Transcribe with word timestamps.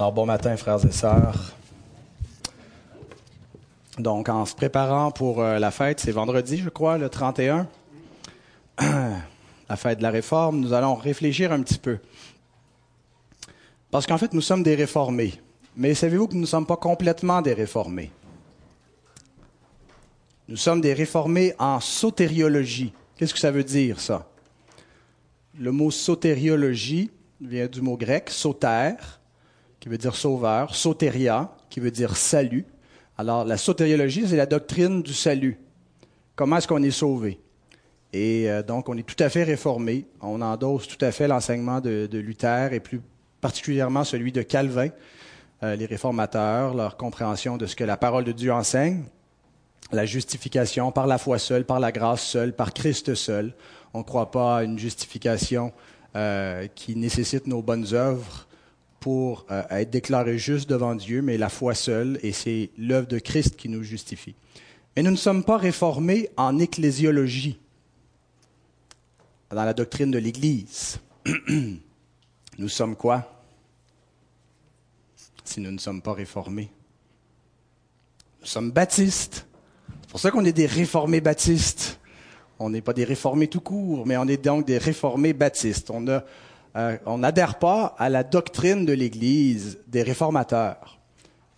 Alors, 0.00 0.12
bon 0.12 0.24
matin, 0.24 0.56
frères 0.56 0.82
et 0.82 0.92
sœurs. 0.92 1.54
Donc, 3.98 4.30
en 4.30 4.46
se 4.46 4.54
préparant 4.54 5.10
pour 5.10 5.42
euh, 5.42 5.58
la 5.58 5.70
fête, 5.70 6.00
c'est 6.00 6.10
vendredi, 6.10 6.56
je 6.56 6.70
crois, 6.70 6.96
le 6.96 7.10
31, 7.10 7.68
la 8.80 9.76
fête 9.76 9.98
de 9.98 10.02
la 10.02 10.08
réforme, 10.08 10.60
nous 10.60 10.72
allons 10.72 10.94
réfléchir 10.94 11.52
un 11.52 11.60
petit 11.60 11.76
peu. 11.76 11.98
Parce 13.90 14.06
qu'en 14.06 14.16
fait, 14.16 14.32
nous 14.32 14.40
sommes 14.40 14.62
des 14.62 14.74
réformés. 14.74 15.34
Mais 15.76 15.92
savez-vous 15.92 16.28
que 16.28 16.34
nous 16.34 16.40
ne 16.40 16.46
sommes 16.46 16.64
pas 16.64 16.78
complètement 16.78 17.42
des 17.42 17.52
réformés? 17.52 18.10
Nous 20.48 20.56
sommes 20.56 20.80
des 20.80 20.94
réformés 20.94 21.52
en 21.58 21.78
sotériologie. 21.78 22.94
Qu'est-ce 23.18 23.34
que 23.34 23.40
ça 23.40 23.50
veut 23.50 23.64
dire, 23.64 24.00
ça? 24.00 24.26
Le 25.58 25.70
mot 25.72 25.90
sotériologie 25.90 27.10
vient 27.38 27.66
du 27.66 27.82
mot 27.82 27.98
grec, 27.98 28.30
soter, 28.30 28.94
qui 29.80 29.88
veut 29.88 29.98
dire 29.98 30.14
sauveur, 30.14 30.74
soteria, 30.74 31.50
qui 31.70 31.80
veut 31.80 31.90
dire 31.90 32.16
salut. 32.16 32.66
Alors, 33.16 33.44
la 33.44 33.56
sotériologie, 33.56 34.28
c'est 34.28 34.36
la 34.36 34.46
doctrine 34.46 35.02
du 35.02 35.14
salut. 35.14 35.58
Comment 36.36 36.58
est-ce 36.58 36.68
qu'on 36.68 36.82
est 36.82 36.90
sauvé? 36.90 37.40
Et 38.12 38.50
euh, 38.50 38.62
donc, 38.62 38.88
on 38.88 38.96
est 38.96 39.02
tout 39.02 39.22
à 39.22 39.28
fait 39.28 39.42
réformé. 39.42 40.06
On 40.20 40.42
endosse 40.42 40.86
tout 40.86 41.02
à 41.04 41.12
fait 41.12 41.28
l'enseignement 41.28 41.80
de, 41.80 42.08
Luther 42.12 42.72
et 42.72 42.80
plus 42.80 43.00
particulièrement 43.40 44.04
celui 44.04 44.32
de 44.32 44.42
Calvin, 44.42 44.88
euh, 45.62 45.76
les 45.76 45.86
réformateurs, 45.86 46.74
leur 46.74 46.96
compréhension 46.98 47.56
de 47.56 47.64
ce 47.66 47.74
que 47.74 47.84
la 47.84 47.96
parole 47.96 48.24
de 48.24 48.32
Dieu 48.32 48.52
enseigne, 48.52 49.04
la 49.92 50.04
justification 50.04 50.92
par 50.92 51.06
la 51.06 51.16
foi 51.16 51.38
seule, 51.38 51.64
par 51.64 51.80
la 51.80 51.90
grâce 51.90 52.22
seule, 52.22 52.54
par 52.54 52.74
Christ 52.74 53.14
seul. 53.14 53.54
On 53.94 54.00
ne 54.00 54.04
croit 54.04 54.30
pas 54.30 54.58
à 54.58 54.62
une 54.62 54.78
justification 54.78 55.72
euh, 56.16 56.66
qui 56.74 56.96
nécessite 56.96 57.46
nos 57.46 57.62
bonnes 57.62 57.86
œuvres 57.94 58.46
pour 59.00 59.46
euh, 59.50 59.62
être 59.70 59.90
déclaré 59.90 60.38
juste 60.38 60.68
devant 60.68 60.94
Dieu, 60.94 61.22
mais 61.22 61.38
la 61.38 61.48
foi 61.48 61.74
seule, 61.74 62.20
et 62.22 62.32
c'est 62.32 62.70
l'œuvre 62.78 63.08
de 63.08 63.18
Christ 63.18 63.56
qui 63.56 63.68
nous 63.70 63.82
justifie. 63.82 64.34
Mais 64.94 65.02
nous 65.02 65.10
ne 65.10 65.16
sommes 65.16 65.42
pas 65.42 65.56
réformés 65.56 66.28
en 66.36 66.58
ecclésiologie, 66.58 67.58
dans 69.50 69.64
la 69.64 69.74
doctrine 69.74 70.10
de 70.10 70.18
l'Église. 70.18 71.00
nous 72.58 72.68
sommes 72.68 72.94
quoi? 72.94 73.42
Si 75.44 75.60
nous 75.60 75.72
ne 75.72 75.78
sommes 75.78 76.02
pas 76.02 76.12
réformés 76.12 76.70
Nous 78.40 78.46
sommes 78.46 78.70
baptistes. 78.70 79.46
C'est 80.02 80.10
pour 80.10 80.20
ça 80.20 80.30
qu'on 80.30 80.44
est 80.44 80.52
des 80.52 80.66
réformés 80.66 81.20
baptistes. 81.20 81.98
On 82.58 82.70
n'est 82.70 82.82
pas 82.82 82.92
des 82.92 83.04
réformés 83.04 83.48
tout 83.48 83.60
court, 83.60 84.06
mais 84.06 84.16
on 84.16 84.28
est 84.28 84.44
donc 84.44 84.66
des 84.66 84.78
réformés 84.78 85.32
baptistes. 85.32 85.90
On 85.90 86.06
a 86.08 86.22
euh, 86.76 86.96
on 87.06 87.18
n'adhère 87.18 87.58
pas 87.58 87.94
à 87.98 88.08
la 88.08 88.22
doctrine 88.22 88.86
de 88.86 88.92
l'Église 88.92 89.78
des 89.88 90.02
réformateurs. 90.02 90.98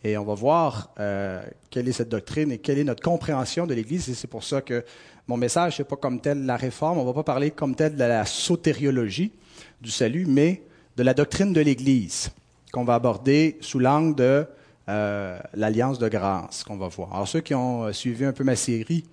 Et 0.05 0.16
on 0.16 0.24
va 0.24 0.34
voir 0.34 0.91
euh, 0.98 1.42
quelle 1.70 1.88
est 1.88 1.92
cette 1.92 2.08
doctrine 2.08 2.50
et 2.50 2.58
quelle 2.58 2.78
est 2.78 2.84
notre 2.84 3.02
compréhension 3.02 3.66
de 3.66 3.74
l'Église. 3.74 4.08
Et 4.08 4.14
c'est 4.14 4.27
pour 4.27 4.42
ça 4.42 4.60
que 4.60 4.84
mon 5.28 5.36
message, 5.36 5.78
n'est 5.78 5.84
pas 5.84 5.96
comme 5.96 6.20
tel 6.20 6.44
la 6.44 6.56
réforme. 6.56 6.98
On 6.98 7.05
va 7.05 7.12
pas 7.12 7.22
parler 7.22 7.50
comme 7.50 7.74
tel 7.74 7.94
de 7.94 8.05
la 8.05 8.24
sotériologie 8.24 9.33
du 9.80 9.90
salut, 9.90 10.27
mais 10.27 10.62
de 10.96 11.02
la 11.02 11.14
doctrine 11.14 11.52
de 11.52 11.60
l'Église 11.60 12.30
qu'on 12.72 12.84
va 12.84 12.94
aborder 12.94 13.58
sous 13.60 13.78
l'angle 13.78 14.16
de 14.16 14.46
euh, 14.88 15.38
l'alliance 15.55 15.98
de 15.98 16.08
grâce 16.08 16.64
qu'on 16.64 16.77
va 16.77 16.88
voir. 16.88 17.14
Alors 17.14 17.28
ceux 17.28 17.40
qui 17.40 17.55
ont 17.55 17.92
suivi 17.92 18.24
un 18.24 18.33
peu 18.33 18.44
ma 18.44 18.56
série 18.56 19.05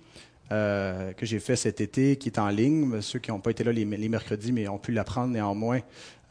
euh, 0.52 1.12
que 1.12 1.26
j'ai 1.26 1.38
fait 1.38 1.54
cet 1.54 1.80
été, 1.80 2.16
qui 2.16 2.28
est 2.28 2.38
en 2.38 2.48
ligne. 2.48 3.00
Ceux 3.02 3.20
qui 3.20 3.30
n'ont 3.30 3.38
pas 3.38 3.52
été 3.52 3.62
là 3.62 3.70
les, 3.70 3.84
mercredis, 3.84 4.50
mais 4.50 4.66
ont 4.66 4.78
pu 4.78 4.90
l'apprendre 4.90 5.32
néanmoins 5.32 5.78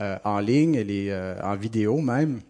euh, 0.01 0.17
en 0.25 0.39
ligne, 0.39 0.75
est 0.75 1.09
euh, 1.09 1.35
en 1.41 1.55
vidéo 1.55 2.01
même. 2.01 2.41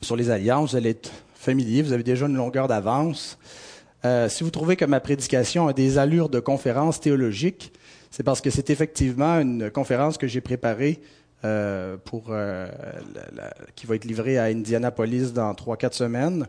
Sur 0.00 0.16
les 0.16 0.30
alliances, 0.30 0.70
vous 0.70 0.76
allez 0.76 0.90
être 0.90 1.10
familier, 1.34 1.82
vous 1.82 1.92
avez 1.92 2.02
déjà 2.02 2.24
une 2.24 2.36
longueur 2.36 2.68
d'avance. 2.68 3.38
si 4.28 4.44
vous 4.44 4.50
trouvez 4.50 4.76
que 4.76 4.86
ma 4.86 5.00
prédication 5.00 5.68
a 5.68 5.74
des 5.74 5.98
allures 5.98 6.30
de 6.30 6.40
conférence 6.40 7.00
théologique, 7.00 7.72
c'est 8.10 8.22
parce 8.22 8.40
que 8.40 8.48
c'est 8.48 8.70
effectivement 8.70 9.40
une 9.40 9.70
conférence 9.70 10.16
que 10.16 10.26
j'ai 10.26 10.40
préparée 10.40 11.00
pour 12.04 12.34
qui 13.74 13.86
va 13.86 13.94
être 13.94 14.04
livrée 14.06 14.38
à 14.38 14.44
Indianapolis 14.44 15.34
dans 15.34 15.54
trois 15.54 15.76
quatre 15.76 15.94
semaines 15.94 16.46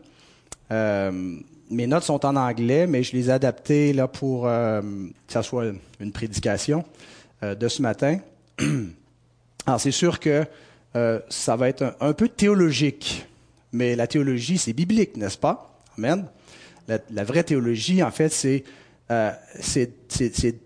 mes 1.70 1.86
notes 1.86 2.04
sont 2.04 2.24
en 2.24 2.36
anglais, 2.36 2.86
mais 2.86 3.02
je 3.02 3.12
les 3.12 3.28
ai 3.28 3.32
adaptées 3.32 3.92
là, 3.92 4.08
pour 4.08 4.46
euh, 4.46 4.80
que 4.80 5.32
ça 5.32 5.42
soit 5.42 5.66
une 6.00 6.12
prédication 6.12 6.84
euh, 7.42 7.54
de 7.54 7.68
ce 7.68 7.82
matin. 7.82 8.18
Alors, 9.66 9.80
c'est 9.80 9.90
sûr 9.90 10.20
que 10.20 10.44
euh, 10.94 11.20
ça 11.28 11.56
va 11.56 11.68
être 11.68 11.96
un, 12.00 12.12
peu 12.12 12.28
théologique, 12.28 13.26
mais 13.72 13.96
la 13.96 14.06
théologie, 14.06 14.58
c'est 14.58 14.72
biblique, 14.72 15.16
n'est-ce 15.16 15.38
pas? 15.38 15.80
Amen. 15.98 16.26
La, 16.88 17.24
vraie 17.24 17.42
théologie, 17.42 18.02
en 18.02 18.12
fait, 18.12 18.28
c'est, 18.28 18.62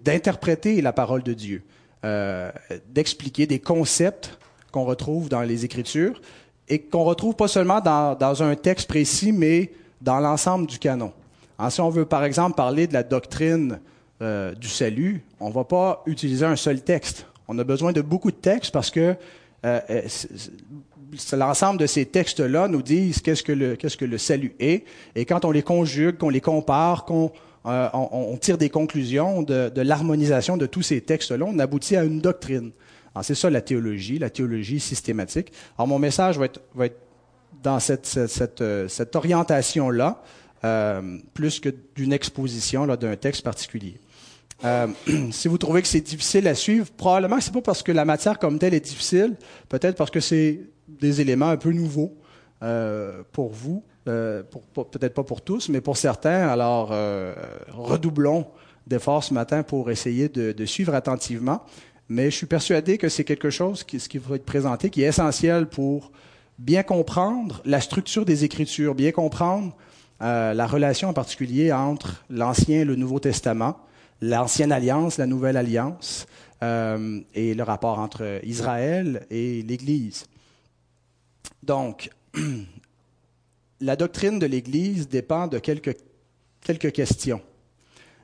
d'interpréter 0.04 0.82
la 0.82 0.92
parole 0.92 1.22
de 1.22 1.32
Dieu, 1.32 1.62
d'expliquer 2.90 3.46
des 3.46 3.58
concepts 3.58 4.38
qu'on 4.70 4.84
retrouve 4.84 5.30
dans 5.30 5.40
les 5.40 5.64
Écritures 5.64 6.20
et 6.68 6.78
qu'on 6.78 7.04
retrouve 7.04 7.34
pas 7.36 7.48
seulement 7.48 7.80
dans, 7.80 8.14
dans 8.14 8.42
un 8.42 8.54
texte 8.54 8.86
précis, 8.86 9.32
mais 9.32 9.70
dans 10.00 10.20
l'ensemble 10.20 10.66
du 10.66 10.78
canon. 10.78 11.12
si 11.68 11.80
on 11.80 11.90
veut, 11.90 12.04
par 12.04 12.24
exemple, 12.24 12.56
parler 12.56 12.86
de 12.86 12.92
la 12.92 13.02
doctrine 13.02 13.80
euh, 14.22 14.54
du 14.54 14.68
salut, 14.68 15.22
on 15.40 15.48
ne 15.48 15.54
va 15.54 15.64
pas 15.64 16.02
utiliser 16.06 16.44
un 16.44 16.56
seul 16.56 16.82
texte. 16.82 17.26
On 17.48 17.58
a 17.58 17.64
besoin 17.64 17.92
de 17.92 18.00
beaucoup 18.00 18.30
de 18.30 18.36
textes 18.36 18.72
parce 18.72 18.90
que 18.90 19.14
euh, 19.64 19.80
euh, 19.90 20.02
l'ensemble 21.32 21.80
de 21.80 21.86
ces 21.86 22.06
textes-là 22.06 22.68
nous 22.68 22.82
disent 22.82 23.20
qu'est-ce 23.20 23.42
que, 23.42 23.52
le, 24.04 24.18
salut 24.18 24.54
est. 24.58 24.84
Et 25.14 25.24
quand 25.24 25.44
on 25.44 25.50
les 25.50 25.62
conjugue, 25.62 26.16
qu'on 26.16 26.28
les 26.28 26.40
compare, 26.40 27.04
qu'on 27.04 27.32
on, 27.64 28.36
tire 28.40 28.56
des 28.56 28.70
conclusions 28.70 29.42
de, 29.42 29.80
l'harmonisation 29.80 30.56
de 30.56 30.66
tous 30.66 30.82
ces 30.82 31.00
textes-là, 31.00 31.44
on 31.46 31.58
aboutit 31.58 31.96
à 31.96 32.04
une 32.04 32.20
doctrine. 32.20 32.72
c'est 33.22 33.34
ça 33.34 33.50
la 33.50 33.60
théologie, 33.60 34.18
la 34.18 34.30
théologie 34.30 34.80
systématique. 34.80 35.52
Alors 35.76 35.88
mon 35.88 35.98
message 35.98 36.38
va 36.38 36.46
être 36.86 37.00
dans 37.62 37.80
cette, 37.80 38.60
euh, 38.60 38.88
orientation-là, 39.14 40.22
euh, 40.64 41.18
plus 41.34 41.60
que 41.60 41.70
d'une 41.94 42.12
exposition 42.12 42.86
d'un 42.86 43.16
texte 43.16 43.42
particulier. 43.42 43.98
Euh, 44.64 44.88
si 45.30 45.48
vous 45.48 45.58
trouvez 45.58 45.82
que 45.82 45.88
c'est 45.88 46.00
difficile 46.00 46.46
à 46.48 46.54
suivre, 46.54 46.90
probablement 46.96 47.36
que 47.36 47.42
c'est 47.42 47.52
pas 47.52 47.62
parce 47.62 47.82
que 47.82 47.92
la 47.92 48.04
matière 48.04 48.38
comme 48.38 48.58
telle 48.58 48.74
est 48.74 48.84
difficile, 48.84 49.36
peut-être 49.68 49.96
parce 49.96 50.10
que 50.10 50.20
c'est 50.20 50.60
des 50.88 51.20
éléments 51.20 51.48
un 51.48 51.56
peu 51.56 51.72
nouveaux 51.72 52.14
pour 53.32 53.52
vous, 53.52 53.82
peut-être 54.04 55.14
pas 55.14 55.22
pour 55.22 55.40
tous, 55.40 55.70
mais 55.70 55.80
pour 55.80 55.96
certains. 55.96 56.46
Alors, 56.48 56.88
redoublons 57.68 58.46
d'efforts 58.86 59.24
ce 59.24 59.32
matin 59.32 59.62
pour 59.62 59.90
essayer 59.90 60.28
de, 60.28 60.64
suivre 60.66 60.94
attentivement. 60.94 61.62
Mais 62.10 62.30
je 62.30 62.36
suis 62.36 62.46
persuadé 62.46 62.98
que 62.98 63.08
c'est 63.08 63.24
quelque 63.24 63.48
chose 63.48 63.78
ce 63.78 64.08
qui 64.08 64.18
va 64.18 64.36
être 64.36 64.44
présenté, 64.44 64.90
qui 64.90 65.02
est 65.02 65.06
essentiel 65.06 65.66
pour 65.68 66.10
bien 66.60 66.82
comprendre 66.82 67.62
la 67.64 67.80
structure 67.80 68.26
des 68.26 68.44
Écritures, 68.44 68.94
bien 68.94 69.12
comprendre 69.12 69.74
euh, 70.20 70.52
la 70.52 70.66
relation 70.66 71.08
en 71.08 71.14
particulier 71.14 71.72
entre 71.72 72.22
l'Ancien 72.28 72.82
et 72.82 72.84
le 72.84 72.96
Nouveau 72.96 73.18
Testament, 73.18 73.78
l'Ancienne 74.20 74.70
Alliance, 74.70 75.16
la 75.16 75.26
Nouvelle 75.26 75.56
Alliance, 75.56 76.26
euh, 76.62 77.20
et 77.34 77.54
le 77.54 77.62
rapport 77.62 77.98
entre 77.98 78.40
Israël 78.44 79.26
et 79.30 79.62
l'Église. 79.62 80.26
Donc, 81.62 82.10
la 83.80 83.96
doctrine 83.96 84.38
de 84.38 84.44
l'Église 84.44 85.08
dépend 85.08 85.46
de 85.46 85.58
quelques, 85.58 85.96
questions 86.92 87.40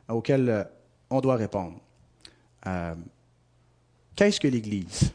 auxquelles 0.09 0.51
euh, 0.51 0.65
on 1.09 1.23
doit 1.23 1.37
répondre. 1.37 1.81
Qu'est-ce 4.17 4.41
que 4.41 4.49
l'Église? 4.49 5.13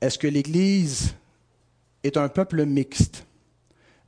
Est-ce 0.00 0.18
que 0.18 0.26
l'Église 0.26 1.14
est 2.02 2.16
un 2.16 2.28
peuple 2.28 2.64
mixte? 2.64 3.26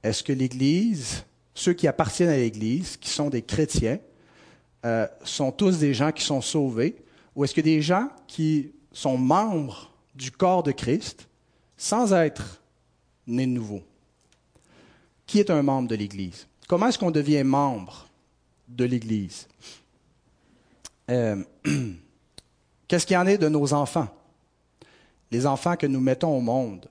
Est-ce 0.03 0.23
que 0.23 0.33
l'Église, 0.33 1.25
ceux 1.55 1.75
qui 1.75 1.87
appartiennent 1.87 2.31
à 2.31 2.37
l'Église, 2.37 2.97
qui 2.97 3.11
sont 3.11 3.29
des 3.29 3.43
chrétiens, 3.43 3.99
euh, 4.85 5.07
sont 5.23 5.53
tous 5.53 5.79
des 5.79 5.95
gens 5.95 6.11
qui 6.11 6.25
sont 6.25 6.41
sauvés? 6.41 6.97
Ou 7.37 7.45
est-ce 7.45 7.55
que 7.55 7.61
des 7.61 7.83
gens 7.83 8.09
qui 8.27 8.73
sont 8.93 9.17
membres 9.17 9.93
du 10.15 10.31
corps 10.31 10.63
de 10.63 10.73
Christ 10.73 11.29
sans 11.77 12.13
être 12.13 12.61
nés 13.27 13.47
de 13.47 13.53
nouveau? 13.53 13.83
Qui 15.27 15.41
est 15.41 15.51
un 15.51 15.63
membre 15.63 15.89
de 15.89 15.95
l'Église? 15.95 16.47
Comment 16.69 16.89
est-ce 16.89 16.99
qu'on 16.99 17.11
devient 17.11 17.45
membre 17.45 18.09
de 18.69 18.85
l'Église? 18.85 19.47
Euh, 21.11 21.43
qu'est-ce 22.89 23.07
qu'il 23.07 23.15
y 23.15 23.19
en 23.19 23.27
est 23.27 23.39
de 23.39 23.49
nos 23.49 23.73
enfants? 23.73 24.09
Les 25.33 25.47
enfants 25.47 25.77
que 25.77 25.87
nous 25.87 26.01
mettons 26.01 26.37
au 26.37 26.43
monde 26.43 26.89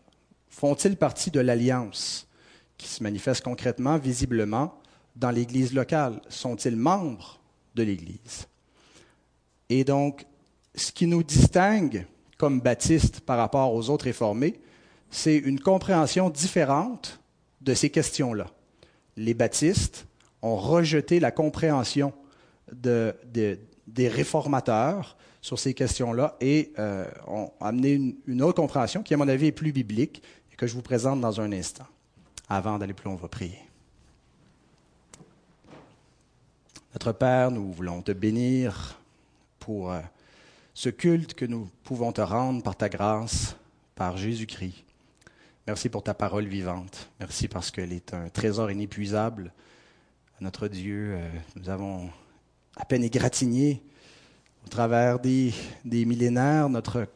font-ils 0.50 0.98
partie 0.98 1.30
de 1.30 1.40
l'alliance 1.40 2.28
qui 2.76 2.88
se 2.88 3.04
manifeste 3.04 3.44
concrètement, 3.44 4.00
visiblement, 4.00 4.74
dans 5.16 5.30
l'Église 5.30 5.74
locale? 5.74 6.20
Sont-ils 6.28 6.76
membres 6.76 7.40
de 7.76 7.84
l'Église? 7.84 8.48
Et 9.70 9.84
donc, 9.84 10.26
ce 10.74 10.92
qui 10.92 11.06
nous 11.06 11.22
distingue 11.22 12.08
comme 12.40 12.60
baptistes 12.60 13.20
par 13.20 13.38
rapport 13.38 13.76
aux 13.76 13.92
autres 13.92 14.06
réformés, 14.06 14.60
c'est 15.12 15.38
une 15.38 15.60
compréhension 15.60 16.32
différente 16.32 17.20
de 17.62 17.76
ces 17.76 17.92
questions-là. 17.92 18.48
Les 19.18 19.36
baptistes 19.36 20.08
ont 20.42 20.56
rejeté 20.56 21.20
la 21.20 21.30
compréhension 21.30 22.12
de, 22.74 23.16
des 23.86 24.08
réformateurs 24.08 25.16
sur 25.42 25.58
ces 25.58 25.74
questions-là 25.74 26.38
et 26.40 26.72
euh, 26.78 27.06
ont 27.28 27.52
amené 27.60 28.16
une, 28.28 28.42
autre 28.44 28.62
compréhension 28.62 29.02
qui, 29.02 29.14
à 29.14 29.18
mon 29.18 29.28
avis, 29.28 29.48
est 29.48 29.52
plus 29.52 29.72
biblique 29.72 30.22
et 30.54 30.56
que 30.56 30.68
je 30.68 30.76
vous 30.76 30.84
présente 30.84 31.20
dans 31.20 31.42
un 31.42 31.52
instant. 31.52 31.88
Avant 32.48 32.78
d'aller 32.78 32.94
plus 32.94 33.06
loin, 33.06 33.16
on 33.16 33.18
va 33.18 33.28
prier. 33.28 33.60
Notre 36.94 37.12
Père, 37.12 37.50
nous 37.50 37.72
voulons 37.72 38.02
te 38.02 38.12
bénir 38.12 39.00
pour 39.60 39.92
euh, 39.92 40.02
ce 40.74 40.90
culte 40.90 41.34
que 41.34 41.46
nous 41.46 41.70
pouvons 41.84 42.12
te 42.12 42.22
rendre 42.22 42.62
par 42.62 42.76
ta 42.76 42.90
grâce, 42.90 43.56
par 43.96 44.18
Jésus-Christ. 44.18 44.84
Merci 45.66 45.90
pour 45.90 46.04
ta 46.04 46.14
parole 46.14 46.46
vivante. 46.46 47.10
Merci 47.20 47.48
parce 47.48 47.72
qu'elle 47.72 47.94
est 47.94 48.14
un 48.14 48.30
trésor 48.30 48.70
inépuisable. 48.70 49.54
Notre 50.40 50.68
Dieu, 50.68 51.14
euh, 51.16 51.30
nous 51.56 51.70
avons 51.70 52.10
à 52.76 52.86
peine 52.86 53.04
égratigné 53.04 53.82
au 54.66 54.70
travers 54.70 55.20
des, 55.20 55.54
millénaires 55.84 56.70
notre 56.70 57.08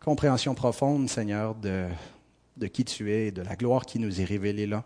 compréhension 0.00 0.54
profonde, 0.54 1.08
Seigneur, 1.08 1.54
de, 1.54 1.88
qui 2.66 2.84
tu 2.84 3.12
es 3.12 3.28
et 3.28 3.30
de 3.32 3.42
la 3.42 3.56
gloire 3.56 3.86
qui 3.86 3.98
nous 3.98 4.20
est 4.20 4.24
révélée 4.24 4.66
là. 4.66 4.84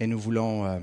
Et 0.00 0.06
nous 0.06 0.18
voulons 0.18 0.64
euh, 0.64 0.78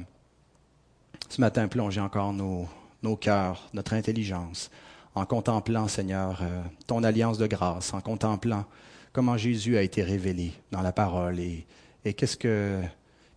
ce 1.29 1.41
matin 1.41 1.67
plonger 1.67 2.01
encore 2.01 2.33
nos, 2.33 2.67
nos 3.03 3.15
cœurs, 3.15 3.69
notre 3.73 3.93
intelligence, 3.93 4.69
en 5.15 5.25
contemplant, 5.25 5.87
Seigneur, 5.87 6.39
euh, 6.41 6.61
ton 6.87 7.03
alliance 7.03 7.37
de 7.37 7.47
grâce, 7.47 7.93
en 7.93 8.01
contemplant 8.01 8.65
comment 9.11 9.37
Jésus 9.37 9.77
a 9.77 9.81
été 9.81 10.03
révélé 10.03 10.53
dans 10.71 10.81
la 10.81 10.93
parole 10.93 11.39
et, 11.39 11.65
et 12.05 12.13
qu'est-ce 12.13 12.37
que 12.37 12.81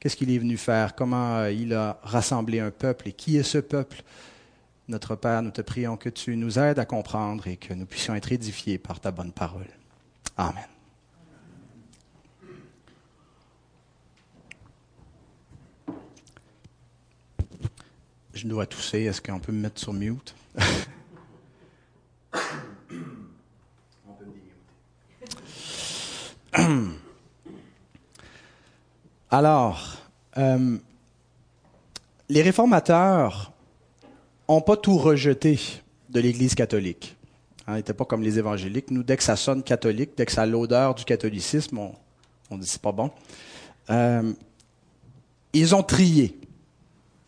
qu'est-ce 0.04 0.16
qu'il 0.16 0.30
est 0.30 0.38
venu 0.38 0.58
faire, 0.58 0.94
comment 0.94 1.36
euh, 1.36 1.50
il 1.50 1.72
a 1.72 1.98
rassemblé 2.02 2.60
un 2.60 2.70
peuple 2.70 3.08
et 3.08 3.12
qui 3.12 3.38
est 3.38 3.42
ce 3.42 3.56
peuple. 3.56 4.02
Notre 4.86 5.16
Père, 5.16 5.40
nous 5.40 5.50
te 5.50 5.62
prions 5.62 5.96
que 5.96 6.10
tu 6.10 6.36
nous 6.36 6.58
aides 6.58 6.78
à 6.78 6.84
comprendre 6.84 7.46
et 7.46 7.56
que 7.56 7.72
nous 7.72 7.86
puissions 7.86 8.14
être 8.14 8.30
édifiés 8.32 8.76
par 8.76 9.00
ta 9.00 9.10
bonne 9.10 9.32
parole. 9.32 9.66
Amen. 10.36 10.66
Je 18.34 18.46
dois 18.46 18.66
tousser. 18.66 19.04
Est-ce 19.04 19.22
qu'on 19.22 19.40
peut 19.40 19.52
me 19.52 19.60
mettre 19.60 19.80
sur 19.80 19.94
mute? 19.94 20.34
Alors, 29.30 29.96
euh, 30.36 30.78
les 32.28 32.42
réformateurs 32.42 33.53
n'ont 34.48 34.60
pas 34.60 34.76
tout 34.76 34.98
rejeté 34.98 35.58
de 36.10 36.20
l'Église 36.20 36.54
catholique. 36.54 37.16
Hein, 37.66 37.74
ils 37.74 37.76
n'étaient 37.76 37.94
pas 37.94 38.04
comme 38.04 38.22
les 38.22 38.38
évangéliques. 38.38 38.90
Nous, 38.90 39.02
dès 39.02 39.16
que 39.16 39.22
ça 39.22 39.36
sonne 39.36 39.62
catholique, 39.62 40.10
dès 40.16 40.26
que 40.26 40.32
ça 40.32 40.42
a 40.42 40.46
l'odeur 40.46 40.94
du 40.94 41.04
catholicisme, 41.04 41.78
on, 41.78 41.92
on 42.50 42.58
dit 42.58 42.66
c'est 42.66 42.82
pas 42.82 42.92
bon. 42.92 43.10
Euh, 43.90 44.32
ils 45.52 45.74
ont 45.74 45.82
trié. 45.82 46.36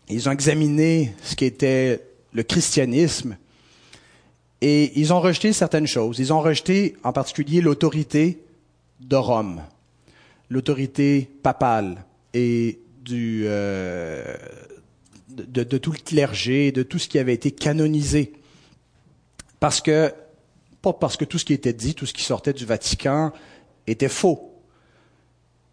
Ils 0.08 0.28
ont 0.28 0.32
examiné 0.32 1.14
ce 1.22 1.34
qu'était 1.34 2.02
le 2.32 2.42
christianisme 2.42 3.36
et 4.60 4.98
ils 4.98 5.12
ont 5.12 5.20
rejeté 5.20 5.52
certaines 5.52 5.86
choses. 5.86 6.18
Ils 6.18 6.32
ont 6.32 6.40
rejeté 6.40 6.96
en 7.02 7.12
particulier 7.12 7.60
l'autorité 7.60 8.42
de 9.00 9.16
Rome, 9.16 9.62
l'autorité 10.48 11.28
papale 11.42 12.04
et 12.34 12.78
du, 13.02 13.44
euh, 13.46 14.36
de, 15.36 15.78
tout 15.78 15.92
le 15.92 15.98
clergé, 15.98 16.72
de 16.72 16.82
tout 16.82 16.98
ce 16.98 17.08
qui 17.08 17.18
avait 17.18 17.34
été 17.34 17.50
canonisé. 17.50 18.32
Parce 19.60 19.80
que, 19.80 20.12
pas 20.82 20.92
parce 20.92 21.16
que 21.16 21.24
tout 21.24 21.38
ce 21.38 21.44
qui 21.44 21.52
était 21.52 21.72
dit, 21.72 21.94
tout 21.94 22.06
ce 22.06 22.12
qui 22.12 22.22
sortait 22.22 22.52
du 22.52 22.64
Vatican 22.64 23.32
était 23.86 24.08
faux, 24.08 24.54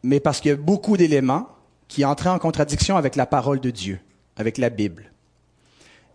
mais 0.04 0.20
parce 0.20 0.42
qu'il 0.42 0.50
y 0.50 0.54
a 0.54 0.58
beaucoup 0.58 0.98
d'éléments 0.98 1.48
qui 1.88 2.06
entraient 2.06 2.30
en 2.30 2.40
contradiction 2.40 2.98
avec 2.98 3.16
la 3.16 3.26
parole 3.26 3.60
de 3.60 3.70
Dieu, 3.70 4.00
avec 4.36 4.58
la 4.58 4.70
Bible. 4.70 5.12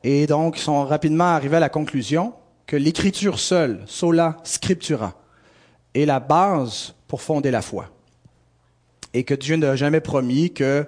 Et 0.05 0.27
donc, 0.27 0.59
ils 0.59 0.63
sont 0.63 0.85
rapidement 0.85 1.25
arrivés 1.25 1.57
à 1.57 1.61
la 1.61 1.69
conclusion 1.69 2.35
que 2.67 2.77
l'écriture 2.77 3.39
seule, 3.39 3.83
sola 3.87 4.37
scriptura, 4.45 5.15
est 5.95 6.05
la 6.05 6.21
base 6.21 6.95
pour 7.09 7.23
fonder 7.23 7.51
la 7.51 7.63
foi. 7.63 7.91
Et 9.15 9.25
que 9.25 9.35
Dieu 9.35 9.57
n'a 9.57 9.75
jamais 9.75 10.01
promis 10.01 10.53
que 10.53 10.87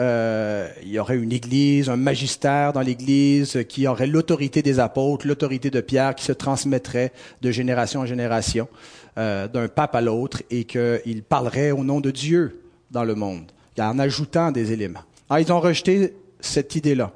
euh, 0.00 0.68
il 0.82 0.88
y 0.88 0.98
aurait 0.98 1.18
une 1.18 1.32
église, 1.32 1.90
un 1.90 1.96
magistère 1.96 2.72
dans 2.72 2.80
l'église 2.80 3.64
qui 3.68 3.86
aurait 3.86 4.06
l'autorité 4.06 4.62
des 4.62 4.78
apôtres, 4.78 5.26
l'autorité 5.26 5.68
de 5.70 5.82
Pierre 5.82 6.14
qui 6.14 6.24
se 6.24 6.32
transmettrait 6.32 7.12
de 7.42 7.50
génération 7.50 8.00
en 8.00 8.06
génération, 8.06 8.66
euh, 9.18 9.46
d'un 9.46 9.68
pape 9.68 9.94
à 9.94 10.00
l'autre, 10.00 10.42
et 10.50 10.64
qu'il 10.64 11.22
parlerait 11.28 11.70
au 11.70 11.84
nom 11.84 12.00
de 12.00 12.10
Dieu 12.10 12.62
dans 12.90 13.04
le 13.04 13.14
monde, 13.14 13.52
en 13.78 13.98
ajoutant 13.98 14.52
des 14.52 14.72
éléments. 14.72 15.02
Alors, 15.28 15.46
ils 15.46 15.52
ont 15.52 15.60
rejeté 15.60 16.14
cette 16.40 16.74
idée-là. 16.76 17.12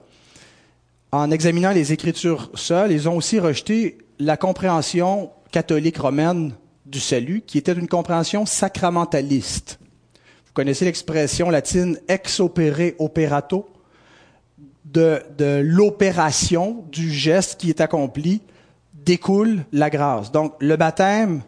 En 1.11 1.31
examinant 1.31 1.71
les 1.71 1.93
Écritures 1.93 2.51
seules, 2.55 2.93
ils 2.93 3.09
ont 3.09 3.17
aussi 3.17 3.39
rejeté 3.39 3.99
la 4.19 4.37
compréhension 4.37 5.31
catholique 5.53 5.99
romaine 5.99 6.53
du 6.85 7.01
salut, 7.01 7.43
qui 7.47 7.57
était 7.57 7.73
une 7.73 7.89
compréhension 7.89 8.45
sacramentaliste. 8.45 9.79
Connaissez 10.55 10.85
l'expression 10.85 11.51
latine 11.51 11.99
ex 12.07 12.39
opere 12.39 12.95
operato, 12.99 13.69
de, 14.85 15.21
de 15.37 15.61
l'opération, 15.65 16.85
du 16.93 17.11
geste 17.11 17.61
qui 17.61 17.71
est 17.71 17.81
accompli, 17.81 18.41
découle 18.93 19.65
la 19.73 19.91
grâce. 19.91 20.31
Donc, 20.31 20.55
le 20.61 20.77
baptême, 20.77 21.43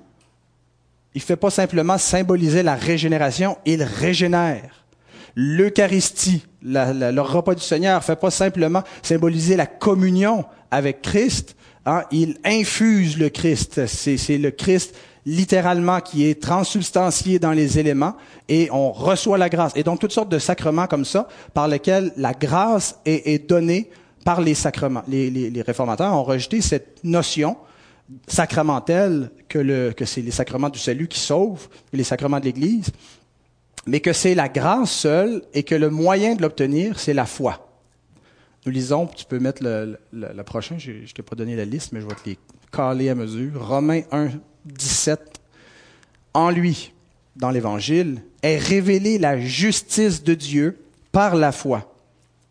il 1.15 1.19
ne 1.19 1.23
fait 1.23 1.37
pas 1.37 1.51
simplement 1.51 1.99
symboliser 1.99 2.65
la 2.65 2.75
régénération, 2.75 3.57
il 3.65 3.83
régénère. 3.83 4.85
L'Eucharistie, 5.37 6.45
le 6.63 7.21
repas 7.21 7.55
du 7.55 7.63
Seigneur, 7.63 8.01
ne 8.01 8.03
fait 8.03 8.17
pas 8.17 8.31
simplement 8.31 8.83
symboliser 9.03 9.55
la 9.55 9.67
communion 9.67 10.45
avec 10.71 11.03
Christ, 11.03 11.55
hein, 11.85 12.05
il 12.11 12.39
infuse 12.45 13.19
le 13.19 13.29
Christ. 13.29 13.87
C'est 13.87 14.39
le 14.39 14.51
Christ 14.51 14.97
littéralement 15.27 16.01
qui 16.01 16.25
est 16.25 16.41
transubstantié 16.41 17.41
dans 17.41 17.51
les 17.51 17.81
éléments 17.81 18.15
et 18.49 18.69
on 18.71 18.93
reçoit 18.93 19.37
la 19.37 19.49
grâce. 19.49 19.73
Et 19.75 19.83
donc 19.83 19.99
toutes 19.99 20.13
sortes 20.13 20.31
de 20.31 20.39
sacrements 20.39 20.87
comme 20.87 21.05
ça 21.05 21.27
par 21.53 21.67
lesquels 21.67 22.13
la 22.17 22.33
grâce 22.33 23.01
est, 23.05 23.49
donnée 23.49 23.91
par 24.25 24.41
les 24.41 24.55
sacrements. 24.55 25.03
Les, 25.09 25.63
réformateurs 25.67 26.15
ont 26.15 26.23
rejeté 26.23 26.61
cette 26.61 27.03
notion 27.03 27.57
sacramentelle 28.29 29.33
que, 29.49 29.93
c'est 30.05 30.23
les 30.23 30.31
sacrements 30.31 30.69
du 30.69 30.79
salut 30.79 31.09
qui 31.09 31.19
sauvent, 31.19 31.69
les 31.93 32.05
sacrements 32.05 32.39
de 32.39 32.45
l'Église, 32.45 32.93
mais 33.85 33.99
que 33.99 34.13
c'est 34.13 34.37
la 34.37 34.49
grâce 34.49 34.93
seule 34.93 35.43
et 35.53 35.65
que 35.65 35.75
le 35.75 35.91
moyen 35.91 36.37
de 36.37 36.43
l'obtenir, 36.43 37.01
c'est 37.01 37.15
la 37.15 37.27
foi. 37.27 37.69
Nous 38.65 38.71
lisons, 38.71 39.07
tu 39.07 39.25
peux 39.25 39.41
mettre 39.41 39.63
le, 39.65 39.99
le, 40.13 40.29
le 40.33 40.43
prochain, 40.45 40.77
je 40.79 40.93
ne 40.93 41.07
t'ai 41.07 41.23
pas 41.23 41.35
donné 41.35 41.57
la 41.57 41.65
liste, 41.65 41.93
mais 41.93 42.01
je 42.01 42.07
vais 42.07 42.15
te 42.15 42.29
les 42.29 42.39
caler 42.73 43.09
à 43.09 43.15
mesure. 43.17 43.67
Romains 43.67 44.03
1, 44.13 44.29
17, 44.67 45.21
en 46.35 46.51
lui, 46.51 46.93
dans 47.37 47.51
l'Évangile, 47.51 48.23
est 48.43 48.59
révélée 48.59 49.19
la 49.19 49.39
justice 49.41 50.23
de 50.23 50.35
Dieu 50.35 50.79
par 51.13 51.35
la 51.37 51.53
foi. 51.53 51.93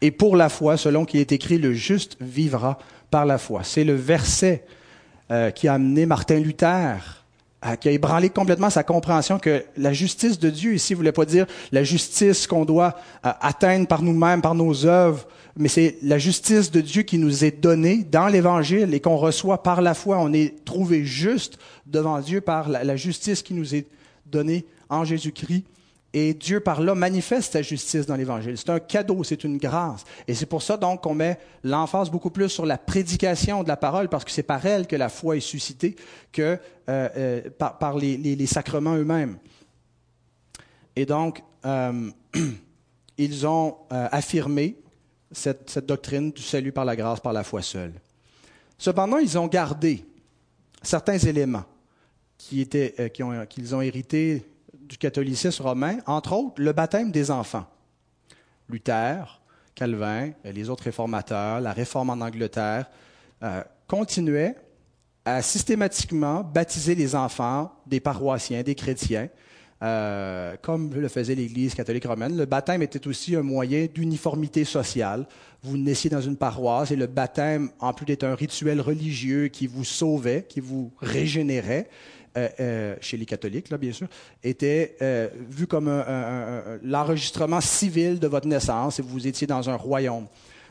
Et 0.02 0.12
pour 0.12 0.36
la 0.36 0.50
foi, 0.50 0.78
selon 0.78 1.06
qu'il 1.06 1.20
est 1.20 1.32
écrit, 1.32 1.58
le 1.58 1.74
juste 1.74 2.18
vivra 2.20 2.80
par 3.10 3.26
la 3.26 3.38
foi. 3.38 3.62
C'est 3.64 3.84
le 3.84 3.96
verset 3.96 4.66
euh, 5.32 5.52
qui 5.52 5.68
a 5.68 5.74
amené 5.74 6.06
Martin 6.06 6.40
Luther, 6.40 7.24
euh, 7.66 7.76
qui 7.76 7.90
a 7.90 7.92
ébranlé 7.92 8.30
complètement 8.30 8.70
sa 8.70 8.84
compréhension 8.84 9.40
que 9.40 9.64
la 9.78 9.94
justice 9.94 10.38
de 10.38 10.50
Dieu, 10.50 10.74
ici, 10.74 10.94
ne 10.94 10.98
voulait 10.98 11.12
pas 11.12 11.26
dire 11.26 11.48
la 11.72 11.84
justice 11.84 12.46
qu'on 12.46 12.66
doit 12.66 12.96
euh, 13.26 13.32
atteindre 13.42 13.88
par 13.88 14.02
nous-mêmes, 14.02 14.42
par 14.42 14.54
nos 14.54 14.86
œuvres, 14.86 15.26
mais 15.58 15.70
c'est 15.70 15.98
la 16.02 16.18
justice 16.18 16.70
de 16.70 16.82
Dieu 16.82 17.04
qui 17.04 17.18
nous 17.18 17.46
est 17.46 17.62
donnée 17.62 18.04
dans 18.04 18.28
l'Évangile 18.28 18.94
et 18.94 19.00
qu'on 19.00 19.16
reçoit 19.16 19.64
par 19.64 19.82
la 19.82 19.94
foi. 19.94 20.18
On 20.20 20.34
est 20.34 20.66
trouvé 20.66 21.06
juste 21.06 21.58
devant 21.86 22.20
Dieu 22.20 22.42
par 22.42 22.68
la, 22.68 22.96
justice 22.98 23.42
qui 23.42 23.54
nous 23.54 23.74
est 23.74 23.88
donnée 24.26 24.66
en 24.90 25.06
Jésus-Christ. 25.06 25.64
Et 26.14 26.34
Dieu, 26.34 26.62
par 26.62 26.82
là, 26.82 26.96
manifeste 26.96 27.54
sa 27.54 27.62
justice 27.62 28.06
dans 28.06 28.16
l'Évangile. 28.16 28.58
C'est 28.58 28.70
un 28.70 28.80
cadeau, 28.80 29.24
c'est 29.24 29.44
une 29.44 29.58
grâce. 29.58 30.06
Et 30.28 30.34
c'est 30.34 30.46
pour 30.46 30.62
ça, 30.62 30.78
donc, 30.78 31.04
qu'on 31.04 31.14
met 31.14 31.38
l'emphase 31.64 32.10
beaucoup 32.10 32.30
plus 32.30 32.48
sur 32.48 32.66
la 32.66 32.78
prédication 32.78 33.64
de 33.64 33.68
la 33.68 33.76
parole, 33.76 34.08
parce 34.08 34.24
que 34.24 34.32
c'est 34.32 34.44
par 34.44 34.66
elle 34.66 34.88
que 34.88 34.96
la 34.96 35.10
foi 35.10 35.36
est 35.36 35.42
suscitée 35.42 35.96
que 36.32 36.58
euh, 36.90 37.10
euh, 37.18 37.42
par, 37.58 37.98
les, 37.98 38.16
les, 38.18 38.46
sacrements 38.46 38.96
eux-mêmes. 38.96 39.38
Et 40.96 41.06
donc, 41.06 41.44
euh, 41.66 42.10
ils 43.18 43.48
ont 43.48 43.76
euh, 43.92 44.08
affirmé 44.12 44.78
cette, 45.36 45.86
doctrine 45.86 46.32
du 46.32 46.42
salut 46.42 46.72
par 46.72 46.86
la 46.86 46.96
grâce, 46.96 47.20
par 47.20 47.34
la 47.34 47.44
foi 47.44 47.62
seule. 47.62 47.94
Cependant, 48.78 49.18
ils 49.18 49.38
ont 49.38 49.48
gardé 49.48 50.06
certains 50.82 51.18
éléments 51.18 51.66
qui 52.38 52.62
étaient, 52.62 52.96
euh, 53.00 53.10
qui 53.10 53.24
ont, 53.24 53.46
qu'ils 53.46 53.76
ont 53.76 53.82
hérités 53.82 54.46
du 54.74 54.98
catholicisme 54.98 55.64
romain, 55.64 55.98
entre 56.06 56.34
autres 56.34 56.62
le 56.62 56.72
baptême 56.72 57.12
des 57.12 57.32
enfants. 57.32 57.66
Luther, 58.70 59.42
Calvin, 59.74 60.32
les 60.44 60.70
autres 60.70 60.84
réformateurs, 60.84 61.60
la 61.60 61.74
réforme 61.74 62.10
en 62.12 62.22
Angleterre, 62.22 62.90
euh, 63.44 63.64
continuaient 63.88 64.56
à 65.26 65.42
systématiquement 65.42 66.44
baptiser 66.44 66.96
les 66.96 67.16
enfants 67.16 67.72
des 67.86 68.00
paroissiens, 68.00 68.64
des 68.64 68.76
chrétiens, 68.76 69.30
euh, 69.84 70.56
comme 70.62 70.94
le 70.94 71.08
faisait 71.08 71.36
l'Église 71.36 71.76
catholique 71.76 72.06
romaine. 72.06 72.38
Le 72.38 72.46
baptême 72.46 72.82
était 72.82 73.08
aussi 73.08 73.36
un 73.36 73.42
moyen 73.44 73.88
d'uniformité 73.94 74.64
sociale. 74.64 75.28
Vous 75.64 75.78
naissiez 75.78 76.10
dans 76.10 76.22
une 76.22 76.38
paroisse 76.38 76.92
et 76.92 76.96
le 76.96 77.08
baptême, 77.08 77.70
en 77.80 77.94
plus 77.94 78.06
d'être 78.06 78.24
un 78.24 78.36
rituel 78.36 78.82
religieux 78.82 79.48
qui 79.48 79.68
vous 79.68 79.84
sauvait, 79.84 80.46
qui 80.48 80.60
vous 80.60 80.92
régénérait, 81.02 81.90
euh, 82.38 82.50
euh, 82.60 82.96
chez 83.00 83.16
les 83.16 83.26
catholiques, 83.26 83.70
là, 83.70 83.78
bien 83.78 83.94
sûr, 83.94 84.08
était 84.44 84.98
euh, 85.02 85.30
vu 85.50 85.68
comme 85.68 85.90
l'enregistrement 86.84 87.62
civil 87.62 88.20
de 88.20 88.28
votre 88.28 88.46
naissance 88.46 89.00
et 89.00 89.02
vous 89.02 89.26
étiez 89.26 89.48
dans 89.48 89.70
un 89.70 89.78
royaume. 89.78 90.28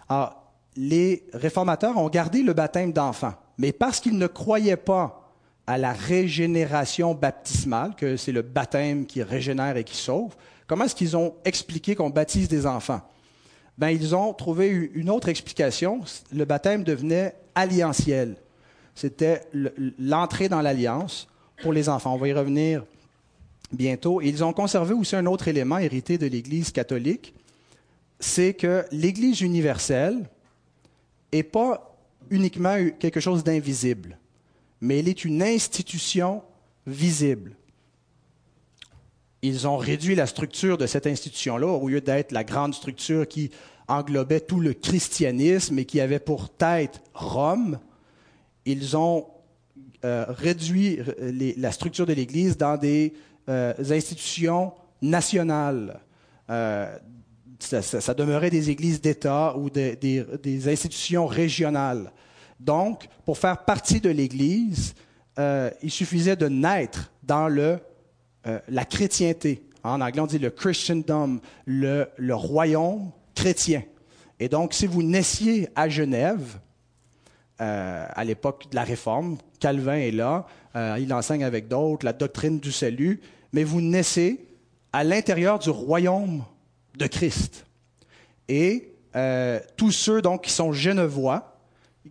Alors, 0.07 0.43
les 0.77 1.25
réformateurs 1.33 1.97
ont 1.97 2.11
gardé 2.11 2.43
le 2.43 2.53
baptême 2.53 2.93
d'enfant, 2.93 3.33
mais 3.57 3.73
parce 3.73 3.99
qu'ils 3.99 4.19
ne 4.19 4.27
croyaient 4.27 4.77
pas 4.77 5.24
à 5.67 5.79
la 5.79 5.93
régénération 5.93 7.15
baptismale, 7.15 7.95
que 7.97 8.17
c'est 8.17 8.33
le 8.33 8.43
baptême 8.43 9.07
qui 9.07 9.23
régénère 9.23 9.77
et 9.77 9.85
qui 9.85 9.97
sauve, 9.97 10.37
comment 10.67 10.85
est-ce 10.85 10.95
qu'ils 10.95 11.17
ont 11.17 11.35
expliqué 11.45 11.95
qu'on 11.95 12.11
baptise 12.11 12.49
des 12.49 12.67
enfants? 12.67 13.01
Ben, 13.79 13.89
ils 13.89 14.15
ont 14.15 14.33
trouvé 14.35 14.69
une 14.69 15.11
autre 15.11 15.29
explication. 15.29 16.03
Le 16.33 16.45
baptême 16.45 16.85
devenait 16.85 17.35
alliantiel. 17.55 18.37
C'était 18.95 19.41
l'entrée 19.99 20.49
dans 20.49 20.61
l'alliance 20.61 21.29
pour 21.63 21.73
les 21.73 21.89
enfants. 21.89 22.15
On 22.15 22.19
va 22.19 22.29
y 22.29 22.33
revenir 22.33 22.85
bientôt. 23.73 24.21
ils 24.21 24.45
ont 24.45 24.53
conservé 24.53 24.95
aussi 24.95 25.17
un 25.17 25.27
autre 25.27 25.49
élément 25.49 25.79
hérité 25.79 26.19
de 26.19 26.27
l'Église 26.27 26.71
catholique, 26.71 27.35
c'est 28.21 28.55
que 28.55 28.85
l'Église 28.93 29.41
universelle 29.41 30.29
n'est 31.33 31.43
pas 31.43 31.97
uniquement 32.31 32.77
quelque 32.99 33.21
chose 33.21 33.43
d'invisible, 33.45 34.19
mais 34.85 34.99
elle 34.99 35.09
est 35.09 35.25
une 35.25 35.43
institution 35.43 36.43
visible. 36.87 37.57
Ils 39.41 39.67
ont 39.67 39.79
réduit 39.79 40.15
la 40.15 40.27
structure 40.27 40.79
de 40.79 40.87
cette 40.87 41.07
institution-là 41.07 41.67
au 41.67 41.89
lieu 41.89 42.01
d'être 42.01 42.33
la 42.33 42.45
grande 42.45 42.75
structure 42.75 43.27
qui 43.27 43.51
englobait 43.89 44.41
tout 44.41 44.61
le 44.61 44.75
christianisme 44.75 45.79
et 45.79 45.85
qui 45.87 46.01
avait 46.01 46.19
pour 46.19 46.51
tête 46.51 47.03
Rome. 47.15 47.79
Ils 48.67 48.97
ont 48.97 49.27
euh, 50.05 50.27
réduit 50.29 50.99
euh, 51.01 51.53
la 51.57 51.73
structure 51.73 52.05
de 52.05 52.13
l'Église 52.13 52.59
dans 52.59 52.77
des 52.77 53.15
euh, 53.49 53.73
institutions 53.91 54.73
nationales. 55.01 56.01
Ça, 57.59 58.13
demeurait 58.13 58.51
des 58.51 58.69
églises 58.69 59.01
d'État 59.01 59.57
ou 59.57 59.71
des, 59.71 60.69
institutions 60.69 61.27
régionales. 61.27 62.13
Donc, 62.65 63.07
pour 63.25 63.39
faire 63.39 63.65
partie 63.65 64.01
de 64.01 64.11
l'Église, 64.11 64.95
il 65.37 65.91
suffisait 65.91 66.37
de 66.37 66.49
naître 66.49 67.13
dans 67.23 67.49
le, 67.49 67.79
la 68.69 68.85
chrétienté. 68.85 69.63
En 69.83 70.01
anglais, 70.01 70.21
on 70.21 70.27
dit 70.27 70.39
le 70.39 70.51
Christendom, 70.51 71.41
le, 71.67 72.07
royaume 72.31 73.11
chrétien. 73.35 73.83
Et 74.41 74.49
donc, 74.49 74.73
si 74.73 74.87
vous 74.87 75.03
naissiez 75.03 75.69
à 75.77 75.89
Genève, 75.89 76.59
euh, 77.61 78.07
à 78.11 78.25
l'époque 78.25 78.65
de 78.69 78.75
la 78.75 78.83
Réforme. 78.83 79.39
Calvin 79.61 79.95
est 79.95 80.11
là, 80.11 80.45
euh, 80.75 80.97
il 80.99 81.15
enseigne 81.15 81.45
avec 81.45 81.69
d'autres 81.69 82.05
la 82.05 82.13
doctrine 82.13 82.59
du 82.59 82.73
salut, 82.73 83.21
mais 83.53 83.63
vous 83.63 83.81
naissez 83.81 84.45
à 84.93 85.05
l'intérieur 85.05 85.61
du 85.61 85.71
royaume 85.71 86.43
de 86.99 87.07
Christ. 87.07 87.65
Et 88.49 88.93
euh, 89.15 89.61
tous 89.77 89.93
ceux 89.93 90.21
donc 90.21 90.43
qui 90.43 90.51
sont 90.51 90.73
genevois, 90.73 91.54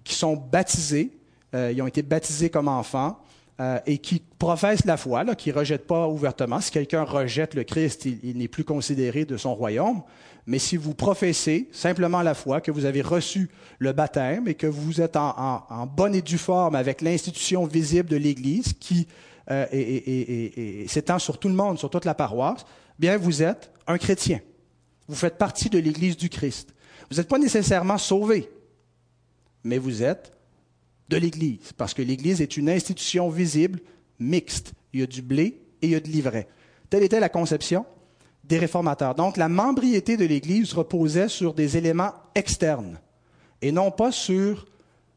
qui 0.03 0.15
sont 0.15 0.35
baptisés, 0.35 1.11
ils 1.53 1.81
ont 1.81 1.87
été 1.87 2.01
baptisés 2.01 2.49
comme 2.49 2.67
enfants, 2.67 3.19
et 3.85 3.99
qui 3.99 4.21
professent 4.39 4.85
la 4.85 4.97
foi, 4.97 5.23
qui 5.35 5.49
ne 5.49 5.55
rejettent 5.55 5.85
pas 5.85 6.07
ouvertement. 6.07 6.59
Si 6.59 6.71
quelqu'un 6.71 7.03
rejette 7.03 7.53
le 7.53 7.63
Christ, 7.63 8.05
il 8.05 8.37
n'est 8.37 8.47
plus 8.47 8.63
considéré 8.63 9.25
de 9.25 9.37
son 9.37 9.53
royaume 9.53 10.01
mais 10.45 10.59
si 10.59 10.77
vous 10.77 10.93
professez 10.93 11.69
simplement 11.71 12.21
la 12.21 12.33
foi, 12.33 12.59
que 12.59 12.71
vous 12.71 12.85
avez 12.85 13.01
reçu 13.01 13.49
le 13.79 13.93
baptême 13.93 14.47
et 14.47 14.55
que 14.55 14.67
vous 14.67 14.99
êtes 14.99 15.15
en, 15.15 15.87
bonne 15.95 16.15
et 16.15 16.21
due 16.21 16.37
forme 16.37 16.75
avec 16.75 17.01
l'institution 17.01 17.65
visible 17.65 18.09
de 18.09 18.17
l'Église 18.17 18.73
qui 18.73 19.07
euh, 19.49 19.65
s'étend 20.87 21.19
sur 21.19 21.37
tout 21.37 21.47
le 21.47 21.53
monde, 21.53 21.79
sur 21.79 21.89
toute 21.89 22.05
la 22.05 22.13
paroisse, 22.13 22.65
bien 22.99 23.17
vous 23.17 23.41
êtes 23.41 23.71
un 23.87 23.97
chrétien. 23.97 24.39
Vous 25.07 25.15
faites 25.15 25.37
partie 25.37 25.69
de 25.69 25.79
l'Église 25.79 26.17
du 26.17 26.29
Christ. 26.29 26.73
Vous 27.09 27.17
n'êtes 27.17 27.27
pas 27.27 27.39
nécessairement 27.39 27.97
sauvé, 27.97 28.49
mais 29.63 29.77
vous 29.77 30.03
êtes 30.03 30.33
de 31.09 31.17
l'Église, 31.17 31.73
parce 31.77 31.93
que 31.93 32.01
l'Église 32.01 32.41
est 32.41 32.57
une 32.57 32.69
institution 32.69 33.29
visible, 33.29 33.79
mixte. 34.19 34.73
Il 34.93 35.01
y 35.01 35.03
a 35.03 35.07
du 35.07 35.21
blé 35.21 35.61
et 35.81 35.87
il 35.87 35.89
y 35.89 35.95
a 35.95 35.99
de 35.99 36.07
l'ivraie. 36.07 36.47
Telle 36.89 37.03
était 37.03 37.19
la 37.19 37.29
conception 37.29 37.85
des 38.43 38.57
réformateurs. 38.57 39.15
Donc 39.15 39.37
la 39.37 39.49
membriété 39.49 40.17
de 40.17 40.25
l'Église 40.25 40.73
reposait 40.73 41.29
sur 41.29 41.53
des 41.53 41.77
éléments 41.77 42.13
externes 42.35 42.99
et 43.61 43.71
non 43.71 43.91
pas 43.91 44.11
sur 44.11 44.65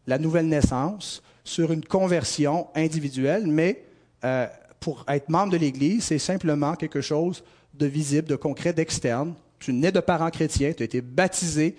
la 0.07 0.19
nouvelle 0.19 0.47
naissance, 0.47 1.23
sur 1.43 1.73
une 1.73 1.85
conversion 1.85 2.69
individuelle, 2.75 3.47
mais 3.47 3.85
euh, 4.25 4.47
pour 4.81 5.05
être 5.09 5.29
membre 5.29 5.53
de 5.53 5.57
l'Église, 5.57 6.05
c'est 6.05 6.19
simplement 6.19 6.75
quelque 6.75 7.00
chose 7.00 7.43
de 7.75 7.87
visible, 7.87 8.29
de 8.29 8.37
concret, 8.37 8.73
d'externe. 8.73 9.35
Tu 9.59 9.73
nais 9.73 9.93
de 9.93 10.00
parents 10.00 10.31
chrétiens, 10.31 10.73
tu 10.73 10.83
as 10.83 10.87
été 10.87 11.00
baptisé, 11.00 11.76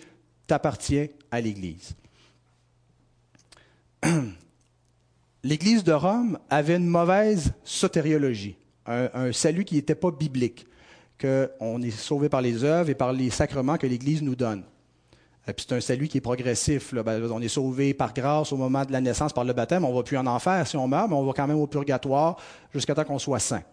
tu 0.48 0.54
appartiens 0.54 1.08
à 1.32 1.40
l'Église. 1.40 1.96
L'Église 5.44 5.84
de 5.84 5.94
Rome 5.94 6.40
avait 6.50 6.76
une 6.76 6.88
mauvaise 6.88 7.54
sotériologie, 7.64 8.58
un 8.86 9.32
salut 9.32 9.66
qui 9.66 9.76
n'était 9.76 9.96
pas 9.96 10.12
biblique 10.12 10.68
qu'on 11.20 11.82
est 11.82 11.92
sauvé 11.92 12.30
par 12.30 12.42
les 12.42 12.64
œuvres 12.64 12.90
et 12.90 12.96
par 12.96 13.14
les 13.14 13.30
sacrements 13.30 13.78
que 13.78 13.88
l'Église 13.88 14.22
nous 14.22 14.36
donne. 14.36 14.64
Et 15.48 15.54
puis 15.54 15.66
c'est 15.68 15.76
un 15.76 15.82
salut 15.82 16.08
qui 16.08 16.18
est 16.18 16.22
progressif. 16.22 16.94
Ben, 16.94 17.24
on 17.32 17.42
est 17.42 17.48
sauvé 17.48 17.94
par 17.94 18.14
grâce 18.14 18.52
au 18.52 18.58
moment 18.58 18.84
de 18.84 18.92
la 18.92 19.00
naissance 19.00 19.32
par 19.32 19.46
le 19.46 19.54
baptême. 19.54 19.86
On 19.86 19.92
ne 19.92 19.96
va 19.96 20.04
plus 20.04 20.18
en 20.18 20.28
enfer 20.28 20.68
si 20.68 20.76
on 20.76 20.88
meurt, 20.88 21.10
mais 21.10 21.16
on 21.16 21.26
va 21.26 21.34
quand 21.34 21.48
même 21.48 21.58
au 21.58 21.68
purgatoire 21.68 22.38
jusqu'à 22.74 22.94
temps 22.94 23.06
qu'on 23.06 23.20
soit 23.20 23.40
saint. 23.40 23.64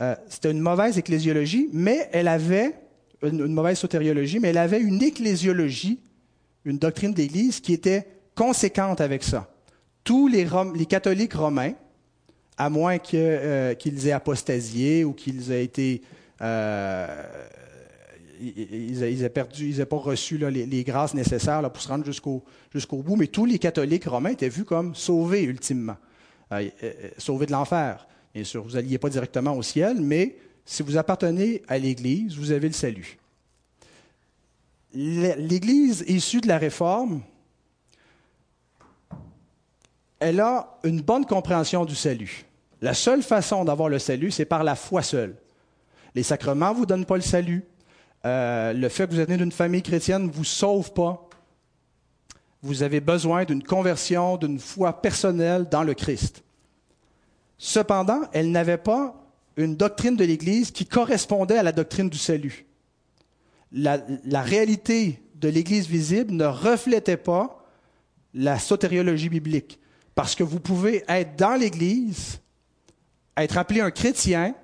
Euh, 0.00 0.16
c'était 0.28 0.50
une 0.50 0.60
mauvaise 0.60 0.96
ecclésiologie, 0.96 1.68
mais 1.72 2.08
elle 2.12 2.26
avait 2.26 2.74
une, 3.22 3.46
mauvaise 3.46 3.78
sotériologie, 3.78 4.40
mais 4.40 4.48
elle 4.48 4.58
avait 4.58 4.80
une 4.80 5.02
ecclésiologie, 5.02 6.00
une 6.64 6.78
doctrine 6.78 7.12
d'Église 7.12 7.60
qui 7.60 7.74
était 7.74 8.08
conséquente 8.34 9.00
avec 9.00 9.22
ça. 9.22 9.53
Tous 10.04 10.28
les, 10.28 10.46
les 10.74 10.86
catholiques 10.86 11.34
romains, 11.34 11.72
à 12.56 12.70
moins 12.70 12.98
euh, 13.14 13.74
qu'ils 13.74 14.06
aient 14.06 14.12
apostasié 14.12 15.04
ou 15.04 15.12
qu'ils 15.12 15.50
aient 15.50 15.64
été 15.64 16.02
euh, 16.40 17.24
ils 18.40 18.98
n'avaient 18.98 19.28
perdu, 19.28 19.70
ils 19.70 19.86
pas 19.86 19.96
reçu 19.96 20.38
les, 20.38 20.84
grâces 20.84 21.14
nécessaires 21.14 21.70
pour 21.70 21.82
se 21.82 21.88
rendre 21.88 22.04
jusqu'au 22.04 22.42
jusqu'au 22.72 22.98
bout, 22.98 23.16
mais 23.16 23.28
tous 23.28 23.44
les 23.44 23.58
catholiques 23.58 24.04
romains 24.04 24.30
étaient 24.30 24.48
vus 24.48 24.64
comme 24.64 24.94
sauvés 24.94 25.44
ultimement, 25.44 25.96
euh, 26.52 26.68
euh, 26.82 26.92
sauvés 27.18 27.46
de 27.46 27.52
l'enfer. 27.52 28.06
Bien 28.34 28.44
sûr, 28.44 28.64
vous 28.64 28.72
n'alliez 28.72 28.98
pas 28.98 29.08
directement 29.08 29.56
au 29.56 29.62
ciel, 29.62 30.00
mais 30.00 30.36
si 30.64 30.82
vous 30.82 30.96
appartenez 30.96 31.62
à 31.68 31.78
l'Église, 31.78 32.36
vous 32.36 32.50
avez 32.50 32.68
le 32.68 32.74
salut. 32.74 33.18
L'Église 34.94 36.04
issue 36.08 36.40
de 36.40 36.48
la 36.48 36.58
Réforme, 36.58 37.22
elle 40.24 40.40
a 40.40 40.78
une 40.84 41.02
bonne 41.02 41.26
compréhension 41.26 41.84
du 41.84 41.94
salut. 41.94 42.46
La 42.80 42.94
seule 42.94 43.22
façon 43.22 43.62
d'avoir 43.62 43.90
le 43.90 43.98
salut, 43.98 44.30
c'est 44.30 44.46
par 44.46 44.64
la 44.64 44.74
foi 44.74 45.02
seule. 45.02 45.36
Les 46.14 46.22
sacrements 46.22 46.70
ne 46.70 46.76
vous 46.76 46.86
donnent 46.86 47.04
pas 47.04 47.16
le 47.16 47.20
salut. 47.20 47.62
Euh, 48.24 48.72
le 48.72 48.88
fait 48.88 49.06
que 49.06 49.12
vous 49.12 49.20
êtes 49.20 49.28
né 49.28 49.36
d'une 49.36 49.52
famille 49.52 49.82
chrétienne 49.82 50.22
ne 50.22 50.32
vous 50.32 50.44
sauve 50.44 50.94
pas. 50.94 51.28
Vous 52.62 52.82
avez 52.82 53.00
besoin 53.00 53.44
d'une 53.44 53.62
conversion, 53.62 54.38
d'une 54.38 54.58
foi 54.58 55.02
personnelle 55.02 55.68
dans 55.70 55.82
le 55.82 55.92
Christ. 55.92 56.42
Cependant, 57.58 58.22
elle 58.32 58.50
n'avait 58.50 58.78
pas 58.78 59.14
une 59.58 59.76
doctrine 59.76 60.16
de 60.16 60.24
l'Église 60.24 60.70
qui 60.70 60.86
correspondait 60.86 61.58
à 61.58 61.62
la 61.62 61.72
doctrine 61.72 62.08
du 62.08 62.16
salut. 62.16 62.64
La, 63.72 63.98
la 64.24 64.40
réalité 64.40 65.20
de 65.34 65.48
l'Église 65.48 65.86
visible 65.86 66.32
ne 66.32 66.46
reflétait 66.46 67.18
pas 67.18 67.62
la 68.32 68.58
sotériologie 68.58 69.28
biblique. 69.28 69.80
Parce 70.14 70.34
que 70.34 70.44
vous 70.44 70.60
pouvez 70.60 71.04
être 71.08 71.36
dans 71.36 71.54
l'Église, 71.58 72.40
être 73.36 73.58
appelé 73.58 73.80
un 73.80 73.90
chrétien, 73.90 74.54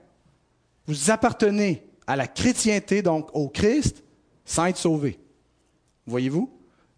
vous 0.86 1.10
appartenez 1.10 1.86
à 2.06 2.16
la 2.16 2.26
chrétienté, 2.26 3.02
donc 3.02 3.28
au 3.34 3.48
Christ, 3.48 4.02
sans 4.44 4.66
être 4.66 4.78
sauvé. 4.78 5.18
Voyez-vous? 6.06 6.50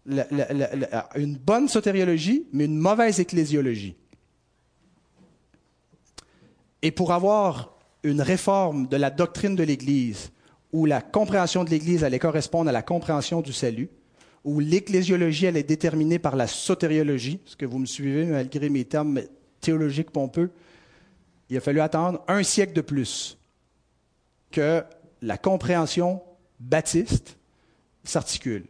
une 0.05 1.37
bonne 1.37 1.69
sotériologie, 1.69 2.45
mais 2.51 2.65
une 2.65 2.77
mauvaise 2.77 3.21
ecclésiologie. 3.21 3.95
Et 6.81 6.91
pour 6.91 7.13
avoir 7.13 7.77
une 8.03 8.21
réforme 8.21 8.87
de 8.87 8.97
la 8.97 9.09
doctrine 9.09 9.55
de 9.55 9.63
l'Église, 9.63 10.31
où 10.73 10.85
la 10.85 11.01
compréhension 11.01 11.63
de 11.63 11.69
l'Église 11.69 12.03
allait 12.03 12.19
correspondre 12.19 12.69
à 12.69 12.73
la 12.73 12.81
compréhension 12.81 13.41
du 13.41 13.53
salut, 13.53 13.89
où 14.43 14.59
l'ecclésiologie 14.59 15.47
allait 15.47 15.61
être 15.61 15.67
déterminée 15.67 16.19
par 16.19 16.35
la 16.35 16.47
sotériologie, 16.47 17.39
est-ce 17.45 17.55
que 17.55 17.65
vous 17.65 17.79
me 17.79 17.85
suivez 17.85 18.25
malgré 18.25 18.69
mes 18.69 18.85
termes 18.85 19.21
théologiques 19.61 20.11
pompeux, 20.11 20.51
il 21.49 21.57
a 21.57 21.61
fallu 21.61 21.79
attendre 21.79 22.23
un 22.27 22.43
siècle 22.43 22.73
de 22.73 22.81
plus 22.81 23.37
que 24.51 24.83
la 25.21 25.37
compréhension 25.37 26.21
baptiste 26.59 27.37
s'articule. 28.03 28.65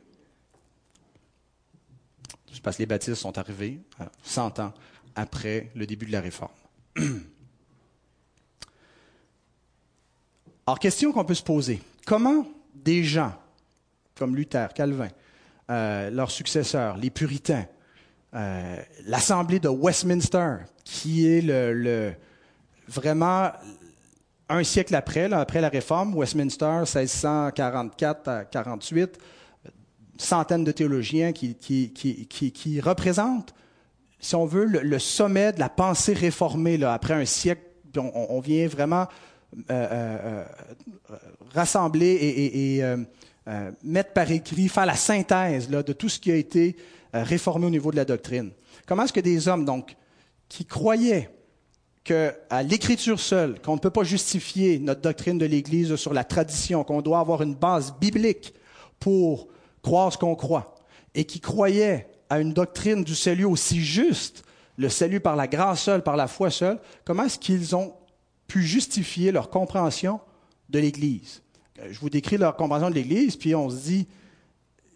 Parce 2.62 2.78
que 2.78 2.84
les 2.84 2.88
baptistes 2.88 3.16
sont 3.16 3.38
arrivés 3.38 3.80
100 4.24 4.60
euh, 4.60 4.64
ans 4.64 4.74
après 5.16 5.72
le 5.76 5.86
début 5.86 6.06
de 6.06 6.12
la 6.12 6.22
réforme. 6.22 6.52
Alors, 10.66 10.80
question 10.80 11.12
qu'on 11.12 11.26
peut 11.26 11.34
se 11.34 11.44
poser. 11.44 11.82
Comment 12.06 12.48
des 12.74 13.04
gens 13.04 13.34
comme 14.16 14.36
Luther, 14.36 14.74
Calvin, 14.74 15.10
euh, 15.70 16.10
leurs 16.10 16.32
successeurs, 16.32 16.98
les 16.98 17.10
puritains, 17.10 17.66
euh, 18.34 18.76
l'Assemblée 19.06 19.60
de 19.60 19.70
Westminster, 19.70 20.58
qui 20.84 21.26
est 21.26 21.42
le, 21.42 22.14
vraiment 22.88 23.52
un 24.50 24.64
siècle 24.64 24.94
après, 24.94 25.32
après 25.32 25.62
la 25.62 25.70
Réforme, 25.70 26.16
Westminster, 26.16 26.80
1644 26.80 28.28
à 28.28 28.44
48, 28.44 29.18
centaines 30.18 30.66
de 30.66 30.72
théologiens 30.74 31.32
qui, 31.32 31.56
qui, 31.56 32.82
représentent, 32.82 33.54
si 34.20 34.36
on 34.36 34.46
veut, 34.46 34.66
le, 34.66 35.00
sommet 35.00 35.54
de 35.54 35.60
la 35.60 35.70
pensée 35.70 36.14
réformée 36.14 36.78
là, 36.78 36.94
après 36.94 37.14
un 37.14 37.26
siècle. 37.26 37.62
On, 37.96 38.40
vient 38.40 38.68
vraiment 38.68 39.08
euh, 39.70 40.44
rassembler 41.54 42.08
et, 42.10 42.84
et 43.48 43.52
mettre 43.84 44.14
par 44.14 44.32
écrit, 44.32 44.68
faire 44.70 44.86
la 44.86 44.96
synthèse 44.96 45.70
là, 45.70 45.84
de 45.84 45.94
tout 45.94 46.10
ce 46.10 46.20
qui 46.20 46.32
a 46.32 46.36
été 46.36 46.76
réformé 47.14 47.68
au 47.68 47.70
niveau 47.70 47.92
de 47.92 47.98
la 47.98 48.06
doctrine. 48.06 48.52
Comment 48.88 49.04
est-ce 49.04 49.14
que 49.14 49.20
des 49.20 49.48
hommes, 49.48 49.66
donc, 49.66 49.96
qui 50.50 50.66
croyaient 50.66 51.30
qu'à 52.04 52.64
l'écriture 52.64 53.20
seule, 53.20 53.62
qu'on 53.62 53.76
ne 53.76 53.80
peut 53.80 53.90
pas 53.90 54.04
justifier 54.04 54.80
notre 54.80 55.02
doctrine 55.02 55.38
de 55.38 55.46
l'Église 55.46 55.96
sur 55.96 56.14
la 56.14 56.24
tradition, 56.24 56.84
qu'on 56.84 57.02
doit 57.02 57.20
avoir 57.20 57.42
une 57.42 57.56
base 57.56 57.94
biblique 58.00 58.54
pour 59.00 59.48
croire 59.82 60.12
ce 60.12 60.18
qu'on 60.18 60.36
croit, 60.36 60.76
et 61.14 61.26
qui 61.26 61.40
croyaient 61.40 62.08
à 62.30 62.40
une 62.40 62.54
doctrine 62.54 63.04
du 63.04 63.14
salut 63.14 63.46
aussi 63.46 63.82
juste, 63.82 64.44
le 64.78 64.90
salut 64.90 65.20
par 65.20 65.36
la 65.36 65.48
grâce 65.48 65.84
seule, 65.84 66.02
par 66.02 66.18
la 66.18 66.28
foi 66.28 66.50
seule, 66.50 66.80
comment 67.06 67.26
est-ce 67.26 67.38
qu'ils 67.38 67.76
ont 67.76 67.94
pu 68.48 68.64
justifier 68.64 69.32
leur 69.32 69.52
compréhension 69.52 70.20
de 70.70 70.80
l'Église? 70.80 71.43
Je 71.92 72.00
vous 72.00 72.10
décris 72.10 72.38
leur 72.38 72.56
compréhension 72.56 72.90
de 72.90 72.96
l'Église, 72.96 73.36
puis 73.36 73.56
on 73.56 73.70
se 73.70 73.76
dit, 73.78 74.08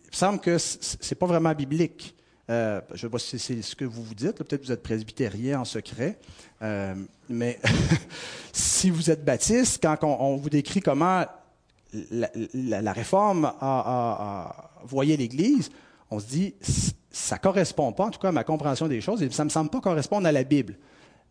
il 0.04 0.12
me 0.12 0.16
semble 0.16 0.40
que 0.40 0.58
ce 0.58 0.96
n'est 0.96 1.16
pas 1.16 1.26
vraiment 1.26 1.54
biblique. 1.54 2.16
Euh, 2.50 2.80
je 2.90 2.94
ne 2.94 2.98
sais 3.00 3.10
pas 3.10 3.20
si 3.20 3.40
c'est 3.40 3.62
ce 3.62 3.76
que 3.76 3.84
vous 3.84 4.04
vous 4.04 4.16
dites. 4.16 4.34
Peut-être 4.38 4.62
que 4.62 4.68
vous 4.68 4.72
êtes 4.72 4.84
presbytérien 4.84 5.60
en 5.60 5.66
secret. 5.66 6.18
Euh, 6.62 6.96
mais 7.28 7.60
si 8.54 8.90
vous 8.90 9.12
êtes 9.12 9.26
baptiste, 9.26 9.80
quand 9.84 9.98
on, 10.04 10.38
vous 10.38 10.50
décrit 10.50 10.80
comment 10.80 11.26
la, 11.94 12.94
réforme 12.94 13.46
a, 13.46 13.54
a, 13.62 14.72
voyé 14.86 15.18
l'Église, 15.18 15.70
on 16.10 16.20
se 16.20 16.28
dit, 16.28 16.56
ça 17.12 17.36
ne 17.36 17.42
correspond 17.42 17.92
pas, 17.92 18.06
en 18.06 18.12
tout 18.12 18.20
cas, 18.20 18.30
à 18.30 18.32
ma 18.32 18.46
compréhension 18.46 18.88
des 18.88 19.02
choses, 19.02 19.22
et 19.22 19.30
ça 19.30 19.44
ne 19.44 19.48
me 19.48 19.52
semble 19.52 19.70
pas 19.70 19.82
correspondre 19.82 20.26
à 20.28 20.32
la 20.32 20.44
Bible. 20.44 20.78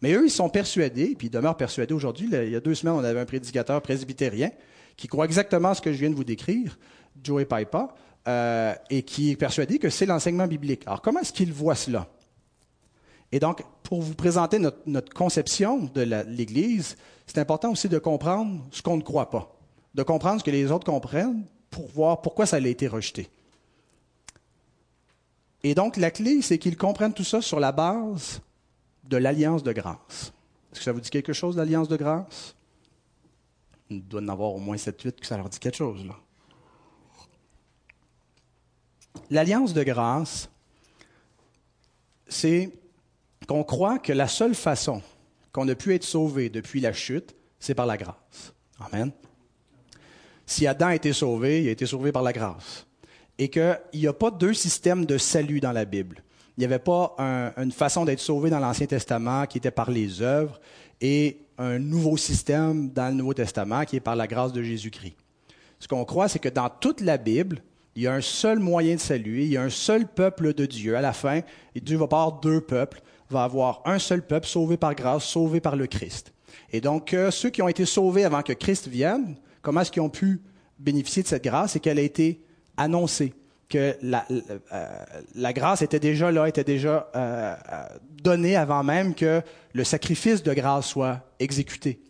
Mais 0.03 0.13
eux, 0.13 0.27
ils 0.27 0.31
sont 0.31 0.51
persuadés, 0.51 1.15
puis 1.17 1.29
ils 1.29 1.31
demeurent 1.31 1.57
persuadés 1.57 1.95
aujourd'hui. 1.95 2.29
Il 2.31 2.51
y 2.51 2.57
a 2.57 2.61
deux 2.61 2.75
semaines, 2.75 2.95
on 2.95 3.05
avait 3.05 3.21
un 3.21 3.25
prédicateur 3.25 3.81
presbytérien 3.81 4.51
qui 4.97 5.09
croit 5.09 5.25
exactement 5.25 5.75
ce 5.75 5.81
que 5.81 5.93
je 5.93 5.99
viens 5.99 6.11
de 6.11 6.15
vous 6.15 6.25
décrire, 6.25 6.79
Joey 7.23 7.45
Piper. 7.45 7.87
Euh, 8.29 8.75
et 8.91 9.05
qui 9.05 9.31
est 9.31 9.37
persuadé 9.37 9.79
que 9.79 9.89
c'est 9.89 10.05
l'enseignement 10.05 10.49
biblique. 10.49 10.83
Alors, 10.87 11.01
comment 11.01 11.21
est-ce 11.21 11.33
qu'il 11.33 11.53
voit 11.53 11.77
cela? 11.77 12.09
Et 13.31 13.39
donc, 13.39 13.63
pour 13.85 14.03
vous 14.03 14.15
présenter 14.17 14.59
notre, 14.59 15.15
conception 15.15 15.85
de 15.95 16.01
l'Église, 16.27 16.97
c'est 17.29 17.39
important 17.39 17.71
aussi 17.71 17.89
de 17.89 18.01
comprendre 18.01 18.65
ce 18.73 18.83
qu'on 18.83 18.97
ne 18.97 19.03
croit 19.03 19.31
pas, 19.31 19.57
de 19.95 20.03
comprendre 20.03 20.41
ce 20.41 20.45
que 20.45 20.51
les 20.51 20.73
autres 20.73 20.87
comprennent 20.87 21.45
pour 21.71 21.87
voir 21.87 22.21
pourquoi 22.21 22.47
ça 22.47 22.57
a 22.57 22.61
été 22.61 22.89
rejeté. 22.89 23.31
Et 25.63 25.77
donc, 25.77 25.97
la 25.97 26.11
clé, 26.11 26.43
c'est 26.43 26.59
qu'ils 26.59 26.77
comprennent 26.77 27.15
tout 27.15 27.23
ça 27.23 27.41
sur 27.41 27.61
la 27.61 27.71
base 27.71 28.41
de 29.05 29.19
l'alliance 29.19 29.63
de 29.63 29.73
grâce. 29.73 30.33
Est-ce 30.73 30.81
que 30.81 30.85
ça 30.85 30.91
vous 30.91 31.01
dit 31.01 31.11
quelque 31.11 31.33
chose, 31.33 31.57
l'alliance 31.57 31.87
de 31.87 31.97
grâce? 31.97 32.56
Il 33.91 34.07
doit 34.07 34.21
en 34.21 34.29
avoir 34.29 34.53
au 34.55 34.59
moins 34.59 34.77
7-8 34.77 35.13
que 35.13 35.27
ça 35.27 35.37
leur 35.37 35.49
dit 35.49 35.59
quelque 35.59 35.77
chose, 35.77 36.05
là. 36.07 36.15
L'alliance 39.31 39.73
de 39.73 39.83
grâce, 39.83 40.49
c'est 42.29 42.71
qu'on 43.49 43.65
croit 43.65 43.99
que 43.99 44.13
la 44.13 44.29
seule 44.29 44.55
façon 44.55 45.03
qu'on 45.53 45.67
a 45.69 45.75
pu 45.75 45.95
être 45.95 46.05
sauvé 46.05 46.49
depuis 46.51 46.81
la 46.81 46.93
chute, 46.93 47.35
c'est 47.59 47.75
par 47.75 47.87
la 47.87 47.97
grâce. 47.97 48.53
Amen. 48.79 49.11
Si 50.45 50.67
Adam 50.67 50.89
a 50.89 50.95
été 50.95 51.13
sauvé, 51.13 51.63
il 51.63 51.69
a 51.69 51.73
été 51.73 51.87
sauvé 51.87 52.13
par 52.13 52.23
la 52.23 52.33
grâce. 52.33 52.87
Et 53.39 53.49
qu'il 53.49 53.81
n'y 53.95 54.07
a 54.07 54.13
pas 54.13 54.31
deux 54.31 54.55
systèmes 54.55 55.07
de 55.07 55.19
salut 55.19 55.61
dans 55.61 55.73
la 55.73 55.85
Bible. 55.85 56.23
Il 56.57 56.61
n'y 56.61 56.67
avait 56.67 56.79
pas 56.79 57.15
une 57.57 57.73
façon 57.73 58.05
d'être 58.05 58.21
sauvé 58.21 58.49
dans 58.49 58.61
l'Ancien 58.61 58.87
Testament 58.87 59.47
qui 59.47 59.59
était 59.59 59.71
par 59.71 59.91
les 59.91 60.23
œuvres 60.23 60.61
et 61.01 61.39
un 61.59 61.79
nouveau 61.79 62.17
système 62.17 62.91
dans 62.91 63.09
le 63.09 63.15
Nouveau 63.15 63.35
Testament 63.35 63.85
qui 63.85 63.97
est 63.97 64.01
par 64.01 64.17
la 64.17 64.27
grâce 64.27 64.53
de 64.53 64.63
Jésus-Christ. 64.63 65.17
Ce 65.79 65.89
qu'on 65.89 66.05
croit, 66.05 66.29
c'est 66.29 66.39
que 66.39 66.49
dans 66.49 66.69
toute 66.69 67.01
la 67.01 67.19
Bible, 67.19 67.63
il 67.95 68.03
y 68.03 68.07
a 68.07 68.13
un 68.13 68.21
seul 68.21 68.59
moyen 68.59 68.95
de 68.97 69.01
saluer, 69.01 69.45
il 69.45 69.53
y 69.53 69.57
a 69.57 69.63
un 69.63 69.71
seul 69.71 70.07
peuple 70.07 70.53
de 70.53 70.67
Dieu. 70.67 70.97
À 70.97 71.01
la 71.01 71.13
fin, 71.13 71.41
et 71.75 71.81
Dieu 71.81 71.97
va 71.97 72.07
pas 72.07 72.39
deux 72.43 72.61
peuples, 72.61 73.01
va 73.31 73.45
avoir 73.45 73.83
un 73.85 73.99
seul 73.99 74.27
peuple 74.27 74.47
sauvé 74.47 74.77
par 74.77 74.95
grâce, 74.95 75.25
sauvé 75.25 75.61
par 75.61 75.77
le 75.77 75.87
Christ. 75.87 76.33
Et 76.73 76.81
donc, 76.81 77.15
euh, 77.15 77.31
ceux 77.31 77.51
qui 77.51 77.63
ont 77.63 77.69
été 77.69 77.85
sauvés 77.85 78.25
avant 78.25 78.43
que 78.43 78.53
Christ 78.53 78.89
vienne, 78.89 79.37
comment 79.63 79.81
est-ce 79.81 79.91
qu'ils 79.91 80.03
ont 80.03 80.11
pu 80.11 80.43
bénéficier 80.79 81.23
de 81.23 81.29
cette 81.29 81.45
grâce? 81.45 81.73
C'est 81.73 81.81
qu'elle 81.81 81.99
a 81.99 82.03
été 82.03 82.43
annoncée, 82.77 83.33
que 83.69 83.97
la, 84.03 84.25
euh, 84.73 85.53
grâce 85.53 85.83
était 85.83 85.99
déjà 85.99 86.31
là, 86.31 86.49
était 86.49 86.65
déjà 86.65 87.09
euh, 87.17 87.55
donnée 88.23 88.57
avant 88.57 88.85
même 88.85 89.15
que 89.15 89.43
le 89.73 89.85
sacrifice 89.85 90.43
de 90.43 90.55
grâce 90.55 90.87
soit 90.87 91.21
exécuté. 91.39 92.01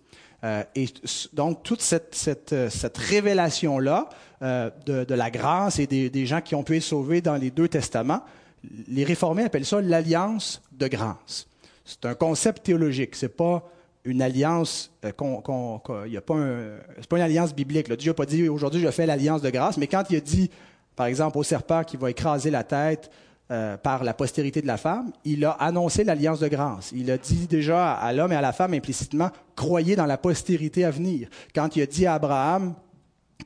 et 0.74 0.86
donc, 1.32 1.62
toute 1.62 1.82
cette, 1.82 2.14
cette, 2.14 2.54
cette 2.68 2.98
révélation-là, 2.98 4.08
euh, 4.42 4.68
de, 4.84 5.14
la 5.14 5.30
grâce 5.30 5.78
et 5.78 5.86
des, 5.86 6.26
gens 6.26 6.42
qui 6.42 6.54
ont 6.54 6.62
pu 6.62 6.76
être 6.76 6.82
sauvés 6.82 7.22
dans 7.22 7.36
les 7.36 7.50
deux 7.50 7.68
testaments. 7.68 8.20
Les 8.86 9.02
réformés 9.02 9.44
appellent 9.44 9.64
ça 9.64 9.80
l'alliance 9.80 10.60
de 10.72 10.88
grâce. 10.88 11.46
C'est 11.86 12.04
un 12.04 12.14
concept 12.14 12.64
théologique. 12.64 13.16
C'est 13.16 13.34
pas 13.34 13.66
une 14.04 14.20
alliance 14.20 14.92
euh, 15.06 15.12
qu'on, 15.12 15.80
y 16.06 16.18
a 16.18 16.20
pas 16.20 16.34
c'est 16.98 17.08
pas 17.08 17.16
une 17.16 17.22
alliance 17.22 17.54
biblique. 17.54 17.90
Dieu 17.92 18.10
n'a 18.10 18.14
pas 18.14 18.26
dit 18.26 18.46
aujourd'hui 18.46 18.82
je 18.82 18.90
fais 18.90 19.06
l'alliance 19.06 19.40
de 19.40 19.48
grâce, 19.48 19.78
mais 19.78 19.86
quand 19.86 20.04
il 20.10 20.16
a 20.16 20.20
dit, 20.20 20.50
par 20.96 21.06
exemple, 21.06 21.36
au 21.38 21.42
serpent 21.42 21.84
qui 21.84 21.98
va 21.98 22.10
écraser 22.10 22.50
la 22.50 22.64
tête 22.64 23.10
euh, 23.50 23.76
par 23.76 24.02
la 24.02 24.14
postérité 24.14 24.62
de 24.62 24.66
la 24.66 24.78
femme, 24.78 25.12
il 25.24 25.44
a 25.44 25.52
annoncé 25.52 26.02
l'alliance 26.02 26.40
de 26.40 26.48
grâce. 26.48 26.90
Il 26.92 27.10
a 27.10 27.18
dit 27.18 27.46
déjà 27.46 27.92
à, 27.92 28.12
l'homme 28.12 28.32
et 28.32 28.36
à 28.36 28.40
la 28.40 28.52
femme 28.52 28.74
implicitement, 28.74 29.30
croyez 29.54 29.94
dans 29.94 30.06
la 30.06 30.18
postérité 30.18 30.84
à 30.84 30.90
venir. 30.90 31.28
Quand 31.54 31.76
il 31.76 31.82
a 31.82 31.86
dit 31.86 32.06
à 32.06 32.14
Abraham, 32.14 32.74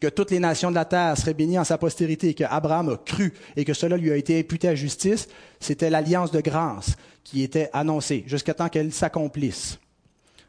que 0.00 0.06
toutes 0.06 0.30
les 0.30 0.38
nations 0.38 0.70
de 0.70 0.76
la 0.76 0.84
terre 0.84 1.16
seraient 1.16 1.34
bénies 1.34 1.58
en 1.58 1.64
sa 1.64 1.76
postérité 1.76 2.28
et 2.28 2.34
qu'Abraham 2.34 2.90
a 2.90 2.96
cru 2.96 3.34
et 3.56 3.64
que 3.64 3.74
cela 3.74 3.96
lui 3.96 4.12
a 4.12 4.16
été 4.16 4.38
imputé 4.38 4.68
à 4.68 4.74
justice, 4.74 5.28
c'était 5.58 5.90
l'alliance 5.90 6.30
de 6.30 6.40
grâce 6.40 6.94
qui 7.24 7.42
était 7.42 7.68
annoncée 7.72 8.24
jusqu'à 8.26 8.54
temps 8.54 8.68
qu'elle 8.68 8.92
s'accomplisse. 8.92 9.78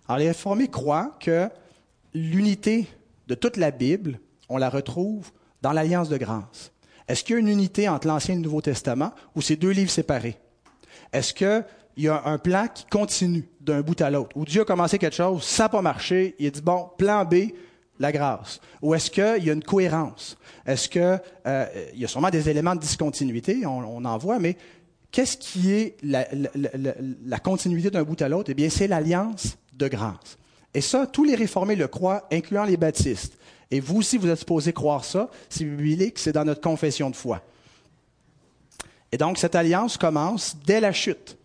Alors 0.08 0.20
les 0.20 0.28
réformés 0.28 0.68
croient 0.68 1.18
que 1.20 1.50
l'unité 2.14 2.88
de 3.28 3.36
toute 3.36 3.58
la 3.58 3.72
Bible, 3.72 4.20
on 4.48 4.58
la 4.58 4.70
retrouve 4.70 5.32
dans 5.62 5.72
l'alliance 5.72 6.08
de 6.08 6.18
grâce. 6.18 6.72
Est-ce 7.08 7.24
qu'il 7.24 7.36
y 7.36 7.38
a 7.38 7.40
une 7.40 7.48
unité 7.48 7.90
entre 7.90 8.08
l'Ancien 8.08 8.34
et 8.34 8.38
le 8.38 8.44
Nouveau 8.44 8.62
Testament 8.62 9.12
ou 9.36 9.42
c'est 9.42 9.56
deux 9.56 9.72
livres 9.72 9.92
séparés? 9.92 10.38
Est-ce 11.14 11.34
qu'il 11.34 11.64
y 11.98 12.08
a 12.08 12.22
un 12.26 12.38
plan 12.38 12.68
qui 12.74 12.86
continue 12.86 13.48
d'un 13.60 13.82
bout 13.82 14.00
à 14.02 14.10
l'autre, 14.10 14.36
où 14.36 14.46
Dieu 14.46 14.62
a 14.62 14.66
commencé 14.66 14.98
quelque 14.98 15.16
chose, 15.16 15.44
ça 15.44 15.64
n'a 15.64 15.70
pas 15.70 15.82
marché, 15.82 16.36
il 16.40 16.48
a 16.48 16.50
dit, 16.50 16.62
bon, 16.62 16.90
plan 16.98 17.26
B, 17.26 17.52
la 18.00 18.12
grâce? 18.12 18.60
Ou 18.82 18.96
est-ce 18.96 19.12
qu'il 19.12 19.46
y 19.46 19.50
a 19.50 19.54
une 19.54 19.64
cohérence? 19.64 20.38
Est-ce 20.66 20.90
qu'il 20.90 21.20
euh, 21.48 21.66
y 21.94 22.06
a 22.06 22.08
sûrement 22.08 22.30
des 22.30 22.50
éléments 22.50 22.76
de 22.76 22.80
discontinuité, 22.80 23.66
on, 23.66 24.06
en 24.06 24.18
voit, 24.18 24.40
mais 24.40 24.58
qu'est-ce 25.12 25.38
qui 25.38 25.72
est 25.72 25.98
la, 26.04 27.40
continuité 27.40 27.90
d'un 27.90 28.04
bout 28.04 28.22
à 28.22 28.30
l'autre? 28.30 28.50
Eh 28.52 28.54
bien, 28.54 28.70
c'est 28.70 28.88
l'alliance 28.88 29.58
de 29.74 29.88
grâce. 29.88 30.38
Et 30.74 30.82
ça, 30.82 31.06
tous 31.06 31.26
les 31.26 31.36
réformés 31.36 31.76
le 31.76 31.88
croient, 31.88 32.28
incluant 32.32 32.64
les 32.64 32.78
baptistes. 32.78 33.38
Et 33.72 33.80
vous 33.80 34.00
aussi, 34.00 34.18
vous 34.18 34.28
êtes 34.28 34.40
supposés 34.40 34.74
croire 34.74 35.06
ça. 35.06 35.30
C'est 35.50 35.64
biblique, 35.64 36.20
c'est 36.20 36.34
dans 36.34 36.44
notre 36.44 36.62
confession 36.62 37.10
de 37.10 37.16
foi. 37.16 37.42
Et 39.12 39.18
donc, 39.18 39.38
cette 39.38 39.56
alliance 39.56 39.98
commence 39.98 40.58
dès 40.66 40.82
la 40.82 40.92
chute. 40.92 41.38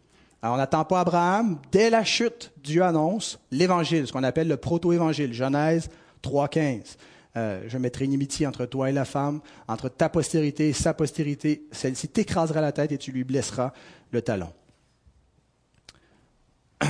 Alors, 0.42 0.56
on 0.56 0.58
n'attend 0.58 0.84
pas 0.84 1.00
Abraham. 1.00 1.58
Dès 1.72 1.88
la 1.88 2.04
chute, 2.04 2.52
Dieu 2.62 2.82
annonce 2.82 3.38
l'Évangile, 3.50 4.06
ce 4.06 4.12
qu'on 4.12 4.24
appelle 4.24 4.48
le 4.48 4.56
proto-évangile, 4.56 5.32
Genèse 5.32 5.88
3.15. 6.22 6.96
Euh, 7.36 7.64
je 7.68 7.78
mettrai 7.78 8.04
une 8.06 8.12
inimitié 8.12 8.46
entre 8.46 8.64
toi 8.66 8.88
et 8.88 8.92
la 8.92 9.04
femme, 9.04 9.40
entre 9.68 9.88
ta 9.88 10.08
postérité 10.08 10.68
et 10.68 10.72
sa 10.72 10.94
postérité. 10.94 11.66
Celle-ci 11.70 12.08
t'écrasera 12.08 12.60
la 12.60 12.72
tête 12.72 12.92
et 12.92 12.98
tu 12.98 13.12
lui 13.12 13.24
blesseras 13.24 13.72
le 14.10 14.22
talon. 14.22 14.52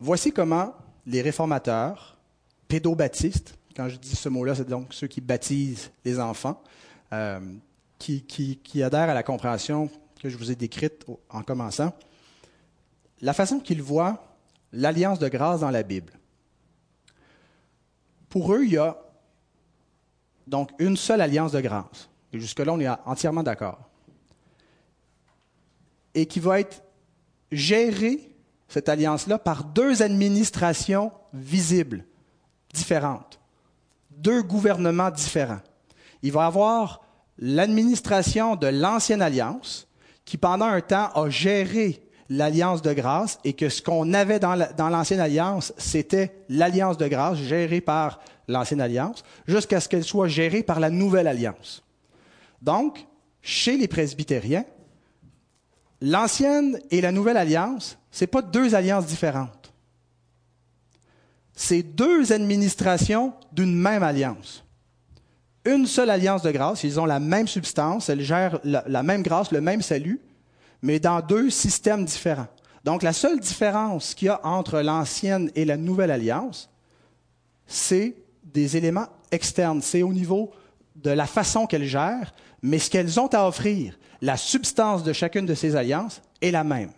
Voici 0.00 0.32
comment 0.32 0.74
les 1.06 1.22
réformateurs, 1.22 2.15
pédobaptistes, 2.68 3.56
quand 3.76 3.88
je 3.88 3.96
dis 3.96 4.16
ce 4.16 4.28
mot-là, 4.28 4.54
c'est 4.54 4.68
donc 4.68 4.94
ceux 4.94 5.06
qui 5.06 5.20
baptisent 5.20 5.90
les 6.04 6.18
enfants, 6.18 6.62
euh, 7.12 7.40
qui, 7.98 8.82
adhèrent 8.82 9.10
à 9.10 9.14
la 9.14 9.22
compréhension 9.22 9.90
que 10.20 10.28
je 10.28 10.36
vous 10.36 10.50
ai 10.50 10.54
décrite 10.54 11.04
en 11.28 11.42
commençant, 11.42 11.92
la 13.20 13.32
façon 13.32 13.60
qu'ils 13.60 13.82
voient 13.82 14.36
l'alliance 14.72 15.18
de 15.18 15.28
grâce 15.28 15.60
dans 15.60 15.70
la 15.70 15.82
Bible. 15.82 16.12
Pour 18.28 18.54
eux, 18.54 18.64
il 18.64 18.72
y 18.72 18.78
a 18.78 18.98
donc 20.46 20.70
une 20.78 20.96
seule 20.96 21.20
alliance 21.20 21.52
de 21.52 21.60
grâce. 21.60 22.08
Et 22.32 22.40
jusque-là, 22.40 22.72
on 22.72 22.80
est 22.80 22.88
entièrement 23.04 23.42
d'accord. 23.42 23.78
Et 26.14 26.26
qui 26.26 26.40
va 26.40 26.60
être 26.60 26.82
gérée, 27.52 28.30
cette 28.68 28.88
alliance-là, 28.88 29.38
par 29.38 29.64
deux 29.64 30.02
administrations 30.02 31.12
visibles, 31.32 32.04
différentes. 32.72 33.40
Deux 34.10 34.42
gouvernements 34.42 35.10
différents. 35.10 35.60
Il 36.22 36.32
va 36.32 36.44
y 36.44 36.46
avoir 36.46 37.02
l'administration 37.38 38.56
de 38.56 38.66
l'ancienne 38.66 39.22
alliance, 39.22 39.88
qui 40.24 40.38
pendant 40.38 40.66
un 40.66 40.80
temps 40.80 41.10
a 41.14 41.28
géré 41.28 42.02
l'alliance 42.28 42.82
de 42.82 42.92
grâce 42.92 43.38
et 43.44 43.52
que 43.52 43.68
ce 43.68 43.82
qu'on 43.82 44.12
avait 44.12 44.40
dans 44.40 44.88
l'ancienne 44.88 45.20
alliance, 45.20 45.72
c'était 45.76 46.44
l'alliance 46.48 46.96
de 46.96 47.06
grâce 47.06 47.38
gérée 47.38 47.80
par 47.80 48.20
l'ancienne 48.48 48.80
alliance, 48.80 49.22
jusqu'à 49.46 49.80
ce 49.80 49.88
qu'elle 49.88 50.04
soit 50.04 50.28
gérée 50.28 50.62
par 50.62 50.80
la 50.80 50.90
nouvelle 50.90 51.28
alliance. 51.28 51.84
Donc, 52.62 53.06
chez 53.42 53.76
les 53.76 53.86
presbytériens, 53.86 54.64
l'ancienne 56.00 56.80
et 56.90 57.00
la 57.00 57.12
nouvelle 57.12 57.36
alliance, 57.36 57.98
ce 58.10 58.24
pas 58.24 58.42
deux 58.42 58.74
alliances 58.74 59.06
différentes. 59.06 59.65
C'est 61.56 61.82
deux 61.82 62.32
administrations 62.32 63.32
d'une 63.50 63.74
même 63.74 64.02
alliance. 64.02 64.62
Une 65.64 65.86
seule 65.86 66.10
alliance 66.10 66.42
de 66.42 66.52
grâce, 66.52 66.84
ils 66.84 67.00
ont 67.00 67.06
la 67.06 67.18
même 67.18 67.48
substance, 67.48 68.08
elles 68.08 68.20
gèrent 68.20 68.60
la 68.62 69.02
même 69.02 69.22
grâce, 69.22 69.50
le 69.50 69.60
même 69.60 69.82
salut, 69.82 70.20
mais 70.82 71.00
dans 71.00 71.20
deux 71.20 71.50
systèmes 71.50 72.04
différents. 72.04 72.46
Donc 72.84 73.02
la 73.02 73.12
seule 73.12 73.40
différence 73.40 74.14
qu'il 74.14 74.26
y 74.26 74.28
a 74.28 74.40
entre 74.46 74.80
l'ancienne 74.80 75.50
et 75.56 75.64
la 75.64 75.76
nouvelle 75.76 76.12
alliance, 76.12 76.70
c'est 77.66 78.14
des 78.44 78.76
éléments 78.76 79.08
externes. 79.32 79.82
C'est 79.82 80.02
au 80.02 80.12
niveau 80.12 80.52
de 80.94 81.10
la 81.10 81.26
façon 81.26 81.66
qu'elles 81.66 81.86
gèrent, 81.86 82.32
mais 82.62 82.78
ce 82.78 82.88
qu'elles 82.90 83.18
ont 83.18 83.26
à 83.28 83.48
offrir, 83.48 83.98
la 84.20 84.36
substance 84.36 85.02
de 85.02 85.12
chacune 85.12 85.46
de 85.46 85.54
ces 85.54 85.74
alliances 85.74 86.22
est 86.40 86.52
la 86.52 86.62
même. 86.62 86.90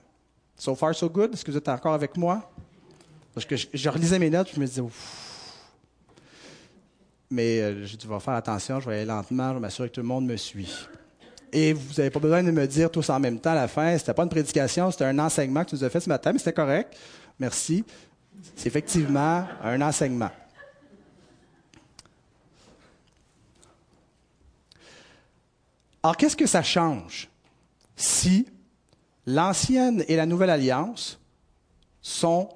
So 0.57 0.75
far, 0.75 0.95
so 0.95 1.09
good? 1.09 1.33
Est-ce 1.33 1.45
que 1.45 1.53
vous 1.53 1.57
êtes 1.57 1.69
encore 1.69 1.95
avec 1.95 2.17
moi? 2.17 2.51
Parce 3.39 3.47
que 3.47 3.55
je, 3.73 3.89
relisais 3.89 4.19
mes 4.19 4.31
notes, 4.31 4.51
je 4.53 4.59
me 4.59 4.67
disais. 4.67 4.83
Mais 7.31 7.61
euh, 7.61 7.87
je 7.87 7.95
dis, 7.95 8.05
vais 8.05 8.19
faire 8.19 8.35
attention, 8.35 8.81
je 8.81 8.91
vais 8.91 8.97
aller 8.97 9.05
lentement, 9.05 9.51
je 9.51 9.55
vais 9.55 9.61
m'assurer 9.61 9.89
que 9.89 9.95
tout 9.95 10.01
le 10.01 10.09
monde 10.09 10.27
me 10.27 10.37
suit. 10.37 10.75
Et 11.53 11.73
vous 11.73 11.95
n'avez 11.99 12.11
pas 12.11 12.19
besoin 12.19 12.43
de 12.43 12.51
me 12.51 12.67
dire 12.67 12.91
tous 12.91 13.09
en 13.11 13.21
même 13.21 13.39
temps 13.39 13.53
à 13.53 13.55
la 13.55 13.69
fin. 13.69 13.97
C'était 13.97 14.13
pas 14.13 14.25
une 14.25 14.29
prédication, 14.29 14.91
c'était 14.91 15.05
un 15.05 15.21
enseignement 15.21 15.63
que 15.63 15.71
tu 15.71 15.77
nous 15.77 15.85
as 15.85 15.91
fait 15.91 16.01
ce 16.01 16.09
matin, 16.09 16.33
mais 16.33 16.41
c'était 16.41 16.53
correct. 16.53 16.97
Merci. 17.39 17.85
C'est 18.57 18.67
effectivement 18.67 19.47
un 19.63 19.81
enseignement. 19.83 20.31
Alors, 26.03 26.17
qu'est-ce 26.17 26.37
que 26.37 26.47
ça 26.47 26.65
change 26.65 27.29
si 27.95 28.49
l'ancienne 29.27 30.05
et 30.09 30.17
la 30.17 30.27
nouvelle 30.27 30.51
alliance 30.51 31.21
sont 32.03 32.49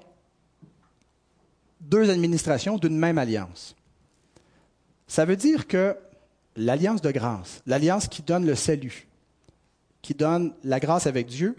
deux 1.83 2.09
administrations 2.09 2.77
d'une 2.77 2.97
même 2.97 3.17
alliance? 3.17 3.75
Ça 5.07 5.25
veut 5.25 5.35
dire 5.35 5.67
que 5.67 5.95
l'alliance 6.55 7.01
de 7.01 7.11
grâce, 7.11 7.61
l'alliance 7.65 8.07
qui 8.07 8.21
donne 8.21 8.45
le 8.45 8.55
salut, 8.55 9.07
qui 10.01 10.13
donne 10.13 10.53
la 10.63 10.79
grâce 10.79 11.07
avec 11.07 11.27
Dieu, 11.27 11.55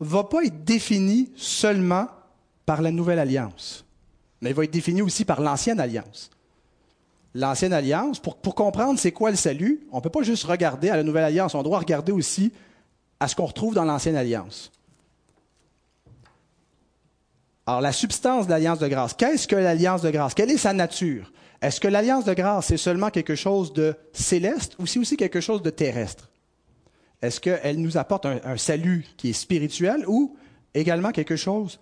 va 0.00 0.24
pas 0.24 0.44
être 0.44 0.64
définie 0.64 1.30
seulement 1.36 2.08
par 2.66 2.82
la 2.82 2.90
nouvelle 2.90 3.18
alliance, 3.18 3.84
mais 4.40 4.52
va 4.52 4.64
être 4.64 4.72
définie 4.72 5.02
aussi 5.02 5.24
par 5.24 5.40
l'ancienne 5.40 5.80
alliance. 5.80 6.30
L'ancienne 7.34 7.72
alliance, 7.72 8.18
pour, 8.18 8.36
pour 8.36 8.54
comprendre 8.54 8.98
c'est 8.98 9.12
quoi 9.12 9.30
le 9.30 9.36
salut, 9.36 9.86
on 9.92 9.98
ne 9.98 10.02
peut 10.02 10.10
pas 10.10 10.22
juste 10.22 10.44
regarder 10.44 10.90
à 10.90 10.96
la 10.96 11.02
nouvelle 11.02 11.24
alliance, 11.24 11.54
on 11.54 11.62
doit 11.62 11.78
regarder 11.78 12.12
aussi 12.12 12.52
à 13.20 13.28
ce 13.28 13.36
qu'on 13.36 13.46
retrouve 13.46 13.74
dans 13.74 13.84
l'ancienne 13.84 14.16
alliance. 14.16 14.70
Alors, 17.66 17.80
la 17.80 17.92
substance 17.92 18.46
de 18.46 18.52
l'alliance 18.52 18.78
de 18.78 18.86
grâce, 18.86 19.12
qu'est-ce 19.14 19.48
que 19.48 19.56
l'alliance 19.56 20.02
de 20.02 20.10
grâce? 20.10 20.34
Quelle 20.34 20.52
est 20.52 20.56
sa 20.56 20.72
nature? 20.72 21.32
Est-ce 21.60 21.80
que 21.80 21.88
l'alliance 21.88 22.24
de 22.24 22.32
grâce, 22.32 22.66
c'est 22.66 22.76
seulement 22.76 23.10
quelque 23.10 23.34
chose 23.34 23.72
de 23.72 23.96
céleste 24.12 24.76
ou 24.78 24.86
c'est 24.86 25.00
aussi 25.00 25.16
quelque 25.16 25.40
chose 25.40 25.62
de 25.62 25.70
terrestre? 25.70 26.30
Est-ce 27.22 27.40
qu'elle 27.40 27.80
nous 27.80 27.96
apporte 27.96 28.26
un, 28.26 28.56
salut 28.56 29.04
qui 29.16 29.30
est 29.30 29.32
spirituel 29.32 30.04
ou 30.06 30.36
également 30.74 31.10
quelque 31.10 31.34
chose 31.34 31.80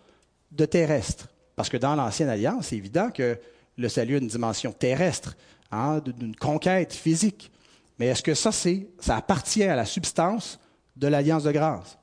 de 0.52 0.64
terrestre? 0.64 1.28
Parce 1.54 1.68
que 1.68 1.76
dans 1.76 1.94
l'ancienne 1.96 2.30
alliance, 2.30 2.68
c'est 2.68 2.76
évident 2.76 3.10
que 3.10 3.38
le 3.76 3.88
salut 3.90 4.14
a 4.14 4.18
une 4.18 4.28
dimension 4.28 4.72
terrestre, 4.72 5.36
hein, 5.70 6.00
d'une 6.00 6.34
conquête 6.34 6.94
physique. 6.94 7.52
Mais 7.98 8.06
est-ce 8.06 8.22
que 8.22 8.34
ça, 8.34 8.52
c'est, 8.52 8.86
ça 9.00 9.16
appartient 9.16 9.64
à 9.64 9.76
la 9.76 9.84
substance 9.84 10.58
de 10.96 11.08
l'alliance 11.08 11.44
de 11.44 11.52
grâce? 11.52 11.98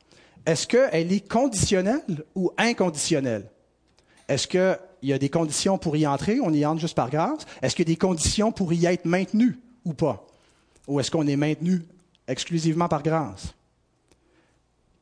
Est-ce 0.45 0.67
qu'elle 0.67 1.11
est 1.11 1.27
conditionnelle 1.27 2.23
ou 2.35 2.51
inconditionnelle? 2.57 3.50
Est-ce 4.31 4.47
qu'il 4.47 4.79
y 5.09 5.11
a 5.11 5.17
des 5.19 5.27
conditions 5.27 5.77
pour 5.77 5.97
y 5.97 6.07
entrer? 6.07 6.39
On 6.39 6.53
y 6.53 6.65
entre 6.65 6.79
juste 6.79 6.95
par 6.95 7.09
grâce. 7.09 7.45
Est-ce 7.61 7.75
qu'il 7.75 7.85
y 7.85 7.91
a 7.91 7.93
des 7.93 7.97
conditions 7.97 8.53
pour 8.53 8.71
y 8.71 8.85
être 8.85 9.03
maintenu 9.03 9.59
ou 9.83 9.93
pas? 9.93 10.25
Ou 10.87 11.01
est-ce 11.01 11.11
qu'on 11.11 11.27
est 11.27 11.35
maintenu 11.35 11.83
exclusivement 12.29 12.87
par 12.87 13.03
grâce? 13.03 13.53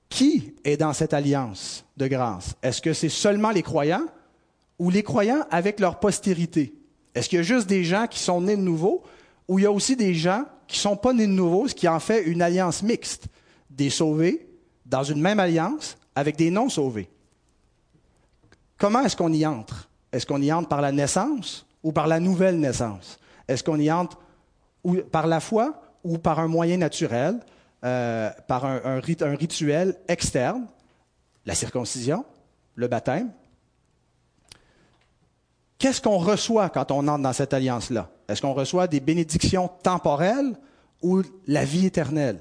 Qui 0.09 0.55
est 0.63 0.77
dans 0.77 0.93
cette 0.93 1.13
alliance 1.13 1.85
de 1.95 2.07
grâce? 2.07 2.55
Est-ce 2.63 2.81
que 2.81 2.91
c'est 2.91 3.07
seulement 3.07 3.51
les 3.51 3.61
croyants 3.61 4.07
ou 4.79 4.89
les 4.89 5.03
croyants 5.03 5.45
avec 5.51 5.79
leur 5.79 5.99
postérité? 5.99 6.73
Est-ce 7.13 7.29
qu'il 7.29 7.37
y 7.37 7.41
a 7.41 7.43
juste 7.43 7.67
des 7.67 7.83
gens 7.83 8.07
qui 8.07 8.17
sont 8.17 8.41
nés 8.41 8.57
de 8.57 8.63
nouveau 8.63 9.03
ou 9.47 9.59
il 9.59 9.61
y 9.61 9.67
a 9.67 9.71
aussi 9.71 9.95
des 9.95 10.15
gens 10.15 10.43
qui 10.67 10.77
ne 10.77 10.81
sont 10.81 10.97
pas 10.97 11.13
nés 11.13 11.27
de 11.27 11.31
nouveau, 11.31 11.67
ce 11.67 11.75
qui 11.75 11.87
en 11.87 11.99
fait 11.99 12.23
une 12.23 12.41
alliance 12.41 12.81
mixte, 12.81 13.25
des 13.69 13.91
sauvés 13.91 14.47
dans 14.87 15.03
une 15.03 15.21
même 15.21 15.39
alliance 15.39 15.97
avec 16.15 16.35
des 16.35 16.49
non-sauvés? 16.49 17.09
Comment 18.79 19.01
est-ce 19.01 19.15
qu'on 19.15 19.33
y 19.33 19.45
entre? 19.45 19.89
Est-ce 20.11 20.25
qu'on 20.25 20.41
y 20.41 20.51
entre 20.51 20.69
par 20.69 20.81
la 20.81 20.91
naissance 20.91 21.67
ou 21.83 21.91
par 21.91 22.07
la 22.07 22.19
nouvelle 22.19 22.59
naissance? 22.59 23.19
Est-ce 23.47 23.63
qu'on 23.63 23.77
y 23.77 23.91
entre 23.91 24.17
par 25.11 25.27
la 25.27 25.41
foi 25.41 25.81
ou 26.03 26.17
par 26.17 26.39
un 26.39 26.47
moyen 26.47 26.77
naturel, 26.77 27.39
euh, 27.83 28.31
par 28.47 28.65
un, 28.65 28.81
un, 28.85 28.99
rituel 29.35 29.97
externe, 30.07 30.65
la 31.45 31.53
circoncision, 31.53 32.25
le 32.75 32.87
baptême? 32.87 33.31
Qu'est-ce 35.77 36.01
qu'on 36.01 36.17
reçoit 36.17 36.69
quand 36.69 36.91
on 36.91 37.07
entre 37.07 37.23
dans 37.23 37.33
cette 37.33 37.53
alliance-là? 37.53 38.09
Est-ce 38.27 38.41
qu'on 38.41 38.53
reçoit 38.53 38.87
des 38.87 38.99
bénédictions 39.01 39.69
temporelles 39.83 40.57
ou 41.01 41.21
la 41.47 41.65
vie 41.65 41.85
éternelle? 41.85 42.39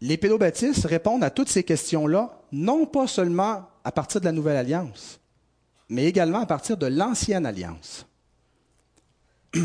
Les 0.00 0.16
pédobaptistes 0.16 0.84
répondent 0.84 1.24
à 1.24 1.30
toutes 1.30 1.48
ces 1.48 1.64
questions-là, 1.64 2.37
non 2.52 2.86
pas 2.86 3.06
seulement 3.06 3.68
à 3.84 3.92
partir 3.92 4.20
de 4.20 4.26
la 4.26 4.32
nouvelle 4.32 4.56
alliance, 4.56 5.20
mais 5.88 6.04
également 6.04 6.40
à 6.40 6.46
partir 6.46 6.76
de 6.76 6.86
l'ancienne 6.86 7.46
alliance. 7.46 8.06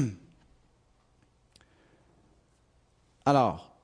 Alors, 3.26 3.76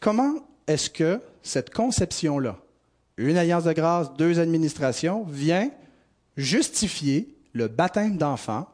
comment 0.00 0.34
est-ce 0.66 0.90
que 0.90 1.20
cette 1.42 1.72
conception-là, 1.72 2.58
une 3.16 3.36
alliance 3.36 3.64
de 3.64 3.72
grâce, 3.72 4.12
deux 4.14 4.38
administrations, 4.38 5.24
vient 5.24 5.70
justifier 6.36 7.34
le 7.52 7.68
baptême 7.68 8.18
d'enfants 8.18 8.68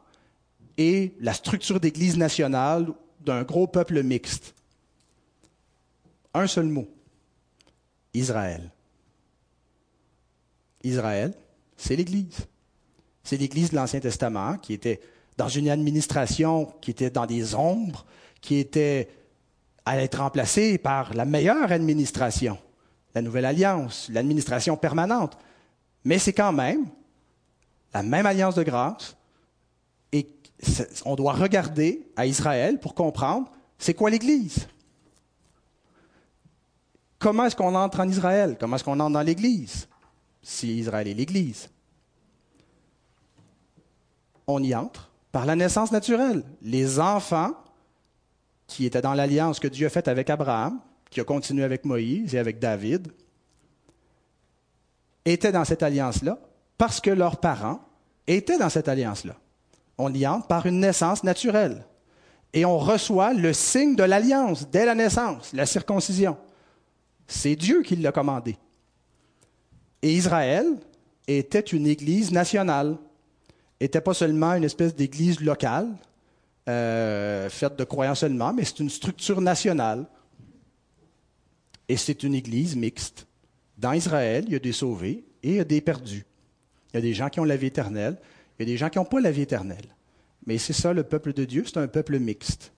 et 0.77 1.13
la 1.21 1.33
structure 1.33 1.79
d'Église 1.79 2.17
nationale 2.17 2.87
d'un 3.21 3.43
gros 3.43 3.67
peuple 3.67 4.03
mixte? 4.03 4.53
un 6.33 6.47
seul 6.47 6.65
mot. 6.65 6.87
Israël. 8.13 8.71
Israël, 10.83 11.33
c'est 11.77 11.95
l'Église. 11.95 12.45
C'est 13.23 13.37
l'Église 13.37 13.71
de 13.71 13.75
l'Ancien 13.75 13.99
Testament 13.99 14.57
qui 14.57 14.73
était 14.73 14.99
dans 15.37 15.47
une 15.47 15.69
administration 15.69 16.73
qui 16.81 16.91
était 16.91 17.09
dans 17.09 17.25
des 17.25 17.55
ombres, 17.55 18.05
qui 18.41 18.55
était 18.55 19.09
allait 19.85 20.05
être 20.05 20.19
remplacée 20.19 20.77
par 20.77 21.13
la 21.13 21.25
meilleure 21.25 21.71
administration, 21.71 22.57
la 23.15 23.21
nouvelle 23.21 23.45
alliance, 23.45 24.09
l'administration 24.11 24.77
permanente. 24.77 25.37
Mais 26.05 26.19
c'est 26.19 26.33
quand 26.33 26.53
même 26.53 26.85
la 27.93 28.03
même 28.03 28.25
alliance 28.25 28.55
de 28.55 28.63
grâce. 28.63 29.15
Et 30.11 30.27
on 31.05 31.15
doit 31.15 31.33
regarder 31.33 32.07
à 32.15 32.25
Israël 32.25 32.79
pour 32.79 32.95
comprendre 32.95 33.51
c'est 33.77 33.93
quoi 33.93 34.09
l'Église. 34.09 34.67
Comment 37.19 37.45
est-ce 37.45 37.55
qu'on 37.55 37.75
entre 37.75 37.99
en 37.99 38.07
Israël? 38.07 38.57
Comment 38.59 38.75
est-ce 38.75 38.83
qu'on 38.83 38.99
entre 38.99 39.13
dans 39.13 39.21
l'Église? 39.21 39.87
Si 40.43 40.77
Israël 40.77 41.07
est 41.07 41.13
l'Église. 41.13 41.69
On 44.45 44.61
y 44.61 44.75
entre 44.75 45.09
par 45.31 45.45
la 45.45 45.55
naissance 45.55 45.91
naturelle. 45.91 46.43
Les 46.61 46.99
enfants 46.99 47.53
qui 48.67 48.85
étaient 48.85 49.01
dans 49.01 49.13
l'alliance 49.13 49.59
que 49.59 49.67
Dieu 49.67 49.87
a 49.87 49.89
faite 49.89 50.07
avec 50.07 50.29
Abraham, 50.29 50.79
qui 51.09 51.19
a 51.19 51.23
continué 51.23 51.63
avec 51.63 51.85
Moïse 51.85 52.35
et 52.35 52.39
avec 52.39 52.59
David, 52.59 53.11
étaient 55.25 55.51
dans 55.51 55.65
cette 55.65 55.83
alliance-là 55.83 56.37
parce 56.77 56.99
que 56.99 57.09
leurs 57.09 57.37
parents 57.37 57.79
étaient 58.27 58.57
dans 58.57 58.69
cette 58.69 58.87
alliance-là. 58.87 59.35
On 59.97 60.13
y 60.13 60.27
entre 60.27 60.47
par 60.47 60.65
une 60.65 60.79
naissance 60.79 61.23
naturelle. 61.23 61.85
Et 62.53 62.65
on 62.65 62.77
reçoit 62.77 63.33
le 63.33 63.53
signe 63.53 63.95
de 63.95 64.03
l'alliance 64.03 64.69
dès 64.69 64.85
la 64.85 64.95
naissance, 64.95 65.53
la 65.53 65.65
circoncision. 65.65 66.37
C'est 67.27 67.55
Dieu 67.55 67.81
qui 67.81 67.95
l'a 67.95 68.11
commandé. 68.11 68.57
Et 70.03 70.11
Israël 70.13 70.67
était 71.27 71.61
une 71.61 71.87
église 71.87 72.31
nationale, 72.33 72.97
était 73.79 74.01
pas 74.01 74.13
seulement 74.13 74.53
une 74.53 74.65
espèce 74.65 74.93
d'église 74.93 75.39
locale, 75.39 75.87
euh, 76.67 77.49
faite 77.49 77.77
de 77.77 77.85
croyants 77.85 78.13
seulement, 78.13 78.53
mais 78.53 78.65
c'est 78.65 78.81
une 78.81 78.89
structure 78.89 79.39
nationale. 79.39 80.05
Et 81.87 81.95
c'est 81.95 82.23
une 82.23 82.35
église 82.35 82.75
mixte. 82.75 83.27
Dans 83.77 83.93
Israël, 83.93 84.43
il 84.47 84.53
y 84.53 84.55
a 84.57 84.59
des 84.59 84.73
sauvés 84.73 85.23
et 85.41 85.49
il 85.49 85.55
y 85.55 85.59
a 85.59 85.63
des 85.63 85.79
perdus. 85.79 86.25
Il 86.91 86.97
y 86.97 86.99
a 86.99 87.01
des 87.01 87.13
gens 87.13 87.29
qui 87.29 87.39
ont 87.39 87.45
la 87.45 87.57
vie 87.57 87.67
éternelle, 87.67 88.17
il 88.59 88.67
y 88.67 88.69
a 88.69 88.73
des 88.73 88.77
gens 88.77 88.89
qui 88.89 88.97
n'ont 88.97 89.05
pas 89.05 89.21
la 89.21 89.31
vie 89.31 89.41
éternelle. 89.41 89.95
Mais 90.45 90.57
c'est 90.57 90.73
ça, 90.73 90.91
le 90.91 91.03
peuple 91.03 91.31
de 91.31 91.45
Dieu, 91.45 91.63
c'est 91.65 91.77
un 91.77 91.87
peuple 91.87 92.19
mixte. 92.19 92.73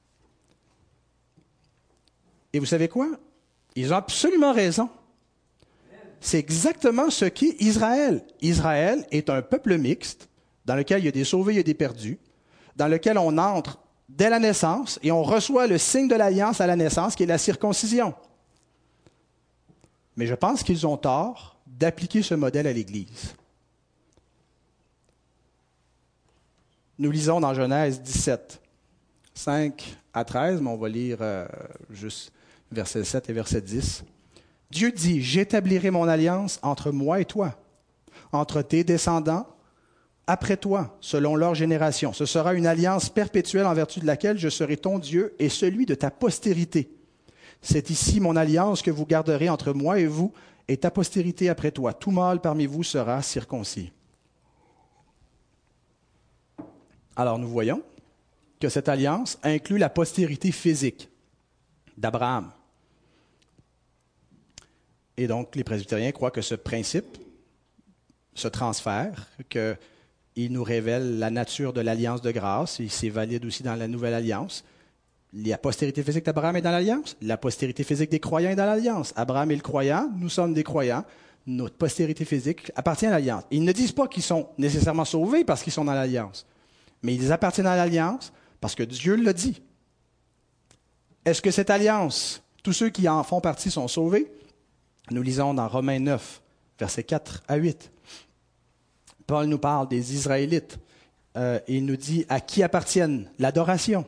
Et 2.53 2.59
vous 2.59 2.65
savez 2.67 2.87
quoi? 2.87 3.09
Ils 3.75 3.91
ont 3.91 3.97
absolument 3.97 4.53
raison. 4.53 4.89
C'est 6.25 6.39
exactement 6.39 7.11
ce 7.11 7.25
qu'est 7.25 7.55
Israël. 7.61 8.25
Israël 8.41 9.05
est 9.11 9.29
un 9.29 9.43
peuple 9.43 9.77
mixte 9.77 10.27
dans 10.65 10.75
lequel 10.75 11.01
il 11.01 11.05
y 11.05 11.07
a 11.07 11.11
des 11.11 11.23
sauvés, 11.23 11.53
il 11.53 11.57
y 11.57 11.59
a 11.59 11.63
des 11.63 11.75
perdus, 11.75 12.17
dans 12.75 12.87
lequel 12.87 13.19
on 13.19 13.37
entre 13.37 13.77
dès 14.09 14.31
la 14.31 14.39
naissance 14.39 14.99
et 15.03 15.11
on 15.11 15.21
reçoit 15.21 15.67
le 15.67 15.77
signe 15.77 16.07
de 16.07 16.15
l'alliance 16.15 16.61
à 16.61 16.65
la 16.65 16.75
naissance 16.75 17.15
qui 17.15 17.21
est 17.21 17.27
la 17.27 17.37
circoncision. 17.37 18.15
Mais 20.17 20.25
je 20.25 20.33
pense 20.33 20.63
qu'ils 20.63 20.87
ont 20.87 20.97
tort 20.97 21.59
d'appliquer 21.67 22.23
ce 22.23 22.33
modèle 22.33 22.65
à 22.65 22.73
l'Église. 22.73 23.35
Nous 26.97 27.11
lisons 27.11 27.39
dans 27.39 27.53
Genèse 27.53 28.01
17, 28.01 28.61
5 29.35 29.97
à 30.11 30.25
13, 30.25 30.59
mais 30.59 30.71
on 30.71 30.77
va 30.77 30.89
lire 30.89 31.19
euh, 31.21 31.45
juste 31.91 32.31
versets 32.71 33.03
7 33.03 33.29
et 33.29 33.33
verset 33.33 33.61
10. 33.61 34.03
Dieu 34.75 34.91
dit, 34.91 35.21
j'établirai 35.21 35.89
mon 35.89 36.05
alliance 36.05 36.59
entre 36.61 36.91
moi 36.91 37.21
et 37.21 37.25
toi, 37.25 37.55
entre 38.33 38.61
tes 38.61 38.83
descendants 38.83 39.47
après 40.27 40.57
toi, 40.57 40.97
selon 40.99 41.37
leur 41.37 41.55
génération. 41.55 42.11
Ce 42.11 42.25
sera 42.25 42.53
une 42.53 42.67
alliance 42.67 43.07
perpétuelle 43.07 43.67
en 43.67 43.73
vertu 43.73 44.01
de 44.01 44.05
laquelle 44.05 44.37
je 44.37 44.49
serai 44.49 44.75
ton 44.75 44.99
Dieu 44.99 45.33
et 45.39 45.47
celui 45.47 45.85
de 45.85 45.95
ta 45.95 46.11
postérité. 46.11 46.89
C'est 47.61 47.89
ici 47.89 48.19
mon 48.19 48.35
alliance 48.35 48.81
que 48.81 48.91
vous 48.91 49.05
garderez 49.05 49.47
entre 49.47 49.71
moi 49.71 49.97
et 49.97 50.07
vous 50.07 50.33
et 50.67 50.75
ta 50.75 50.91
postérité 50.91 51.47
après 51.47 51.71
toi. 51.71 51.93
Tout 51.93 52.11
mâle 52.11 52.41
parmi 52.41 52.65
vous 52.65 52.83
sera 52.83 53.21
circoncis. 53.21 53.93
Alors 57.15 57.39
nous 57.39 57.47
voyons 57.47 57.81
que 58.59 58.67
cette 58.67 58.89
alliance 58.89 59.39
inclut 59.41 59.77
la 59.77 59.89
postérité 59.89 60.51
physique 60.51 61.07
d'Abraham. 61.97 62.51
Et 65.17 65.27
donc 65.27 65.55
les 65.55 65.63
presbytériens 65.63 66.11
croient 66.11 66.31
que 66.31 66.41
ce 66.41 66.55
principe, 66.55 67.17
ce 68.33 68.47
transfert, 68.47 69.29
qu'il 69.49 70.51
nous 70.51 70.63
révèle 70.63 71.19
la 71.19 71.29
nature 71.29 71.73
de 71.73 71.81
l'alliance 71.81 72.21
de 72.21 72.31
grâce, 72.31 72.79
et 72.79 72.87
c'est 72.89 73.09
valide 73.09 73.45
aussi 73.45 73.63
dans 73.63 73.75
la 73.75 73.87
nouvelle 73.87 74.13
alliance. 74.13 74.63
La 75.33 75.57
postérité 75.57 76.03
physique 76.03 76.25
d'Abraham 76.25 76.55
est 76.55 76.61
dans 76.61 76.71
l'alliance, 76.71 77.17
la 77.21 77.37
postérité 77.37 77.83
physique 77.83 78.09
des 78.09 78.19
croyants 78.19 78.51
est 78.51 78.55
dans 78.55 78.65
l'alliance. 78.65 79.13
Abraham 79.15 79.51
est 79.51 79.55
le 79.55 79.61
croyant, 79.61 80.09
nous 80.17 80.29
sommes 80.29 80.53
des 80.53 80.63
croyants, 80.63 81.05
notre 81.47 81.75
postérité 81.75 82.25
physique 82.25 82.71
appartient 82.75 83.05
à 83.05 83.11
l'alliance. 83.11 83.43
Ils 83.51 83.63
ne 83.63 83.71
disent 83.71 83.91
pas 83.91 84.07
qu'ils 84.07 84.23
sont 84.23 84.49
nécessairement 84.57 85.05
sauvés 85.05 85.43
parce 85.43 85.61
qu'ils 85.63 85.73
sont 85.73 85.85
dans 85.85 85.93
l'alliance 85.93 86.45
mais 87.05 87.13
ils 87.13 87.31
appartiennent 87.31 87.67
à 87.67 87.75
l'alliance 87.75 88.33
parce 88.59 88.73
que 88.73 88.83
Dieu 88.83 89.15
l'a 89.15 89.31
dit. 89.31 89.61
Est-ce 91.23 91.41
que 91.41 91.51
cette 91.51 91.69
alliance, 91.69 92.41
tous 92.63 92.73
ceux 92.73 92.89
qui 92.89 93.07
en 93.07 93.23
font 93.23 93.41
partie 93.41 93.69
sont 93.69 93.87
sauvés? 93.87 94.31
Nous 95.11 95.21
lisons 95.21 95.53
dans 95.53 95.67
Romains 95.67 95.99
9, 95.99 96.41
versets 96.79 97.03
4 97.03 97.43
à 97.47 97.55
8. 97.55 97.91
Paul 99.27 99.47
nous 99.47 99.57
parle 99.57 99.87
des 99.87 100.13
Israélites 100.13 100.79
euh, 101.37 101.59
et 101.67 101.77
il 101.77 101.85
nous 101.85 101.97
dit 101.97 102.25
à 102.29 102.39
qui 102.39 102.63
appartiennent 102.63 103.29
l'adoration 103.39 104.05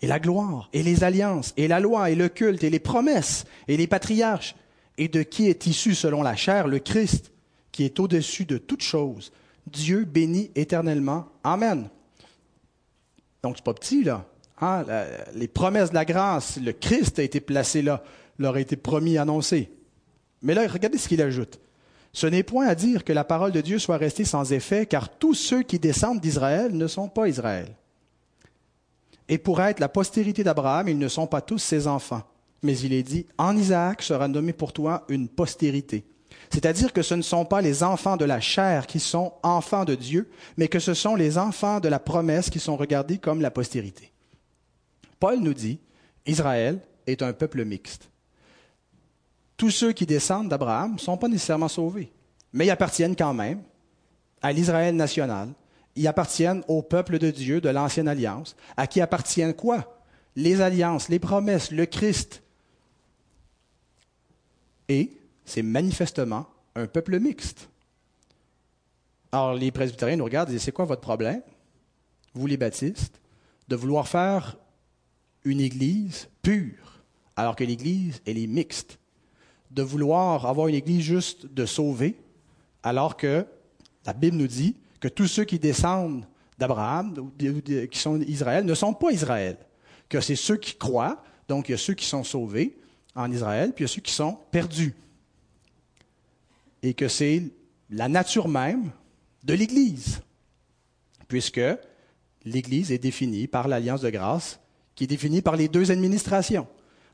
et 0.00 0.06
la 0.06 0.18
gloire 0.18 0.68
et 0.72 0.82
les 0.82 1.04
alliances 1.04 1.52
et 1.56 1.68
la 1.68 1.80
loi 1.80 2.10
et 2.10 2.14
le 2.14 2.28
culte 2.28 2.64
et 2.64 2.70
les 2.70 2.78
promesses 2.80 3.44
et 3.68 3.76
les 3.76 3.86
patriarches 3.86 4.54
et 4.98 5.08
de 5.08 5.22
qui 5.22 5.48
est 5.48 5.66
issu 5.66 5.94
selon 5.94 6.22
la 6.22 6.36
chair 6.36 6.68
le 6.68 6.78
Christ 6.78 7.32
qui 7.72 7.84
est 7.84 8.00
au-dessus 8.00 8.44
de 8.44 8.58
toutes 8.58 8.82
choses 8.82 9.32
Dieu 9.66 10.04
bénit 10.04 10.50
éternellement. 10.54 11.26
Amen. 11.42 11.88
Donc, 13.42 13.56
c'est 13.56 13.64
pas 13.64 13.74
petit, 13.74 14.04
là. 14.04 14.26
Hein? 14.60 14.84
les 15.34 15.48
promesses 15.48 15.90
de 15.90 15.94
la 15.94 16.04
grâce, 16.04 16.58
le 16.58 16.72
Christ 16.72 17.18
a 17.18 17.22
été 17.22 17.40
placé 17.40 17.82
là, 17.82 18.04
leur 18.38 18.54
a 18.54 18.60
été 18.60 18.76
promis, 18.76 19.18
annoncé. 19.18 19.70
Mais 20.44 20.54
là, 20.54 20.66
regardez 20.68 20.98
ce 20.98 21.08
qu'il 21.08 21.22
ajoute. 21.22 21.58
Ce 22.12 22.28
n'est 22.28 22.44
point 22.44 22.68
à 22.68 22.76
dire 22.76 23.02
que 23.02 23.12
la 23.12 23.24
parole 23.24 23.50
de 23.50 23.60
Dieu 23.60 23.80
soit 23.80 23.96
restée 23.96 24.24
sans 24.24 24.52
effet, 24.52 24.86
car 24.86 25.08
tous 25.08 25.34
ceux 25.34 25.62
qui 25.62 25.80
descendent 25.80 26.20
d'Israël 26.20 26.76
ne 26.76 26.86
sont 26.86 27.08
pas 27.08 27.28
Israël. 27.28 27.74
Et 29.28 29.38
pour 29.38 29.60
être 29.60 29.80
la 29.80 29.88
postérité 29.88 30.44
d'Abraham, 30.44 30.88
ils 30.88 30.98
ne 30.98 31.08
sont 31.08 31.26
pas 31.26 31.40
tous 31.40 31.58
ses 31.58 31.88
enfants. 31.88 32.22
Mais 32.62 32.78
il 32.78 32.92
est 32.92 33.02
dit, 33.02 33.26
en 33.38 33.56
Isaac 33.56 34.02
sera 34.02 34.28
nommé 34.28 34.52
pour 34.52 34.72
toi 34.72 35.04
une 35.08 35.28
postérité. 35.28 36.04
C'est-à-dire 36.50 36.92
que 36.92 37.02
ce 37.02 37.14
ne 37.14 37.22
sont 37.22 37.46
pas 37.46 37.62
les 37.62 37.82
enfants 37.82 38.16
de 38.16 38.24
la 38.24 38.40
chair 38.40 38.86
qui 38.86 39.00
sont 39.00 39.32
enfants 39.42 39.84
de 39.84 39.94
Dieu, 39.94 40.30
mais 40.56 40.68
que 40.68 40.78
ce 40.78 40.94
sont 40.94 41.16
les 41.16 41.38
enfants 41.38 41.80
de 41.80 41.88
la 41.88 41.98
promesse 41.98 42.50
qui 42.50 42.60
sont 42.60 42.76
regardés 42.76 43.18
comme 43.18 43.40
la 43.40 43.50
postérité. 43.50 44.12
Paul 45.18 45.40
nous 45.40 45.54
dit, 45.54 45.80
Israël 46.26 46.80
est 47.06 47.22
un 47.22 47.32
peuple 47.32 47.64
mixte. 47.64 48.10
Tous 49.56 49.70
ceux 49.70 49.92
qui 49.92 50.06
descendent 50.06 50.48
d'Abraham 50.48 50.94
ne 50.94 50.98
sont 50.98 51.16
pas 51.16 51.28
nécessairement 51.28 51.68
sauvés, 51.68 52.12
mais 52.52 52.66
ils 52.66 52.70
appartiennent 52.70 53.16
quand 53.16 53.34
même 53.34 53.62
à 54.42 54.52
l'Israël 54.52 54.96
national. 54.96 55.50
Ils 55.96 56.08
appartiennent 56.08 56.64
au 56.66 56.82
peuple 56.82 57.18
de 57.18 57.30
Dieu 57.30 57.60
de 57.60 57.68
l'ancienne 57.68 58.08
alliance, 58.08 58.56
à 58.76 58.86
qui 58.86 59.00
appartiennent 59.00 59.54
quoi? 59.54 60.02
Les 60.34 60.60
alliances, 60.60 61.08
les 61.08 61.20
promesses, 61.20 61.70
le 61.70 61.86
Christ. 61.86 62.42
Et 64.88 65.12
c'est 65.44 65.62
manifestement 65.62 66.46
un 66.74 66.86
peuple 66.86 67.20
mixte. 67.20 67.68
Alors, 69.30 69.54
les 69.54 69.70
presbytériens 69.70 70.16
nous 70.16 70.24
regardent 70.24 70.50
et 70.50 70.54
disent 70.54 70.62
C'est 70.62 70.72
quoi 70.72 70.84
votre 70.84 71.00
problème, 71.00 71.42
vous 72.34 72.46
les 72.48 72.56
baptistes, 72.56 73.20
de 73.68 73.76
vouloir 73.76 74.08
faire 74.08 74.56
une 75.44 75.60
église 75.60 76.28
pure, 76.42 77.02
alors 77.36 77.54
que 77.54 77.64
l'église, 77.64 78.20
elle 78.26 78.38
est 78.38 78.48
mixte 78.48 78.98
De 79.74 79.82
vouloir 79.82 80.46
avoir 80.46 80.68
une 80.68 80.74
église 80.74 81.02
juste 81.02 81.46
de 81.46 81.66
sauver, 81.66 82.16
alors 82.82 83.16
que 83.16 83.44
la 84.06 84.12
Bible 84.12 84.36
nous 84.36 84.46
dit 84.46 84.76
que 85.00 85.08
tous 85.08 85.26
ceux 85.26 85.44
qui 85.44 85.58
descendent 85.58 86.24
d'Abraham, 86.58 87.30
qui 87.90 87.98
sont 87.98 88.20
Israël, 88.22 88.64
ne 88.64 88.74
sont 88.74 88.94
pas 88.94 89.10
Israël. 89.10 89.58
Que 90.08 90.20
c'est 90.20 90.36
ceux 90.36 90.56
qui 90.56 90.76
croient, 90.76 91.22
donc 91.48 91.68
il 91.68 91.72
y 91.72 91.74
a 91.74 91.78
ceux 91.78 91.94
qui 91.94 92.06
sont 92.06 92.24
sauvés 92.24 92.78
en 93.14 93.30
Israël, 93.30 93.72
puis 93.74 93.84
il 93.84 93.88
y 93.88 93.90
a 93.90 93.92
ceux 93.92 94.00
qui 94.00 94.12
sont 94.12 94.38
perdus 94.50 94.94
et 96.84 96.92
que 96.92 97.08
c'est 97.08 97.42
la 97.88 98.08
nature 98.08 98.46
même 98.46 98.92
de 99.42 99.54
l'Église, 99.54 100.20
puisque 101.28 101.60
l'Église 102.44 102.92
est 102.92 102.98
définie 102.98 103.46
par 103.46 103.68
l'alliance 103.68 104.02
de 104.02 104.10
grâce, 104.10 104.60
qui 104.94 105.04
est 105.04 105.08
définie 105.08 105.40
par 105.40 105.56
les 105.56 105.68
deux 105.68 105.90
administrations. 105.90 106.68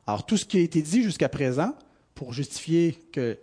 Alors 0.06 0.26
tout 0.26 0.36
ce 0.36 0.44
qui 0.44 0.58
a 0.58 0.60
été 0.60 0.82
dit 0.82 1.04
jusqu'à 1.04 1.28
présent 1.28 1.72
pour 2.20 2.34
justifier 2.34 2.92
que 3.14 3.38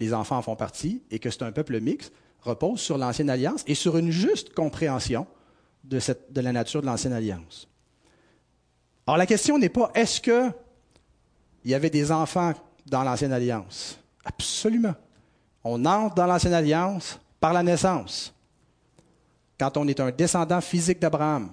les 0.00 0.14
enfants 0.14 0.38
en 0.38 0.42
font 0.42 0.56
partie 0.56 1.02
et 1.10 1.18
que 1.18 1.28
c'est 1.28 1.42
un 1.42 1.52
peuple 1.52 1.78
mixte 1.78 2.10
repose 2.40 2.80
sur 2.80 2.96
l'ancienne 2.96 3.28
alliance 3.28 3.62
et 3.66 3.74
sur 3.74 3.98
une 3.98 4.10
juste 4.10 4.54
compréhension 4.54 5.26
de, 5.84 6.00
la 6.34 6.50
nature 6.50 6.80
de 6.80 6.86
l'ancienne 6.86 7.12
alliance. 7.12 7.68
Alors 9.06 9.18
la 9.18 9.26
question 9.26 9.58
n'est 9.58 9.68
pas 9.68 9.90
est-ce 9.94 10.22
que 10.22 10.50
il 11.66 11.72
y 11.72 11.74
avait 11.74 11.90
des 11.90 12.10
enfants 12.10 12.54
dans 12.86 13.02
l'Ancienne 13.02 13.32
Alliance? 13.32 13.98
Absolument. 14.24 14.94
On 15.62 15.84
entre 15.84 16.14
dans 16.14 16.26
l'Ancienne 16.26 16.54
Alliance 16.54 17.20
par 17.38 17.52
la 17.52 17.62
naissance, 17.62 18.32
quand 19.60 19.76
on 19.76 19.86
est 19.86 20.00
un 20.00 20.10
descendant 20.10 20.62
physique 20.62 20.98
d'Abraham. 20.98 21.50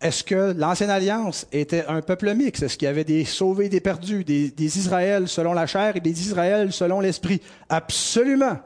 Est-ce 0.00 0.22
que 0.22 0.52
l'Ancienne 0.56 0.90
Alliance 0.90 1.46
était 1.50 1.84
un 1.86 2.00
peuple 2.02 2.32
mixte? 2.34 2.62
Est-ce 2.62 2.78
qu'il 2.78 2.86
y 2.86 2.88
avait 2.88 3.04
des 3.04 3.24
sauvés 3.24 3.68
des 3.68 3.80
perdus, 3.80 4.24
des, 4.24 4.50
des 4.50 4.78
Israëls 4.78 5.26
selon 5.28 5.52
la 5.52 5.66
chair 5.66 5.96
et 5.96 6.00
des 6.00 6.20
Israëls 6.20 6.72
selon 6.72 7.00
l'esprit? 7.00 7.42
Absolument. 7.68 8.58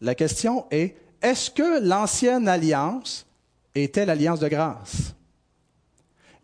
La 0.00 0.14
question 0.14 0.66
est, 0.70 0.96
est-ce 1.20 1.50
que 1.50 1.80
l'Ancienne 1.80 2.48
Alliance 2.48 3.26
était 3.74 4.06
l'Alliance 4.06 4.40
de 4.40 4.48
grâce? 4.48 5.14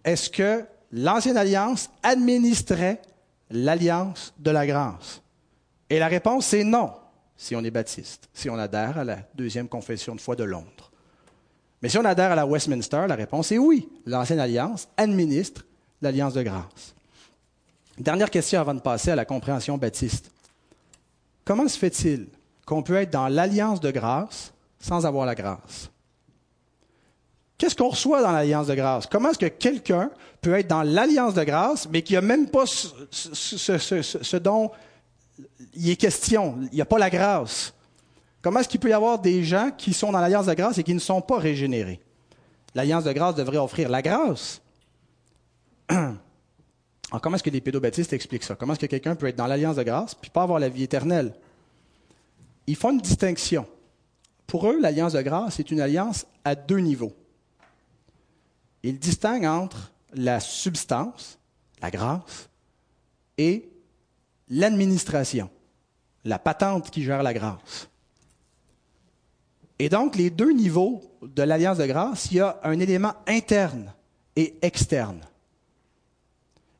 Est-ce 0.04 0.30
que 0.30 0.64
l'Ancienne 0.92 1.36
Alliance 1.36 1.90
administrait 2.02 3.02
l'Alliance 3.50 4.32
de 4.38 4.50
la 4.50 4.66
grâce? 4.66 5.22
Et 5.90 5.98
la 5.98 6.08
réponse 6.08 6.52
est 6.54 6.64
non, 6.64 6.92
si 7.36 7.56
on 7.56 7.64
est 7.64 7.70
baptiste, 7.70 8.28
si 8.32 8.48
on 8.50 8.58
adhère 8.58 8.98
à 8.98 9.04
la 9.04 9.18
deuxième 9.34 9.68
confession 9.68 10.14
de 10.14 10.20
foi 10.20 10.36
de 10.36 10.44
Londres. 10.44 10.77
Mais 11.82 11.88
si 11.88 11.98
on 11.98 12.04
adhère 12.04 12.32
à 12.32 12.34
la 12.34 12.46
Westminster, 12.46 13.06
la 13.08 13.14
réponse 13.14 13.52
est 13.52 13.58
oui. 13.58 13.88
L'Ancienne 14.06 14.40
Alliance 14.40 14.88
administre 14.96 15.64
l'Alliance 16.02 16.34
de 16.34 16.42
grâce. 16.42 16.94
Dernière 17.98 18.30
question 18.30 18.60
avant 18.60 18.74
de 18.74 18.80
passer 18.80 19.10
à 19.10 19.16
la 19.16 19.24
compréhension 19.24 19.76
baptiste. 19.78 20.30
Comment 21.44 21.66
se 21.66 21.78
fait-il 21.78 22.26
qu'on 22.66 22.82
peut 22.82 22.96
être 22.96 23.10
dans 23.10 23.28
l'Alliance 23.28 23.80
de 23.80 23.90
grâce 23.90 24.52
sans 24.78 25.06
avoir 25.06 25.26
la 25.26 25.34
grâce? 25.34 25.90
Qu'est-ce 27.56 27.74
qu'on 27.74 27.88
reçoit 27.88 28.22
dans 28.22 28.30
l'Alliance 28.30 28.68
de 28.68 28.74
grâce? 28.76 29.06
Comment 29.06 29.30
est-ce 29.30 29.38
que 29.38 29.46
quelqu'un 29.46 30.10
peut 30.40 30.54
être 30.54 30.68
dans 30.68 30.84
l'Alliance 30.84 31.34
de 31.34 31.42
grâce, 31.42 31.88
mais 31.88 32.02
qui 32.02 32.12
n'a 32.12 32.20
même 32.20 32.48
pas 32.48 32.66
ce, 32.66 32.88
ce, 33.10 34.36
dont 34.36 34.70
il 35.74 35.90
est 35.90 35.96
question? 35.96 36.56
Il 36.70 36.76
n'y 36.76 36.80
a 36.80 36.84
pas 36.84 36.98
la 36.98 37.10
grâce. 37.10 37.74
Comment 38.42 38.60
est-ce 38.60 38.68
qu'il 38.68 38.80
peut 38.80 38.90
y 38.90 38.92
avoir 38.92 39.18
des 39.18 39.42
gens 39.44 39.70
qui 39.76 39.92
sont 39.92 40.12
dans 40.12 40.20
l'alliance 40.20 40.46
de 40.46 40.54
grâce 40.54 40.78
et 40.78 40.84
qui 40.84 40.94
ne 40.94 41.00
sont 41.00 41.20
pas 41.20 41.38
régénérés? 41.38 42.00
L'alliance 42.74 43.04
de 43.04 43.12
grâce 43.12 43.34
devrait 43.34 43.56
offrir 43.56 43.88
la 43.88 44.02
grâce. 44.02 44.60
Alors, 45.88 47.22
comment 47.22 47.36
est-ce 47.36 47.42
que 47.42 47.50
les 47.50 47.60
pédobaptistes 47.60 48.12
expliquent 48.12 48.44
ça? 48.44 48.54
Comment 48.54 48.74
est-ce 48.74 48.80
que 48.80 48.86
quelqu'un 48.86 49.16
peut 49.16 49.26
être 49.26 49.36
dans 49.36 49.46
l'alliance 49.46 49.76
de 49.76 49.82
grâce 49.82 50.14
puis 50.14 50.30
pas 50.30 50.42
avoir 50.42 50.58
la 50.58 50.68
vie 50.68 50.82
éternelle? 50.82 51.34
Ils 52.66 52.76
font 52.76 52.90
une 52.92 53.00
distinction. 53.00 53.66
Pour 54.46 54.68
eux, 54.68 54.78
l'alliance 54.80 55.14
de 55.14 55.22
grâce 55.22 55.58
est 55.58 55.70
une 55.70 55.80
alliance 55.80 56.26
à 56.44 56.54
deux 56.54 56.78
niveaux. 56.78 57.14
Ils 58.82 58.98
distinguent 58.98 59.46
entre 59.46 59.90
la 60.12 60.38
substance, 60.40 61.38
la 61.82 61.90
grâce, 61.90 62.48
et 63.36 63.68
l'administration, 64.48 65.50
la 66.24 66.38
patente 66.38 66.90
qui 66.90 67.02
gère 67.02 67.22
la 67.22 67.34
grâce. 67.34 67.88
Et 69.78 69.88
donc, 69.88 70.16
les 70.16 70.30
deux 70.30 70.52
niveaux 70.52 71.02
de 71.22 71.42
l'alliance 71.42 71.78
de 71.78 71.86
grâce, 71.86 72.30
il 72.30 72.38
y 72.38 72.40
a 72.40 72.58
un 72.64 72.78
élément 72.80 73.14
interne 73.26 73.92
et 74.34 74.54
externe. 74.62 75.20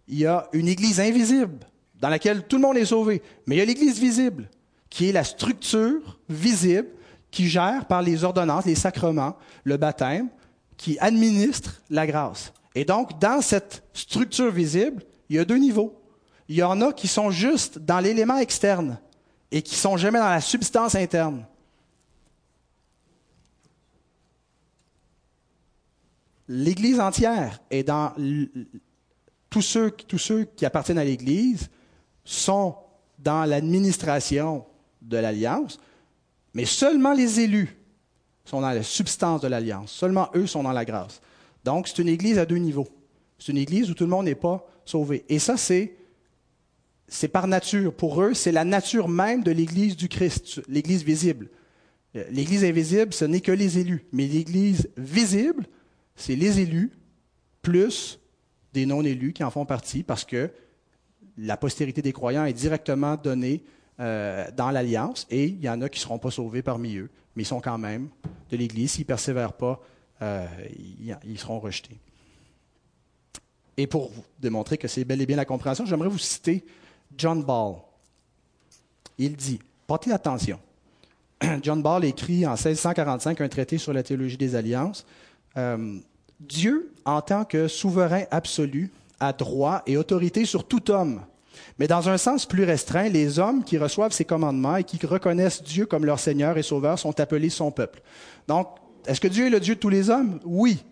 Il 0.08 0.18
y 0.18 0.26
a 0.26 0.48
une 0.52 0.68
Église 0.68 1.00
invisible 1.00 1.58
dans 2.00 2.08
laquelle 2.08 2.46
tout 2.46 2.56
le 2.56 2.62
monde 2.62 2.76
est 2.76 2.87
sauvé, 2.87 3.22
mais 3.46 3.56
il 3.56 3.58
y 3.58 3.62
a 3.62 3.64
l'Église 3.64 3.98
visible, 3.98 4.48
qui 4.88 5.08
est 5.08 5.12
la 5.12 5.24
structure 5.24 6.18
visible 6.28 6.88
qui 7.30 7.48
gère 7.48 7.84
par 7.87 8.02
les 8.02 8.24
ordonnances, 8.24 8.64
les 8.64 8.74
sacrements, 8.74 9.37
le 9.64 9.76
baptême, 9.76 10.28
qui 10.76 10.98
administre 10.98 11.82
la 11.90 12.06
grâce. 12.06 12.52
Et 12.74 12.84
donc, 12.84 13.18
dans 13.18 13.42
cette 13.42 13.82
structure 13.92 14.50
visible, 14.50 15.02
il 15.28 15.37
y 15.37 15.38
a 15.38 15.44
deux 15.44 15.58
niveaux. 15.58 16.00
Il 16.48 16.56
y 16.56 16.62
en 16.62 16.80
a 16.80 16.92
qui 16.92 17.08
sont 17.08 17.30
juste 17.30 17.78
dans 17.78 18.00
l'élément 18.00 18.38
externe 18.38 18.98
et 19.50 19.62
qui 19.62 19.74
sont 19.74 19.96
jamais 19.96 20.18
dans 20.18 20.28
la 20.28 20.40
substance 20.40 20.94
interne. 20.94 21.44
l'Église 26.48 26.98
entière 26.98 27.61
est 27.70 27.84
dans 27.84 28.12
tous 29.50 29.62
ceux, 29.62 29.90
qui 30.56 30.66
appartiennent 30.66 30.98
à 30.98 31.04
l'Église 31.04 31.68
sont 32.24 32.74
dans 33.18 33.44
l'administration 33.44 34.64
de 35.02 35.16
l'Alliance, 35.16 35.78
mais 36.54 36.64
seulement 36.64 37.12
les 37.12 37.40
élus 37.40 37.76
sont 38.44 38.61
dans 38.61 38.70
la 38.70 38.82
substance 38.82 39.40
de 39.42 39.48
l'Alliance. 39.48 39.92
Seulement 39.92 40.30
eux 40.34 40.46
sont 40.46 40.62
dans 40.62 40.72
la 40.72 40.84
grâce. 40.84 41.20
Donc, 41.64 41.88
c'est 41.88 41.98
une 41.98 42.08
Église 42.08 42.38
à 42.38 42.46
deux 42.46 42.56
niveaux. 42.56 42.88
C'est 43.38 43.52
une 43.52 43.58
Église 43.58 43.90
où 43.90 43.94
tout 43.94 44.04
le 44.04 44.11
monde 44.11 44.24
n'est 44.24 44.34
pas 44.34 44.66
sauvé. 44.84 45.24
Et 45.28 45.38
ça, 45.38 45.56
c'est 45.56 45.92
par 47.28 47.46
nature. 47.46 47.92
Pour 47.92 48.22
eux, 48.22 48.34
c'est 48.34 48.52
la 48.52 48.64
nature 48.64 49.08
même 49.08 49.42
de 49.42 49.50
l'Église 49.50 49.96
du 49.96 50.08
Christ, 50.08 50.62
l'Église 50.68 51.04
visible. 51.04 51.48
L'Église 52.30 52.64
invisible, 52.64 53.12
ce 53.12 53.26
n'est 53.26 53.42
que 53.42 53.52
les 53.52 53.78
élus. 53.78 54.06
Mais 54.12 54.26
l'Église 54.26 54.88
visible, 54.96 55.66
c'est 56.18 56.37
les 56.37 56.61
élus 56.61 56.92
plus 57.62 58.18
des 58.74 58.85
non-élus 58.85 59.33
qui 59.33 59.44
en 59.44 59.50
font 59.50 59.64
partie 59.64 60.02
parce 60.02 60.24
que 60.24 60.50
la 61.38 61.57
postérité 61.57 62.02
des 62.02 62.12
croyants 62.12 62.44
est 62.44 62.52
directement 62.52 63.16
donnée 63.16 63.62
euh, 64.00 64.46
dans 64.57 64.70
l'alliance 64.70 65.26
et 65.31 65.44
il 65.44 65.61
y 65.61 65.68
en 65.68 65.81
a 65.81 65.88
qui 65.88 65.98
ne 65.98 66.02
seront 66.02 66.18
pas 66.18 66.31
sauvés 66.31 66.62
parmi 66.62 66.96
eux, 66.96 67.09
mais 67.35 67.44
ils 67.44 67.46
sont 67.46 67.61
quand 67.61 67.78
même 67.78 68.09
de 68.50 68.57
l'Église. 68.57 68.92
S'ils 68.92 69.02
ne 69.02 69.07
persévèrent 69.07 69.52
pas, 69.52 69.81
euh, 70.20 70.46
ils, 71.24 71.38
seront 71.38 71.61
rejetés. 71.61 71.96
Et 73.76 73.87
pour 73.87 74.11
vous 74.11 74.24
démontrer 74.40 74.76
que 74.76 74.88
c'est 74.88 75.04
bel 75.04 75.20
et 75.20 75.26
bien 75.26 75.37
la 75.37 75.44
compréhension, 75.44 75.87
j'aimerais 75.87 76.09
vous 76.09 76.18
citer 76.18 76.64
John 77.16 77.44
Ball. 77.44 77.76
Il 79.18 79.37
dit, 79.37 79.61
portez 79.87 80.12
attention, 80.12 80.59
John 81.62 81.83
Ball 81.83 82.04
écrit 82.04 82.44
en 82.46 82.54
1645 82.54 83.40
un 83.40 83.48
traité 83.48 83.78
sur 83.78 83.92
la 83.92 84.02
théologie 84.02 84.37
des 84.37 84.57
alliances. 84.57 85.07
Euh, 85.56 85.98
Dieu, 86.40 86.92
en 87.04 87.20
tant 87.20 87.44
que 87.44 87.68
souverain 87.68 88.24
absolu, 88.30 88.90
a 89.20 89.32
droit 89.32 89.82
et 89.87 89.96
autorité 89.96 90.44
sur 90.44 90.66
tout 90.66 90.90
homme. 90.90 91.22
Mais 91.78 91.88
dans 91.88 92.08
un 92.08 92.18
sens 92.18 92.46
plus 92.46 92.64
restreint, 92.64 93.08
les 93.08 93.38
hommes 93.38 93.64
qui 93.64 93.78
reçoivent 93.78 94.12
ses 94.12 94.24
commandements 94.24 94.76
et 94.76 94.84
qui 94.84 95.04
reconnaissent 95.04 95.62
Dieu 95.62 95.87
comme 95.87 96.04
leur 96.04 96.20
Seigneur 96.20 96.56
et 96.58 96.62
Sauveur 96.62 96.98
sont 96.98 97.18
appelés 97.20 97.50
son 97.50 97.70
peuple. 97.70 98.00
Donc, 98.46 98.68
est-ce 99.06 99.20
que 99.20 99.28
Dieu 99.28 99.46
est 99.46 99.50
le 99.50 99.61
Dieu 99.61 99.74
de 99.74 99.80
tous 99.80 99.88
les 99.88 100.11
hommes? 100.11 100.40
Oui. 100.44 100.84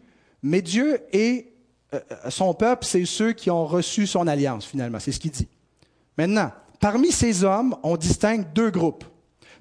Mais 0.43 0.63
Dieu 0.63 1.01
est 1.13 1.53
euh, 1.95 2.01
son 2.29 2.55
peuple, 2.55 2.85
c'est 2.85 3.05
ceux 3.05 3.33
qui 3.33 3.51
ont 3.51 3.67
reçu 3.67 4.07
son 4.07 4.27
alliance, 4.27 4.65
finalement. 4.65 4.99
C'est 5.01 5.13
ce 5.13 5.21
qu'il 5.21 5.31
dit. 5.31 5.49
Maintenant, 6.19 6.51
parmi 6.81 7.13
ces 7.13 7.45
hommes, 7.45 7.77
on 7.83 7.97
distingue 7.97 8.53
deux 8.53 8.71
groupes. 8.71 9.05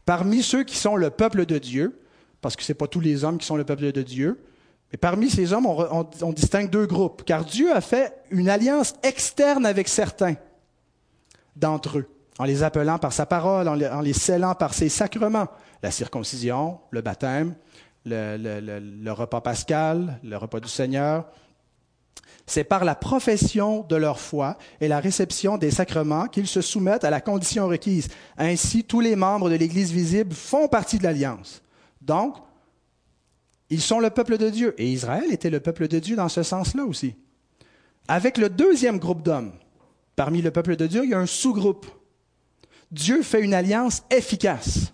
Parmi 0.06 0.44
ceux 0.44 0.64
qui 0.64 0.78
sont 0.78 0.96
le 0.96 1.10
peuple 1.10 1.46
de 1.46 1.58
Dieu, 1.58 2.00
parce 2.42 2.56
que 2.56 2.64
ce 2.64 2.72
n'est 2.72 2.78
pas 2.78 2.88
tous 2.88 3.00
les 3.00 3.24
hommes 3.24 3.38
qui 3.38 3.46
sont 3.46 3.58
le 3.58 3.64
peuple 3.64 3.92
de 3.92 4.02
Dieu, 4.02 4.44
et 4.92 4.98
parmi 4.98 5.30
ces 5.30 5.52
hommes, 5.52 5.66
on, 5.66 6.32
distingue 6.32 6.70
deux 6.70 6.86
groupes, 6.86 7.24
car 7.26 7.44
Dieu 7.44 7.76
a 7.76 7.82
fait 7.82 8.14
une 8.30 8.50
alliance 8.50 8.94
externe 9.04 9.66
avec 9.66 9.88
certains 9.88 10.36
d'entre 11.56 12.00
eux, 12.00 12.10
en 12.38 12.44
les 12.44 12.64
appelant 12.64 12.98
par 12.98 13.12
sa 13.12 13.26
parole, 13.26 13.68
en 13.68 14.02
les, 14.02 14.14
scellant 14.14 14.56
par 14.56 14.74
ses 14.74 14.90
sacrements, 14.90 15.48
la 15.82 15.92
circoncision, 15.92 16.80
le 16.92 17.02
baptême, 17.02 17.56
le, 18.06 19.12
repas 19.12 19.42
pascal, 19.42 20.20
le 20.24 20.38
repas 20.38 20.60
du 20.60 20.70
Seigneur. 20.70 21.26
C'est 22.46 22.64
par 22.64 22.86
la 22.86 22.94
profession 22.94 23.84
de 23.90 23.96
leur 23.96 24.20
foi 24.20 24.58
et 24.80 24.88
la 24.88 25.00
réception 25.00 25.58
des 25.58 25.72
sacrements 25.72 26.28
qu'ils 26.28 26.48
se 26.48 26.62
soumettent 26.62 27.04
à 27.04 27.10
la 27.10 27.20
condition 27.20 27.68
requise. 27.68 28.08
Ainsi, 28.38 28.84
tous 28.84 29.00
les 29.00 29.16
membres 29.16 29.50
de 29.50 29.56
l'Église 29.56 29.92
visible 29.92 30.34
font 30.34 30.68
partie 30.68 31.00
de 31.00 31.04
l'alliance. 31.04 31.64
Donc, 32.02 32.38
ils 33.70 33.82
sont 33.82 34.00
le 34.00 34.10
peuple 34.10 34.38
de 34.38 34.50
Dieu. 34.50 34.76
Et 34.78 34.92
Israël 34.92 35.32
était 35.32 35.50
le 35.50 35.60
peuple 35.60 35.88
de 35.88 36.00
Dieu 36.00 36.16
dans 36.16 36.30
ce 36.30 36.44
sens-là 36.44 36.86
aussi. 36.86 37.16
Avec 38.08 38.38
le 38.38 38.50
deuxième 38.50 39.00
groupe 39.00 39.24
d'hommes, 39.24 39.54
parmi 40.16 40.42
le 40.42 40.52
peuple 40.52 40.76
de 40.76 40.88
Dieu, 40.88 41.04
il 41.04 41.12
y 41.12 41.14
a 41.14 41.20
un 41.20 41.26
sous-groupe. 41.26 41.88
Dieu 42.92 43.24
fait 43.24 43.42
une 43.42 43.54
alliance 43.54 44.04
efficace 44.12 44.94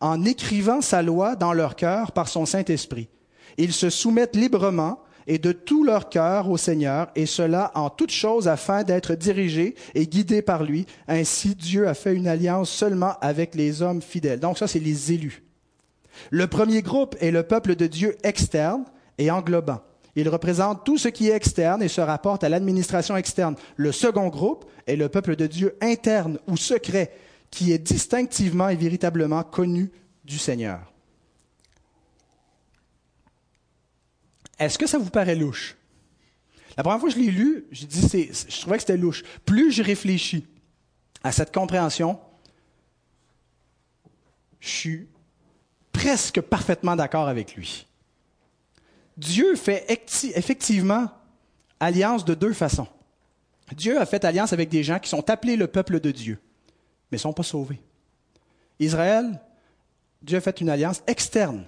en 0.00 0.24
écrivant 0.24 0.80
sa 0.80 1.02
loi 1.02 1.36
dans 1.36 1.52
leur 1.52 1.76
cœur 1.76 2.12
par 2.12 2.28
son 2.28 2.44
Saint-Esprit. 2.44 3.08
Ils 3.56 3.72
se 3.72 3.88
soumettent 3.88 4.36
librement 4.36 5.00
et 5.26 5.38
de 5.38 5.52
tout 5.52 5.82
leur 5.82 6.08
cœur 6.08 6.50
au 6.50 6.56
Seigneur, 6.56 7.08
et 7.16 7.26
cela 7.26 7.72
en 7.74 7.90
toutes 7.90 8.12
choses 8.12 8.46
afin 8.46 8.84
d'être 8.84 9.14
dirigés 9.14 9.74
et 9.94 10.06
guidés 10.06 10.42
par 10.42 10.62
lui. 10.62 10.86
Ainsi, 11.08 11.54
Dieu 11.54 11.88
a 11.88 11.94
fait 11.94 12.14
une 12.14 12.28
alliance 12.28 12.70
seulement 12.70 13.14
avec 13.20 13.54
les 13.54 13.82
hommes 13.82 14.02
fidèles. 14.02 14.38
Donc 14.40 14.58
ça, 14.58 14.68
c'est 14.68 14.78
les 14.78 15.12
élus. 15.12 15.45
Le 16.30 16.46
premier 16.46 16.82
groupe 16.82 17.16
est 17.20 17.30
le 17.30 17.42
peuple 17.42 17.76
de 17.76 17.86
Dieu 17.86 18.16
externe 18.22 18.84
et 19.18 19.30
englobant. 19.30 19.80
Il 20.16 20.28
représente 20.30 20.84
tout 20.84 20.96
ce 20.96 21.08
qui 21.08 21.28
est 21.28 21.34
externe 21.34 21.82
et 21.82 21.88
se 21.88 22.00
rapporte 22.00 22.42
à 22.42 22.48
l'administration 22.48 23.16
externe. 23.16 23.54
Le 23.76 23.92
second 23.92 24.28
groupe 24.28 24.64
est 24.86 24.96
le 24.96 25.10
peuple 25.10 25.36
de 25.36 25.46
Dieu 25.46 25.76
interne 25.82 26.38
ou 26.46 26.56
secret, 26.56 27.12
qui 27.50 27.72
est 27.72 27.78
distinctivement 27.78 28.70
et 28.70 28.76
véritablement 28.76 29.42
connu 29.42 29.90
du 30.24 30.38
Seigneur. 30.38 30.92
Est-ce 34.58 34.78
que 34.78 34.86
ça 34.86 34.96
vous 34.96 35.10
paraît 35.10 35.34
louche? 35.34 35.76
La 36.78 36.82
première 36.82 37.00
fois 37.00 37.10
que 37.10 37.14
je 37.14 37.20
l'ai 37.20 37.30
lu, 37.30 37.66
j'ai 37.70 37.86
dit, 37.86 38.02
c'est, 38.08 38.30
je 38.32 38.60
trouvais 38.60 38.76
que 38.76 38.82
c'était 38.82 38.96
louche. 38.96 39.22
Plus 39.44 39.70
je 39.70 39.82
réfléchis 39.82 40.46
à 41.22 41.32
cette 41.32 41.52
compréhension, 41.52 42.18
je 44.60 44.68
suis 44.68 45.08
presque 46.06 46.40
parfaitement 46.40 46.94
d'accord 46.94 47.26
avec 47.26 47.56
lui. 47.56 47.84
Dieu 49.16 49.56
fait 49.56 49.84
effectivement 50.36 51.08
alliance 51.80 52.24
de 52.24 52.34
deux 52.34 52.52
façons. 52.52 52.86
Dieu 53.72 54.00
a 54.00 54.06
fait 54.06 54.24
alliance 54.24 54.52
avec 54.52 54.68
des 54.68 54.84
gens 54.84 55.00
qui 55.00 55.08
sont 55.08 55.28
appelés 55.28 55.56
le 55.56 55.66
peuple 55.66 55.98
de 55.98 56.12
Dieu, 56.12 56.38
mais 57.10 57.16
ne 57.16 57.20
sont 57.20 57.32
pas 57.32 57.42
sauvés. 57.42 57.80
Israël, 58.78 59.40
Dieu 60.22 60.38
a 60.38 60.40
fait 60.40 60.60
une 60.60 60.70
alliance 60.70 61.02
externe. 61.08 61.64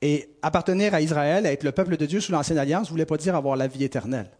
Et 0.00 0.28
appartenir 0.40 0.94
à 0.94 1.00
Israël, 1.00 1.46
être 1.46 1.64
le 1.64 1.72
peuple 1.72 1.96
de 1.96 2.06
Dieu 2.06 2.20
sous 2.20 2.30
l'ancienne 2.30 2.58
alliance, 2.58 2.86
ne 2.86 2.90
voulait 2.90 3.06
pas 3.06 3.16
dire 3.16 3.34
avoir 3.34 3.56
la 3.56 3.66
vie 3.66 3.82
éternelle. 3.82 4.30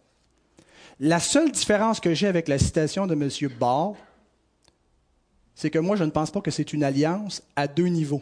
La 1.01 1.19
seule 1.19 1.51
différence 1.51 1.99
que 1.99 2.13
j'ai 2.13 2.27
avec 2.27 2.47
la 2.47 2.57
citation 2.57 3.05
de 3.05 3.15
M. 3.15 3.29
Ball, 3.59 3.95
c'est 5.55 5.69
que 5.69 5.79
moi, 5.79 5.97
je 5.97 6.05
ne 6.05 6.11
pense 6.11 6.31
pas 6.31 6.39
que 6.39 6.51
c'est 6.51 6.71
une 6.71 6.85
alliance 6.85 7.43
à 7.57 7.67
deux 7.67 7.87
niveaux, 7.87 8.21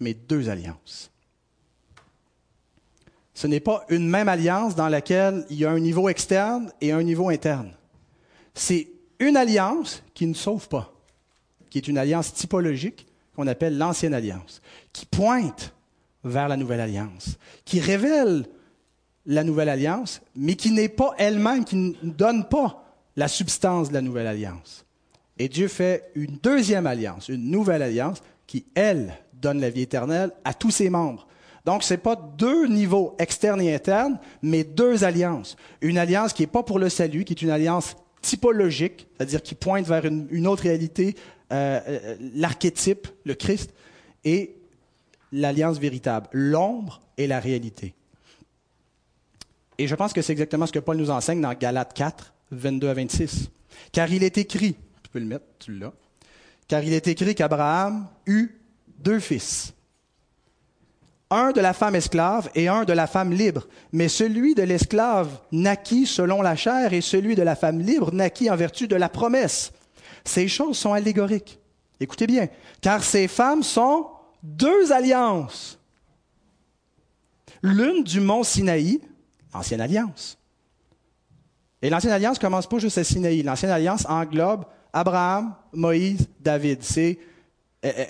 mais 0.00 0.14
deux 0.14 0.48
alliances. 0.48 1.10
Ce 3.34 3.46
n'est 3.46 3.60
pas 3.60 3.84
une 3.90 4.08
même 4.08 4.28
alliance 4.28 4.74
dans 4.74 4.88
laquelle 4.88 5.44
il 5.50 5.58
y 5.58 5.64
a 5.66 5.70
un 5.70 5.78
niveau 5.78 6.08
externe 6.08 6.72
et 6.80 6.92
un 6.92 7.02
niveau 7.02 7.28
interne. 7.28 7.72
C'est 8.54 8.88
une 9.18 9.36
alliance 9.36 10.02
qui 10.14 10.26
ne 10.26 10.34
sauve 10.34 10.68
pas, 10.68 10.92
qui 11.68 11.78
est 11.78 11.88
une 11.88 11.98
alliance 11.98 12.32
typologique 12.32 13.06
qu'on 13.34 13.46
appelle 13.46 13.76
l'ancienne 13.76 14.14
alliance, 14.14 14.62
qui 14.92 15.04
pointe 15.04 15.74
vers 16.24 16.48
la 16.48 16.56
nouvelle 16.56 16.80
alliance, 16.80 17.36
qui 17.64 17.80
révèle 17.80 18.46
la 19.26 19.44
nouvelle 19.44 19.68
alliance, 19.68 20.22
mais 20.34 20.54
qui 20.54 20.70
n'est 20.70 20.88
pas 20.88 21.14
elle-même, 21.18 21.64
qui 21.64 21.76
ne 21.76 22.10
donne 22.10 22.48
pas 22.48 22.84
la 23.16 23.28
substance 23.28 23.88
de 23.88 23.94
la 23.94 24.02
nouvelle 24.02 24.26
alliance. 24.26 24.84
Et 25.38 25.48
Dieu 25.48 25.68
fait 25.68 26.10
une 26.14 26.38
deuxième 26.42 26.86
alliance, 26.86 27.28
une 27.28 27.50
nouvelle 27.50 27.82
alliance, 27.82 28.22
qui, 28.46 28.64
elle, 28.74 29.18
donne 29.46 29.60
la 29.60 29.70
vie 29.70 29.82
éternelle 29.82 30.32
à 30.44 30.54
tous 30.54 30.72
ses 30.72 30.90
membres. 30.90 31.26
Donc, 31.64 31.82
ce 31.82 31.94
n'est 31.94 31.98
pas 31.98 32.16
deux 32.16 32.66
niveaux 32.66 33.14
externes 33.18 33.60
et 33.60 33.74
internes, 33.74 34.18
mais 34.42 34.64
deux 34.64 35.04
alliances. 35.04 35.56
Une 35.80 35.98
alliance 35.98 36.32
qui 36.32 36.42
n'est 36.42 36.48
pas 36.48 36.62
pour 36.62 36.78
le 36.78 36.88
salut, 36.88 37.24
qui 37.24 37.32
est 37.32 37.42
une 37.42 37.50
alliance 37.50 37.96
typologique, 38.22 39.06
c'est-à-dire 39.16 39.42
qui 39.42 39.54
pointe 39.54 39.86
vers 39.86 40.04
une, 40.04 40.46
autre 40.46 40.64
réalité, 40.64 41.14
euh, 41.52 41.80
euh, 41.86 42.16
l'archétype, 42.34 43.08
le 43.24 43.34
Christ, 43.34 43.72
et 44.24 44.56
l'alliance 45.32 45.78
véritable, 45.78 46.28
l'ombre 46.32 47.00
et 47.16 47.26
la 47.26 47.38
réalité. 47.38 47.94
Et 49.78 49.86
je 49.86 49.94
pense 49.94 50.12
que 50.12 50.22
c'est 50.22 50.32
exactement 50.32 50.66
ce 50.66 50.72
que 50.72 50.78
Paul 50.78 50.96
nous 50.96 51.10
enseigne 51.10 51.40
dans 51.40 51.52
Galates 51.52 51.94
4, 51.94 52.32
22 52.50 52.88
à 52.88 52.94
26. 52.94 53.50
Car 53.92 54.10
il 54.12 54.24
est 54.24 54.38
écrit, 54.38 54.74
tu 55.02 55.10
peux 55.10 55.18
le 55.18 55.26
mettre, 55.26 55.44
tu 55.58 55.72
l'as, 55.72 55.92
car 56.68 56.82
il 56.82 56.92
est 56.92 57.06
écrit 57.06 57.34
qu'Abraham 57.34 58.08
eut 58.26 58.50
deux 58.98 59.20
fils. 59.20 59.72
Un 61.30 61.50
de 61.50 61.60
la 61.60 61.72
femme 61.72 61.96
esclave 61.96 62.50
et 62.54 62.68
un 62.68 62.84
de 62.84 62.92
la 62.92 63.06
femme 63.06 63.32
libre. 63.32 63.66
Mais 63.92 64.08
celui 64.08 64.54
de 64.54 64.62
l'esclave 64.62 65.40
naquit 65.50 66.06
selon 66.06 66.40
la 66.40 66.54
chair 66.54 66.92
et 66.92 67.00
celui 67.00 67.34
de 67.34 67.42
la 67.42 67.56
femme 67.56 67.80
libre 67.80 68.12
naquit 68.12 68.48
en 68.50 68.56
vertu 68.56 68.86
de 68.86 68.96
la 68.96 69.08
promesse. 69.08 69.72
Ces 70.24 70.46
choses 70.48 70.78
sont 70.78 70.92
allégoriques. 70.92 71.58
Écoutez 71.98 72.26
bien, 72.26 72.48
car 72.80 73.02
ces 73.02 73.26
femmes 73.26 73.62
sont 73.62 74.08
deux 74.42 74.92
alliances. 74.92 75.78
L'une 77.62 78.04
du 78.04 78.20
mont 78.20 78.44
Sinaï, 78.44 79.00
l'ancienne 79.52 79.80
alliance. 79.80 80.38
Et 81.82 81.90
l'ancienne 81.90 82.12
alliance 82.12 82.38
commence 82.38 82.68
pas 82.68 82.78
juste 82.78 82.98
à 82.98 83.04
Sinaï. 83.04 83.42
L'ancienne 83.42 83.70
alliance 83.70 84.06
englobe 84.08 84.64
Abraham, 84.92 85.54
Moïse, 85.72 86.28
David. 86.40 86.82
C'est, 86.82 87.18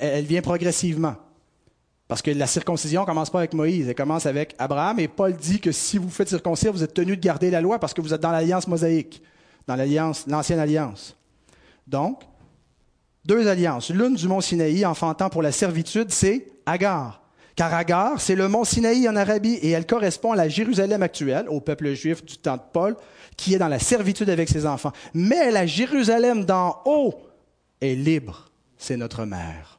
elle, 0.00 0.24
vient 0.24 0.42
progressivement. 0.42 1.14
Parce 2.08 2.22
que 2.22 2.30
la 2.30 2.46
circoncision 2.46 3.00
ne 3.00 3.06
commence 3.06 3.30
pas 3.30 3.38
avec 3.38 3.52
Moïse, 3.52 3.88
elle 3.88 3.94
commence 3.94 4.26
avec 4.26 4.54
Abraham. 4.58 5.00
Et 5.00 5.08
Paul 5.08 5.34
dit 5.34 5.58
que 5.58 5.72
si 5.72 5.98
vous 5.98 6.08
faites 6.08 6.28
circoncire, 6.28 6.72
vous 6.72 6.84
êtes 6.84 6.94
tenu 6.94 7.16
de 7.16 7.20
garder 7.20 7.50
la 7.50 7.60
loi 7.60 7.78
parce 7.78 7.94
que 7.94 8.00
vous 8.00 8.14
êtes 8.14 8.20
dans 8.20 8.30
l'alliance 8.30 8.68
mosaïque, 8.68 9.22
dans 9.66 9.74
l'alliance, 9.74 10.24
l'ancienne 10.28 10.60
alliance. 10.60 11.16
Donc, 11.86 12.22
deux 13.24 13.48
alliances. 13.48 13.90
L'une 13.90 14.14
du 14.14 14.28
mont 14.28 14.40
Sinaï, 14.40 14.86
enfantant 14.86 15.28
pour 15.28 15.42
la 15.42 15.50
servitude, 15.50 16.10
c'est 16.10 16.46
Agar. 16.64 17.22
Car 17.56 17.74
Agar, 17.74 18.20
c'est 18.20 18.36
le 18.36 18.48
mont 18.48 18.64
Sinaï 18.64 19.08
en 19.08 19.16
Arabie 19.16 19.54
et 19.54 19.70
elle 19.70 19.86
correspond 19.86 20.32
à 20.32 20.36
la 20.36 20.48
Jérusalem 20.48 21.02
actuelle, 21.02 21.48
au 21.48 21.60
peuple 21.60 21.92
juif 21.94 22.24
du 22.24 22.36
temps 22.36 22.56
de 22.56 22.62
Paul, 22.72 22.96
qui 23.36 23.54
est 23.54 23.58
dans 23.58 23.68
la 23.68 23.78
servitude 23.78 24.30
avec 24.30 24.48
ses 24.48 24.66
enfants. 24.66 24.92
Mais 25.14 25.50
la 25.50 25.66
Jérusalem 25.66 26.44
d'en 26.44 26.82
haut 26.84 27.14
est 27.80 27.94
libre. 27.94 28.50
C'est 28.76 28.96
notre 28.96 29.24
mère. 29.24 29.78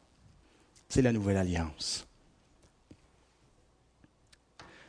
C'est 0.90 1.02
la 1.02 1.12
nouvelle 1.12 1.38
alliance. 1.38 2.06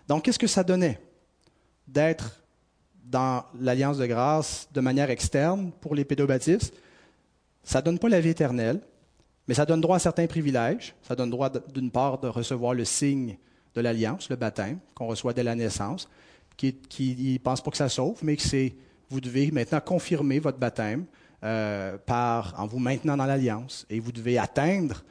Donc, 0.06 0.24
qu'est-ce 0.24 0.38
que 0.38 0.46
ça 0.46 0.64
donnait 0.64 1.00
d'être 1.86 2.42
dans 3.04 3.44
l'alliance 3.58 3.98
de 3.98 4.06
grâce 4.06 4.68
de 4.72 4.80
manière 4.80 5.10
externe 5.10 5.72
pour 5.80 5.94
les 5.94 6.04
pédobaptistes? 6.04 6.74
Ça 7.62 7.80
ne 7.80 7.84
donne 7.84 7.98
pas 7.98 8.08
la 8.08 8.20
vie 8.20 8.30
éternelle, 8.30 8.80
mais 9.46 9.54
ça 9.54 9.66
donne 9.66 9.80
droit 9.80 9.96
à 9.96 10.00
certains 10.00 10.26
privilèges. 10.26 10.94
Ça 11.02 11.14
donne 11.14 11.30
droit, 11.30 11.50
d'une 11.50 11.90
part, 11.90 12.18
de 12.18 12.28
recevoir 12.28 12.74
le 12.74 12.84
signe 12.84 13.36
de 13.74 13.80
l'alliance, 13.80 14.30
le 14.30 14.36
baptême, 14.36 14.78
qu'on 14.94 15.06
reçoit 15.06 15.34
dès 15.34 15.42
la 15.42 15.54
naissance, 15.54 16.08
qui 16.56 16.74
ne 16.98 17.38
pense 17.38 17.62
pas 17.62 17.70
que 17.70 17.76
ça 17.76 17.88
sauve, 17.88 18.18
mais 18.22 18.36
que 18.36 18.42
c'est, 18.42 18.74
vous 19.10 19.20
devez 19.20 19.50
maintenant 19.50 19.80
confirmer 19.80 20.38
votre 20.38 20.58
baptême 20.58 21.04
euh, 21.44 21.98
par, 21.98 22.58
en 22.58 22.66
vous 22.66 22.78
maintenant 22.78 23.16
dans 23.16 23.26
l'alliance, 23.26 23.86
et 23.90 24.00
vous 24.00 24.12
devez 24.12 24.38
atteindre, 24.38 25.04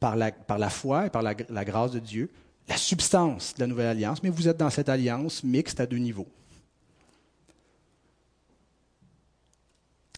par 0.00 0.16
la, 0.16 0.32
par 0.32 0.58
la 0.58 0.70
foi 0.70 1.06
et 1.06 1.10
par 1.10 1.22
la, 1.22 1.34
grâce 1.34 1.92
de 1.92 1.98
Dieu, 1.98 2.30
la 2.68 2.76
substance 2.76 3.54
de 3.54 3.60
la 3.60 3.66
nouvelle 3.66 3.86
alliance, 3.86 4.22
mais 4.22 4.30
vous 4.30 4.48
êtes 4.48 4.56
dans 4.56 4.70
cette 4.70 4.88
alliance 4.88 5.42
mixte 5.42 5.80
à 5.80 5.86
deux 5.86 5.96
niveaux. 5.96 6.28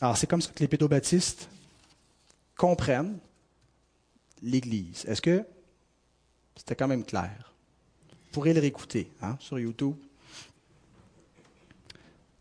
Alors, 0.01 0.17
c'est 0.17 0.27
comme 0.27 0.41
ça 0.41 0.51
que 0.53 0.61
les 0.61 0.69
pédobaptistes 0.69 1.49
comprennent 2.57 3.19
l'Église. 4.43 5.05
Est-ce 5.07 5.21
que 5.21 5.45
c'était 6.57 6.75
quand 6.75 6.89
même 6.89 7.05
clair? 7.05 7.53
Vous 8.11 8.33
pourrez 8.33 8.55
le 8.55 8.61
réécouter 8.61 9.11
hein, 9.23 9.37
sur 9.39 9.59
YouTube. 9.59 9.97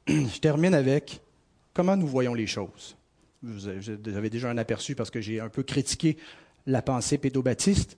Je 0.07 0.39
termine 0.39 0.73
avec 0.73 1.21
comment 1.73 1.97
nous 1.97 2.07
voyons 2.07 2.33
les 2.33 2.47
choses. 2.47 2.95
Vous 3.41 3.67
avez 3.67 4.29
déjà 4.29 4.49
un 4.49 4.57
aperçu 4.57 4.95
parce 4.95 5.09
que 5.09 5.21
j'ai 5.21 5.39
un 5.39 5.49
peu 5.49 5.63
critiqué 5.63 6.17
la 6.65 6.81
pensée 6.81 7.17
pédobaptiste. 7.17 7.97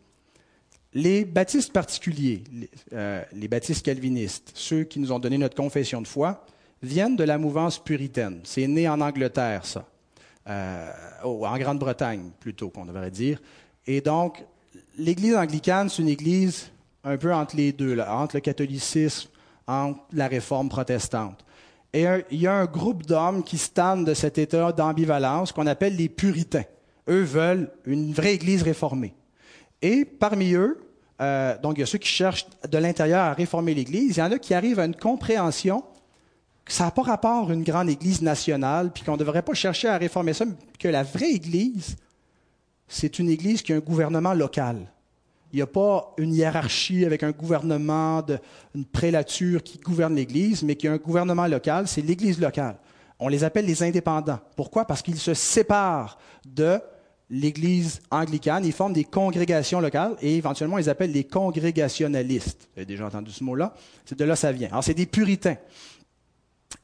Les 0.93 1.23
baptistes 1.25 1.71
particuliers, 1.71 2.43
les, 2.51 2.69
euh, 2.93 3.23
les, 3.33 3.47
baptistes 3.47 3.85
calvinistes, 3.85 4.51
ceux 4.53 4.83
qui 4.83 4.99
nous 4.99 5.11
ont 5.11 5.19
donné 5.19 5.37
notre 5.37 5.55
confession 5.55 6.01
de 6.01 6.07
foi, 6.07 6.45
viennent 6.83 7.15
de 7.15 7.23
la 7.23 7.37
mouvance 7.37 7.81
puritaine. 7.81 8.41
C'est 8.43 8.67
né 8.67 8.89
en 8.89 8.99
Angleterre, 8.99 9.65
ça. 9.65 9.87
Euh, 10.49 10.91
en 11.23 11.57
Grande-Bretagne 11.57 12.31
plutôt 12.39 12.69
qu'on 12.69 12.85
devrait 12.85 13.11
dire. 13.11 13.39
Et 13.85 14.01
donc, 14.01 14.43
l'Église 14.97 15.35
anglicane, 15.35 15.87
c'est 15.87 16.01
une 16.01 16.09
Église 16.09 16.71
un 17.03 17.15
peu 17.17 17.33
entre 17.33 17.55
les 17.55 17.71
deux, 17.71 17.99
entre 17.99 18.37
le 18.37 18.41
catholicisme, 18.41 19.29
entre 19.67 19.99
la 20.11 20.27
réforme 20.27 20.67
protestante. 20.67 21.45
Et 21.93 22.05
il 22.31 22.39
y 22.39 22.47
a 22.47 22.53
un 22.53 22.65
groupe 22.65 23.05
d'hommes 23.05 23.43
qui 23.43 23.57
se 23.57 24.03
de 24.03 24.13
cet 24.13 24.37
état 24.37 24.71
d'ambivalence 24.71 25.51
qu'on 25.51 25.67
appelle 25.67 25.95
les 25.95 26.07
puritains. 26.07 26.63
Eux 27.09 27.23
veulent 27.23 27.71
une 27.85 28.13
vraie 28.13 28.35
Église 28.35 28.63
réformée. 28.63 29.13
Et 29.81 30.05
parmi 30.05 30.53
eux, 30.53 30.79
euh, 31.21 31.57
donc 31.61 31.77
il 31.77 31.81
y 31.81 31.83
a 31.83 31.87
ceux 31.87 31.97
qui 31.97 32.07
cherchent 32.07 32.47
de 32.69 32.77
l'intérieur 32.77 33.21
à 33.21 33.33
réformer 33.33 33.73
l'Église, 33.73 34.17
il 34.17 34.19
y 34.19 34.23
en 34.23 34.31
a 34.31 34.39
qui 34.39 34.53
arrivent 34.53 34.79
à 34.79 34.85
une 34.85 34.95
compréhension 34.95 35.83
ça 36.67 36.85
n'a 36.85 36.91
pas 36.91 37.01
rapport 37.01 37.49
à 37.49 37.53
une 37.53 37.63
grande 37.63 37.89
Église 37.89 38.21
nationale, 38.21 38.91
puis 38.91 39.03
qu'on 39.03 39.13
ne 39.13 39.17
devrait 39.17 39.41
pas 39.41 39.53
chercher 39.53 39.89
à 39.89 39.97
réformer 39.97 40.33
ça, 40.33 40.45
que 40.79 40.87
la 40.87 41.03
vraie 41.03 41.31
Église, 41.31 41.97
c'est 42.87 43.19
une 43.19 43.29
Église 43.29 43.61
qui 43.61 43.73
a 43.73 43.75
un 43.75 43.79
gouvernement 43.79 44.33
local. 44.33 44.91
Il 45.53 45.57
n'y 45.57 45.61
a 45.61 45.67
pas 45.67 46.13
une 46.17 46.33
hiérarchie 46.33 47.05
avec 47.05 47.23
un 47.23 47.31
gouvernement, 47.31 48.21
de, 48.21 48.37
une 48.73 48.85
prélature 48.85 49.61
qui 49.63 49.77
gouverne 49.77 50.15
l'Église, 50.15 50.63
mais 50.63 50.75
qui 50.75 50.87
a 50.87 50.93
un 50.93 50.97
gouvernement 50.97 51.47
local, 51.47 51.87
c'est 51.87 52.01
l'Église 52.01 52.39
locale. 52.39 52.77
On 53.19 53.27
les 53.27 53.43
appelle 53.43 53.65
les 53.65 53.83
indépendants. 53.83 54.39
Pourquoi? 54.55 54.85
Parce 54.85 55.01
qu'ils 55.01 55.19
se 55.19 55.33
séparent 55.33 56.17
de 56.45 56.79
l'Église 57.29 58.01
anglicane, 58.11 58.65
ils 58.65 58.73
forment 58.73 58.93
des 58.93 59.05
congrégations 59.05 59.79
locales 59.79 60.15
et 60.21 60.35
éventuellement 60.35 60.77
ils 60.77 60.89
appellent 60.89 61.13
les 61.13 61.23
congrégationalistes. 61.23 62.67
Vous 62.73 62.79
avez 62.79 62.85
déjà 62.85 63.05
entendu 63.05 63.31
ce 63.31 63.43
mot-là? 63.43 63.73
C'est 64.05 64.19
de 64.19 64.25
là 64.25 64.33
que 64.33 64.39
ça 64.39 64.51
vient. 64.51 64.67
Alors 64.69 64.83
c'est 64.83 64.93
des 64.93 65.05
puritains. 65.05 65.55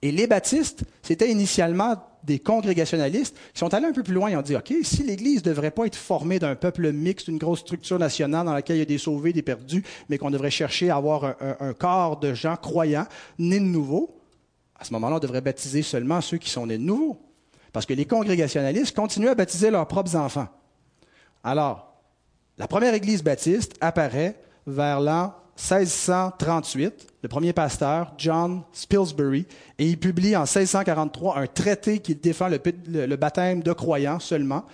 Et 0.02 0.12
les 0.12 0.28
baptistes, 0.28 0.84
c'était 1.02 1.32
initialement 1.32 1.96
des 2.24 2.40
congrégationalistes 2.40 3.36
qui 3.54 3.60
sont 3.60 3.74
allés 3.74 3.88
un 3.88 3.94
peu 3.94 4.04
plus 4.04 4.14
loin 4.14 4.28
et 4.28 4.36
ont 4.36 4.42
dit, 4.42 4.56
OK, 4.56 4.74
si 4.84 5.04
l'Église 5.04 5.44
ne 5.44 5.50
devrait 5.50 5.72
pas 5.72 5.86
être 5.86 5.96
formée 5.96 6.40
d'un 6.40 6.56
peuple 6.56 6.92
mixte, 6.92 7.30
d'une 7.30 7.38
grosse 7.38 7.62
structure 7.62 7.98
nationale 7.98 8.46
dans 8.46 8.54
laquelle 8.54 8.76
il 8.76 8.80
y 8.80 8.84
a 8.84 8.86
des 8.86 8.98
sauvés, 8.98 9.34
des 9.34 9.42
perdus, 9.42 9.84
mais 10.10 10.18
qu'on 10.18 10.30
devrait 10.30 10.52
chercher 10.52 10.90
à 10.90 10.98
avoir 10.98 11.36
un, 11.60 11.74
corps 11.74 12.20
de 12.20 12.34
gens 12.34 12.58
croyants, 12.58 13.08
nés 13.40 13.60
de 13.60 13.66
nouveau, 13.66 14.14
À 14.80 14.84
ce 14.84 14.94
moment-là, 14.94 15.16
on 15.16 15.20
devrait 15.20 15.42
baptiser 15.42 15.82
seulement 15.82 16.22
ceux 16.22 16.38
qui 16.38 16.50
sont 16.50 16.68
nés 16.68 16.78
de 16.78 16.84
nouveau. 16.84 17.18
Parce 17.74 17.86
que 17.86 17.94
les 17.94 18.06
congrégationalistes 18.06 18.96
continuent 18.96 19.30
à 19.30 19.36
baptiser 19.36 19.72
leurs 19.72 19.88
propres 19.88 20.16
enfants. 20.16 20.48
Alors, 21.44 21.88
la 22.58 22.68
première 22.68 22.94
église 22.94 23.24
baptiste 23.24 23.76
apparaît 23.82 24.40
vers 24.68 25.00
l'an 25.00 25.34
1638, 25.58 27.08
le 27.24 27.30
premier 27.30 27.52
pasteur, 27.52 28.14
John 28.20 28.62
Spilsbury, 28.72 29.48
et 29.80 29.88
il 29.88 30.00
publie 30.00 30.36
en 30.36 30.42
1643 30.42 31.40
un 31.40 31.48
traité 31.48 31.98
qui 31.98 32.14
défend 32.14 32.48
le, 32.48 33.16
baptême 33.16 33.64
de 33.64 33.74
croyants 33.74 34.20
seulement, 34.20 34.66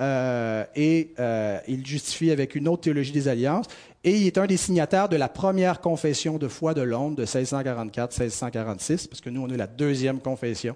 euh, 0.00 0.64
et 0.74 1.14
euh, 1.20 1.60
il 1.68 1.86
justifie 1.86 2.32
avec 2.32 2.56
une 2.56 2.66
autre 2.66 2.82
théologie 2.82 3.12
des 3.12 3.28
alliances, 3.28 3.66
et 4.02 4.16
il 4.16 4.26
est 4.26 4.36
un 4.36 4.46
des 4.46 4.56
signataires 4.56 5.08
de 5.08 5.14
la 5.16 5.28
première 5.28 5.80
confession 5.80 6.38
de 6.38 6.48
foi 6.48 6.74
de 6.74 6.82
Londres 6.82 7.14
de 7.14 7.24
1644-1646, 7.24 9.08
parce 9.08 9.20
que 9.20 9.30
nous, 9.30 9.42
on 9.42 9.48
est 9.48 9.56
la 9.56 9.68
deuxième 9.68 10.18
confession 10.18 10.74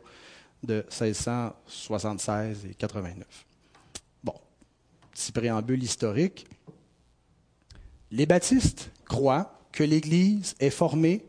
de 0.62 0.84
1676 0.90 2.66
et 2.70 2.74
89. 2.74 3.26
Bon, 4.22 4.34
petit 5.10 5.32
préambule 5.32 5.82
historique. 5.82 6.46
Les 8.12 8.26
baptistes 8.26 8.92
croient 9.08 9.52
que 9.72 9.84
l'Église 9.84 10.54
est 10.60 10.70
formée 10.70 11.24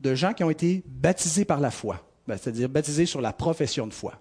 de 0.00 0.14
gens 0.14 0.32
qui 0.34 0.44
ont 0.44 0.50
été 0.50 0.82
baptisés 0.86 1.44
par 1.44 1.60
la 1.60 1.70
foi, 1.70 2.06
ben, 2.26 2.36
c'est-à-dire 2.36 2.68
baptisés 2.68 3.06
sur 3.06 3.20
la 3.20 3.32
profession 3.32 3.86
de 3.86 3.92
foi. 3.92 4.14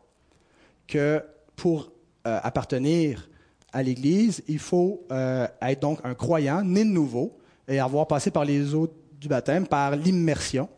Que 0.87 1.23
pour 1.55 1.91
euh, 2.25 2.39
appartenir 2.43 3.29
à 3.71 3.83
l'Église, 3.83 4.43
il 4.47 4.59
faut 4.59 5.05
euh, 5.11 5.47
être 5.61 5.81
donc 5.81 5.99
un 6.03 6.13
croyant, 6.13 6.63
né 6.63 6.85
de 6.85 6.89
nouveau, 6.89 7.37
et 7.67 7.79
avoir 7.79 8.07
passé 8.07 8.31
par 8.31 8.45
les 8.45 8.73
eaux 8.75 8.87
du 9.19 9.27
baptême, 9.27 9.67
par 9.67 9.95
l'immersion. 9.95 10.69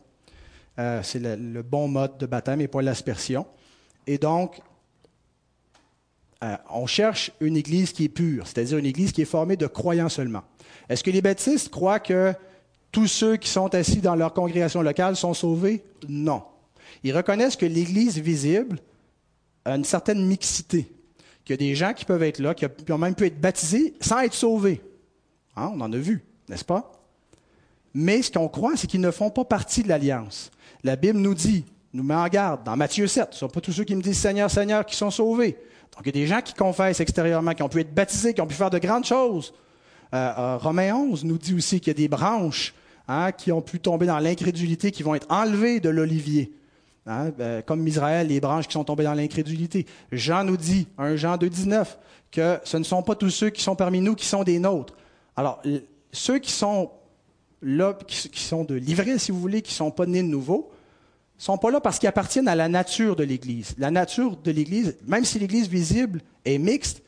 Euh, 0.78 1.00
c'est 1.02 1.20
le, 1.20 1.62
bon 1.62 1.88
mode 1.88 2.18
de 2.18 2.26
baptême 2.26 2.60
et 2.60 2.68
pas 2.68 2.82
l'aspersion. 2.82 3.46
Et 4.06 4.18
donc, 4.18 4.60
on 6.70 6.86
cherche 6.86 7.32
une 7.40 7.56
Église 7.56 7.92
qui 7.92 8.04
est 8.04 8.08
pure, 8.08 8.46
c'est-à-dire 8.46 8.78
une 8.78 8.86
Église 8.86 9.12
qui 9.12 9.22
est 9.22 9.26
formée 9.26 9.56
de 9.56 9.66
croyants 9.66 10.08
seulement. 10.08 10.42
Est-ce 10.88 11.02
que 11.02 11.10
les 11.10 11.22
baptistes 11.22 11.70
croient 11.70 12.00
que 12.00 12.34
tous 12.92 13.08
ceux 13.08 13.36
qui 13.36 13.48
sont 13.48 13.74
assis 13.74 14.00
dans 14.00 14.14
leur 14.14 14.32
congrégation 14.32 14.82
locale 14.82 15.16
sont 15.16 15.34
sauvés? 15.34 15.82
Non. 16.08 16.42
Ils 17.02 17.16
reconnaissent 17.16 17.56
que 17.56 17.66
l'Église 17.66 18.18
visible 18.18 18.78
a 19.64 19.76
une 19.76 19.84
certaine 19.84 20.24
mixité, 20.24 20.90
qu'il 21.44 21.54
y 21.54 21.54
a 21.54 21.56
des 21.56 21.74
gens 21.74 21.92
qui 21.92 22.04
peuvent 22.04 22.22
être 22.22 22.38
là, 22.38 22.54
qui 22.54 22.66
ont 22.92 22.98
même 22.98 23.14
pu 23.14 23.26
être 23.26 23.40
baptisés 23.40 23.94
sans 24.00 24.20
être 24.20 24.34
sauvés. 24.34 24.80
Hein, 25.56 25.72
on 25.74 25.80
en 25.80 25.92
a 25.92 25.96
vu, 25.96 26.24
n'est-ce 26.48 26.64
pas? 26.64 26.92
Mais 27.94 28.22
ce 28.22 28.30
qu'on 28.30 28.48
croit, 28.48 28.76
c'est 28.76 28.86
qu'ils 28.86 29.00
ne 29.00 29.10
font 29.10 29.30
pas 29.30 29.44
partie 29.44 29.82
de 29.82 29.88
l'Alliance. 29.88 30.50
La 30.84 30.96
Bible 30.96 31.18
nous 31.18 31.34
dit, 31.34 31.64
nous 31.92 32.02
met 32.02 32.14
en 32.14 32.28
garde, 32.28 32.62
dans 32.64 32.76
Matthieu 32.76 33.06
7, 33.06 33.28
ce 33.30 33.36
ne 33.36 33.38
sont 33.38 33.48
pas 33.48 33.60
tous 33.60 33.72
ceux 33.72 33.84
qui 33.84 33.94
me 33.94 34.02
disent 34.02 34.18
Seigneur, 34.18 34.50
Seigneur 34.50 34.84
qui 34.84 34.94
sont 34.94 35.10
sauvés. 35.10 35.56
Donc 35.96 36.04
il 36.04 36.06
y 36.06 36.08
a 36.10 36.12
des 36.12 36.26
gens 36.26 36.40
qui 36.42 36.54
confessent 36.54 37.00
extérieurement, 37.00 37.52
qui 37.52 37.62
ont 37.62 37.68
pu 37.68 37.80
être 37.80 37.94
baptisés, 37.94 38.34
qui 38.34 38.40
ont 38.40 38.46
pu 38.46 38.54
faire 38.54 38.70
de 38.70 38.78
grandes 38.78 39.04
choses. 39.04 39.54
Euh, 40.14 40.32
euh 40.38 40.56
Romains 40.58 40.94
11 40.94 41.24
nous 41.24 41.38
dit 41.38 41.54
aussi 41.54 41.80
qu'il 41.80 41.88
y 41.88 41.90
a 41.90 41.94
des 41.94 42.08
branches 42.08 42.74
Hein, 43.08 43.30
qui 43.30 43.52
ont 43.52 43.62
pu 43.62 43.78
tomber 43.78 44.06
dans 44.06 44.18
l'incrédulité, 44.18 44.90
qui 44.90 45.04
vont 45.04 45.14
être 45.14 45.28
enlevés 45.30 45.78
de 45.78 45.88
l'olivier. 45.88 46.52
Hein, 47.06 47.30
ben, 47.38 47.62
comme 47.62 47.86
Israël, 47.86 48.26
les 48.26 48.40
branches 48.40 48.66
qui 48.66 48.72
sont 48.72 48.82
tombées 48.82 49.04
dans 49.04 49.14
l'incrédulité. 49.14 49.86
Jean 50.10 50.42
nous 50.42 50.56
dit, 50.56 50.88
1 50.98 51.14
Jean 51.14 51.36
2, 51.36 51.48
19, 51.48 51.98
que 52.32 52.58
ce 52.64 52.76
ne 52.76 52.82
sont 52.82 53.04
pas 53.04 53.14
tous 53.14 53.30
ceux 53.30 53.50
qui 53.50 53.62
sont 53.62 53.76
parmi 53.76 54.00
nous 54.00 54.16
qui 54.16 54.26
sont 54.26 54.42
des 54.42 54.58
nôtres. 54.58 54.94
Alors, 55.36 55.62
ceux 56.10 56.40
qui 56.40 56.50
sont 56.50 56.90
là, 57.62 57.96
qui, 58.08 58.42
sont 58.42 58.64
de 58.64 58.74
l'ivraie, 58.74 59.18
si 59.18 59.30
vous 59.30 59.38
voulez, 59.38 59.62
qui 59.62 59.70
ne 59.70 59.76
sont 59.76 59.92
pas 59.92 60.06
nés 60.06 60.22
de 60.22 60.28
nouveau, 60.28 60.72
sont 61.38 61.58
pas 61.58 61.70
là 61.70 61.80
parce 61.80 61.98
qu'ils 61.98 62.08
appartiennent 62.08 62.48
à 62.48 62.54
la 62.54 62.68
nature 62.68 63.16
de 63.16 63.24
l'Église. 63.24 63.74
La 63.78 63.90
nature 63.90 64.36
de 64.36 64.50
l'Église, 64.50 64.96
même 65.06 65.24
si 65.24 65.38
l'Église 65.38 65.68
visible 65.68 66.20
est 66.44 66.58
mixte, 66.58 67.02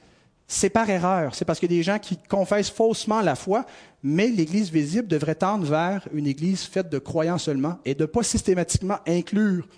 c'est 0.46 0.70
par 0.70 0.88
erreur. 0.88 1.34
C'est 1.34 1.44
parce 1.44 1.58
qu'il 1.58 1.70
y 1.70 1.74
a 1.74 1.78
des 1.78 1.82
gens 1.82 1.98
qui 1.98 2.16
confessent 2.16 2.70
faussement 2.70 3.20
la 3.20 3.34
foi, 3.34 3.66
mais 4.02 4.28
l'Église 4.28 4.70
visible 4.70 5.06
devrait 5.06 5.34
tendre 5.34 5.66
vers 5.66 6.08
une 6.12 6.26
Église 6.26 6.62
faite 6.62 6.88
de 6.88 6.98
croyants 6.98 7.38
seulement 7.38 7.78
et 7.84 7.94
de 7.94 8.06
pas 8.06 8.22
systématiquement 8.22 8.98
inclure 9.06 9.68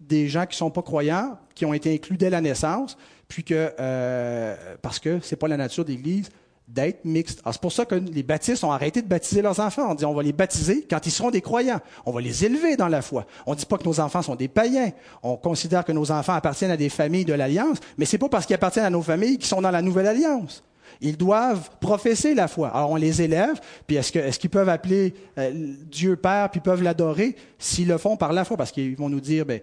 des 0.00 0.28
gens 0.28 0.46
qui 0.46 0.54
ne 0.54 0.58
sont 0.58 0.70
pas 0.70 0.82
croyants, 0.82 1.38
qui 1.54 1.64
ont 1.64 1.74
été 1.74 1.92
inclus 1.92 2.16
dès 2.16 2.30
la 2.30 2.40
naissance, 2.40 2.96
puis 3.28 3.42
que, 3.42 3.72
euh, 3.80 4.54
parce 4.82 5.00
que 5.00 5.20
ce 5.20 5.34
n'est 5.34 5.38
pas 5.38 5.48
la 5.48 5.56
nature 5.56 5.84
de 5.84 5.90
l'Église, 5.90 6.30
d'être 6.68 7.04
mixte. 7.04 7.40
C'est 7.44 7.60
pour 7.60 7.72
ça 7.72 7.84
que 7.84 7.94
les 7.94 8.22
baptistes 8.22 8.64
ont 8.64 8.72
arrêté 8.72 9.00
de 9.00 9.06
baptiser 9.06 9.40
leurs 9.40 9.60
enfants. 9.60 9.90
On 9.90 9.94
dit 9.94 10.04
on 10.04 10.14
va 10.14 10.22
les 10.22 10.32
baptiser 10.32 10.86
quand 10.88 11.04
ils 11.06 11.10
seront 11.12 11.30
des 11.30 11.40
croyants. 11.40 11.80
On 12.04 12.12
va 12.12 12.20
les 12.20 12.44
élever 12.44 12.76
dans 12.76 12.88
la 12.88 13.02
foi. 13.02 13.26
On 13.46 13.52
ne 13.52 13.56
dit 13.56 13.66
pas 13.66 13.78
que 13.78 13.84
nos 13.84 14.00
enfants 14.00 14.22
sont 14.22 14.34
des 14.34 14.48
païens. 14.48 14.90
On 15.22 15.36
considère 15.36 15.84
que 15.84 15.92
nos 15.92 16.10
enfants 16.10 16.34
appartiennent 16.34 16.72
à 16.72 16.76
des 16.76 16.88
familles 16.88 17.24
de 17.24 17.34
l'Alliance, 17.34 17.78
mais 17.98 18.04
c'est 18.04 18.18
pas 18.18 18.28
parce 18.28 18.46
qu'ils 18.46 18.54
appartiennent 18.54 18.84
à 18.84 18.90
nos 18.90 19.02
familles 19.02 19.38
qu'ils 19.38 19.46
sont 19.46 19.62
dans 19.62 19.70
la 19.70 19.82
Nouvelle 19.82 20.08
Alliance. 20.08 20.64
Ils 21.00 21.16
doivent 21.16 21.70
professer 21.80 22.34
la 22.34 22.48
foi. 22.48 22.68
Alors 22.68 22.90
on 22.90 22.96
les 22.96 23.22
élève, 23.22 23.60
puis 23.86 23.96
est-ce, 23.96 24.16
est-ce 24.18 24.38
qu'ils 24.38 24.50
peuvent 24.50 24.68
appeler 24.68 25.14
euh, 25.38 25.74
Dieu 25.90 26.16
Père, 26.16 26.50
puis 26.50 26.60
peuvent 26.60 26.82
l'adorer 26.82 27.36
s'ils 27.58 27.88
le 27.88 27.98
font 27.98 28.16
par 28.16 28.32
la 28.32 28.44
foi? 28.44 28.56
Parce 28.56 28.72
qu'ils 28.72 28.96
vont 28.96 29.08
nous 29.08 29.20
dire, 29.20 29.44
ben, 29.44 29.60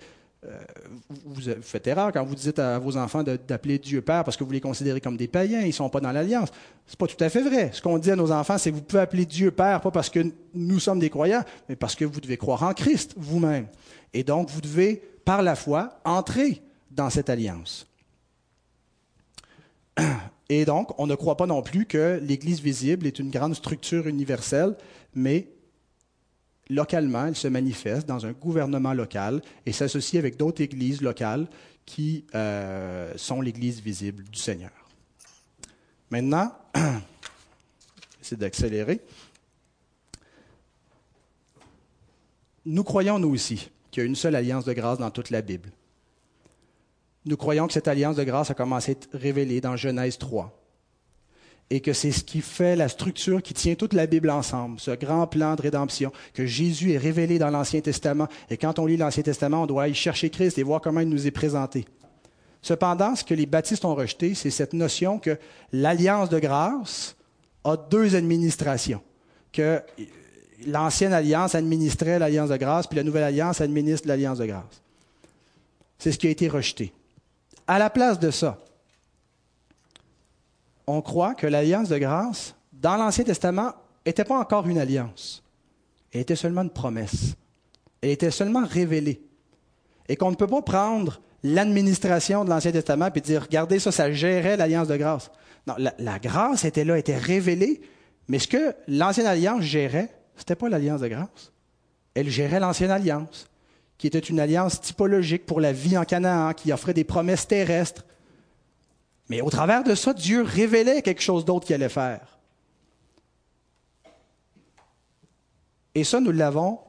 vous, 1.26 1.41
faites 1.62 1.88
erreur 1.88 2.12
quand 2.12 2.24
vous 2.24 2.36
dites 2.36 2.60
à 2.60 2.80
vos 2.80 2.98
enfants 2.98 3.24
d'appeler 3.24 3.80
Dieu 3.80 4.02
Père 4.02 4.24
parce 4.24 4.38
que 4.38 4.44
vous 4.44 4.52
les 4.52 4.62
considérez 4.62 5.02
comme 5.02 5.18
des 5.18 5.28
païens, 5.28 5.62
ils 5.62 5.68
ne 5.68 5.72
sont 5.72 5.89
pas 5.89 6.00
dans 6.00 6.12
l'alliance. 6.12 6.50
Ce 6.86 6.94
n'est 6.94 6.98
pas 6.98 7.08
tout 7.08 7.24
à 7.24 7.30
fait 7.30 7.41
vrai. 7.41 7.70
Ce 7.74 7.82
qu'on 7.82 7.98
dit 7.98 8.12
à 8.12 8.16
nos 8.16 8.32
enfants, 8.32 8.58
c'est 8.58 8.72
que 8.72 8.76
vous 8.76 8.82
pouvez 8.82 9.02
appeler 9.02 9.26
Dieu 9.26 9.52
Père, 9.52 9.82
pas 9.82 9.91
parce 9.91 10.10
que 10.10 10.20
nous 10.54 10.80
sommes 10.80 11.00
des 11.00 11.10
croyants, 11.10 11.44
mais 11.70 11.76
parce 11.76 11.96
que 11.96 12.06
vous 12.06 12.20
devez 12.20 12.38
croire 12.38 12.64
en 12.64 12.74
Christ 12.74 13.14
vous-même. 13.18 13.68
Et 14.14 14.24
donc, 14.24 14.50
vous 14.50 14.62
devez, 14.62 15.02
par 15.26 15.41
la 15.41 15.56
foi, 15.56 16.00
entrer 16.04 16.62
dans 16.91 17.10
cette 17.10 17.30
alliance. 17.30 17.88
Et 20.50 20.66
donc, 20.66 21.00
on 21.00 21.08
ne 21.08 21.16
croit 21.16 21.38
pas 21.38 21.48
non 21.48 21.62
plus 21.62 21.86
que 21.86 22.20
l'Église 22.22 22.62
visible 22.62 23.08
est 23.08 23.18
une 23.18 23.32
grande 23.32 23.56
structure 23.56 24.08
universelle, 24.08 24.76
mais 25.16 25.48
localement, 26.70 27.28
elle 27.28 27.36
se 27.36 27.47
manifeste 27.47 28.07
dans 28.07 28.26
un 28.26 28.32
gouvernement 28.32 28.93
local 28.93 29.41
et 29.66 29.72
s'associe 29.72 30.20
avec 30.20 30.38
d'autres 30.38 30.61
églises 30.61 31.01
locales 31.01 31.47
qui 31.86 32.26
euh, 32.34 33.11
sont 33.18 33.41
l'Église 33.41 33.82
visible 33.82 34.24
du 34.24 34.39
Seigneur. 34.39 34.72
Maintenant, 36.09 36.55
c'est 38.22 38.39
d'accélérer. 38.39 39.01
Nous 42.66 42.84
croyons, 42.84 43.20
nous 43.20 43.30
aussi, 43.30 43.70
qu'il 43.91 44.01
y 44.01 44.05
a 44.05 44.07
une 44.07 44.16
seule 44.16 44.36
alliance 44.36 44.64
de 44.64 44.74
grâce 44.74 44.99
dans 44.99 45.11
toute 45.11 45.30
la 45.30 45.41
Bible. 45.41 45.70
Nous 47.26 47.38
croyons 47.38 47.68
que 47.68 47.74
cette 47.74 47.88
alliance 47.88 48.16
de 48.16 48.24
grâce 48.24 48.51
a 48.51 48.53
commencé 48.53 48.91
à 48.91 48.93
être 48.93 49.09
révélée 49.14 49.59
dans 49.59 49.76
Genèse 49.76 50.18
3 50.18 50.62
et 51.74 51.82
que 51.82 51.91
c'est 51.91 52.11
ce 52.11 52.24
qui 52.24 52.41
fait 52.41 52.76
la 52.76 52.88
structure 52.88 53.41
qui 53.41 53.55
tient 53.55 53.74
toute 53.74 53.93
la 53.93 54.05
Bible 54.05 54.30
ensemble, 54.30 54.80
ce 54.80 54.91
grand 54.91 55.26
plan 55.26 55.55
de 55.55 55.63
rédemption, 55.63 56.11
que 56.36 56.45
Jésus 56.45 56.91
est 56.91 56.99
révélé 56.99 57.39
dans 57.39 57.49
l'Ancien 57.49 57.82
Testament. 57.82 58.28
Et 58.51 58.57
quand 58.57 58.78
on 58.78 58.86
lit 58.86 58.95
l'Ancien 58.95 59.24
Testament, 59.24 59.63
on 59.63 59.65
doit 59.65 59.88
y 59.88 59.95
chercher 59.95 60.30
Christ 60.30 60.59
et 60.59 60.63
voir 60.63 60.82
comment 60.82 60.99
il 60.99 61.09
nous 61.09 61.26
est 61.26 61.32
présenté. 61.32 61.86
Cependant, 62.61 63.15
ce 63.15 63.24
que 63.24 63.34
les 63.34 63.47
baptistes 63.47 63.86
ont 63.86 63.95
rejeté, 63.95 64.36
c'est 64.36 64.51
cette 64.51 64.74
notion 64.74 65.17
que 65.17 65.36
l'alliance 65.71 66.30
de 66.30 66.38
grâce 66.38 67.15
a 67.63 67.76
deux 67.76 68.15
administrations, 68.15 69.01
que 69.51 69.82
l'ancienne 70.67 71.11
alliance 71.11 71.55
administrait 71.55 72.19
l'alliance 72.19 72.51
de 72.51 72.57
grâce, 72.57 72.86
puis 72.86 72.97
la 72.97 73.03
nouvelle 73.03 73.24
alliance 73.24 73.61
administre 73.61 74.07
l'alliance 74.07 74.38
de 74.38 74.45
grâce. 74.45 74.84
C'est 75.97 76.11
ce 76.11 76.19
qui 76.19 76.28
a 76.28 76.30
été 76.30 76.47
rejeté. 76.47 76.93
À 77.65 77.80
la 77.80 77.89
place 77.89 78.19
de 78.19 78.30
ça, 78.30 78.59
on 80.88 81.01
croit 81.01 81.36
que 81.36 81.47
l'alliance 81.47 81.89
de 81.89 81.97
grâce, 81.97 82.55
dans 82.71 82.97
l'Ancien 82.97 83.23
Testament, 83.23 83.73
n'était 84.05 84.25
pas 84.25 84.38
encore 84.38 84.67
une 84.67 84.77
alliance. 84.77 85.43
Elle 86.11 86.21
était 86.21 86.36
seulement 86.36 86.61
une 86.61 86.69
promesse. 86.69 87.36
Elle 88.01 88.11
était 88.11 88.31
seulement 88.31 88.65
révélée. 88.65 89.21
Et 90.09 90.15
qu'on 90.15 90.31
ne 90.31 90.36
peut 90.36 90.47
pas 90.47 90.61
prendre 90.61 91.21
l'administration 91.43 92.45
de 92.45 92.49
l'Ancien 92.49 92.71
Testament 92.71 93.09
et 93.13 93.21
dire, 93.21 93.43
regardez 93.43 93.79
ça, 93.79 93.91
ça 93.91 94.11
gérait 94.11 94.57
l'alliance 94.57 94.88
de 94.88 94.97
grâce. 94.97 95.31
Non, 95.67 95.75
la, 95.77 96.19
grâce 96.19 96.65
était 96.65 96.84
là, 96.84 96.97
était 96.97 97.17
révélée, 97.17 97.81
mais 98.27 98.39
ce 98.39 98.47
que 98.47 98.75
l'Ancienne 98.88 99.27
Alliance 99.27 99.61
gérait, 99.61 100.09
ce 100.36 100.41
n'était 100.41 100.55
pas 100.55 100.69
l'alliance 100.69 101.01
de 101.01 101.07
grâce. 101.07 101.53
Elle 102.15 102.29
gérait 102.29 102.59
l'Ancienne 102.59 102.91
Alliance, 102.91 103.47
qui 103.97 104.07
était 104.07 104.19
une 104.19 104.39
alliance 104.39 104.81
typologique 104.81 105.45
pour 105.45 105.61
la 105.61 105.71
vie 105.71 105.97
en 105.97 106.03
Canaan, 106.03 106.53
qui 106.53 106.73
offrait 106.73 106.93
des 106.93 107.05
promesses 107.05 107.47
terrestres, 107.47 108.05
mais 109.34 109.41
au 109.41 109.49
travers 109.49 109.84
de 109.84 109.95
ça, 109.95 110.13
Dieu 110.13 110.43
révélait 110.43 111.01
quelque 111.01 111.23
chose 111.23 111.43
d'autre 111.43 111.65
qu'il 111.65 111.73
allait 111.73 111.89
faire. 111.89 112.38
Et 115.95 116.03
ça, 116.03 116.19
nous 116.19 116.31
l'avons 116.31 116.81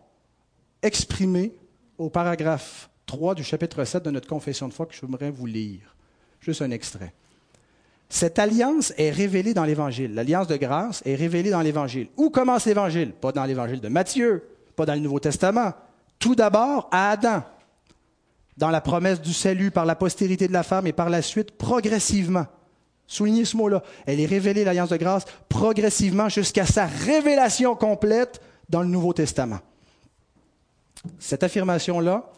exprimé 0.83 1.55
au 1.97 2.11
paragraphe 2.11 2.91
3 3.07 3.35
du 3.35 3.43
chapitre 3.43 3.83
7 3.83 4.03
de 4.03 4.11
notre 4.11 4.29
confession 4.29 4.69
de 4.69 4.75
foi 4.75 4.85
que 4.85 4.95
je 4.95 5.01
voudrais 5.07 5.31
vous 5.31 5.47
lire. 5.47 5.97
Juste 6.39 6.61
un 6.61 6.71
extrait. 6.71 7.15
Cette 8.11 8.39
alliance 8.39 8.93
est 8.99 9.11
révélée 9.11 9.55
dans 9.55 9.65
l'Évangile. 9.65 10.13
L'alliance 10.13 10.47
de 10.47 10.57
grâce 10.57 11.01
est 11.07 11.15
révélée 11.15 11.49
dans 11.49 11.63
l'Évangile. 11.63 12.09
Où 12.19 12.29
commence 12.29 12.67
l'Évangile? 12.67 13.13
Pas 13.13 13.33
dans 13.33 13.47
l'Évangile 13.47 13.81
de 13.81 13.89
Matthieu, 13.89 14.47
pas 14.77 14.85
dans 14.85 14.93
le 14.93 15.01
Nouveau 15.01 15.19
Testament. 15.19 15.73
Tout 16.19 16.35
d'abord 16.35 16.91
à 16.93 17.13
Adam. 17.13 17.43
Dans 18.57 18.71
la 18.71 18.81
promesse 18.81 19.21
du 19.21 19.33
salut 19.33 19.71
par 19.71 19.85
la 19.85 19.97
postérité 19.97 20.49
de 20.49 20.53
la 20.53 20.63
femme 20.63 20.87
et 20.87 20.93
par 20.93 21.11
la 21.11 21.23
suite 21.23 21.53
progressivement. 21.53 22.47
Soulignez 23.07 23.45
ce 23.45 23.57
mot-là. 23.57 23.83
Elle 24.07 24.21
est 24.21 24.27
révélée, 24.27 24.65
l'alliance 24.65 24.89
de 24.89 24.97
grâce, 24.97 25.25
progressivement 25.49 26.29
jusqu'à 26.29 26.67
sa 26.67 26.87
révélation 26.87 27.75
complète 27.77 28.41
dans 28.69 28.83
le 28.83 28.89
Nouveau 28.89 29.13
Testament. 29.13 29.61
Cette 31.19 31.43
affirmation-là 31.43 32.31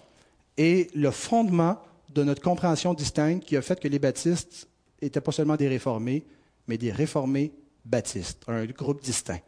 est 0.57 0.93
le 0.95 1.11
fondement 1.11 1.79
de 2.13 2.25
notre 2.25 2.43
compréhension 2.43 2.95
distincte 2.95 3.45
qui 3.45 3.57
a 3.57 3.63
fait 3.63 3.79
que 3.79 3.89
les 3.89 3.99
baptistes 3.99 4.69
n'étaient 5.01 5.21
pas 5.21 5.33
seulement 5.33 5.57
des 5.57 5.69
réformés, 5.69 6.25
mais 6.67 6.79
des 6.79 6.91
réformés 6.91 7.53
baptistes, 7.85 8.43
un 8.49 8.65
groupe 8.65 9.03
distinct. 9.03 9.41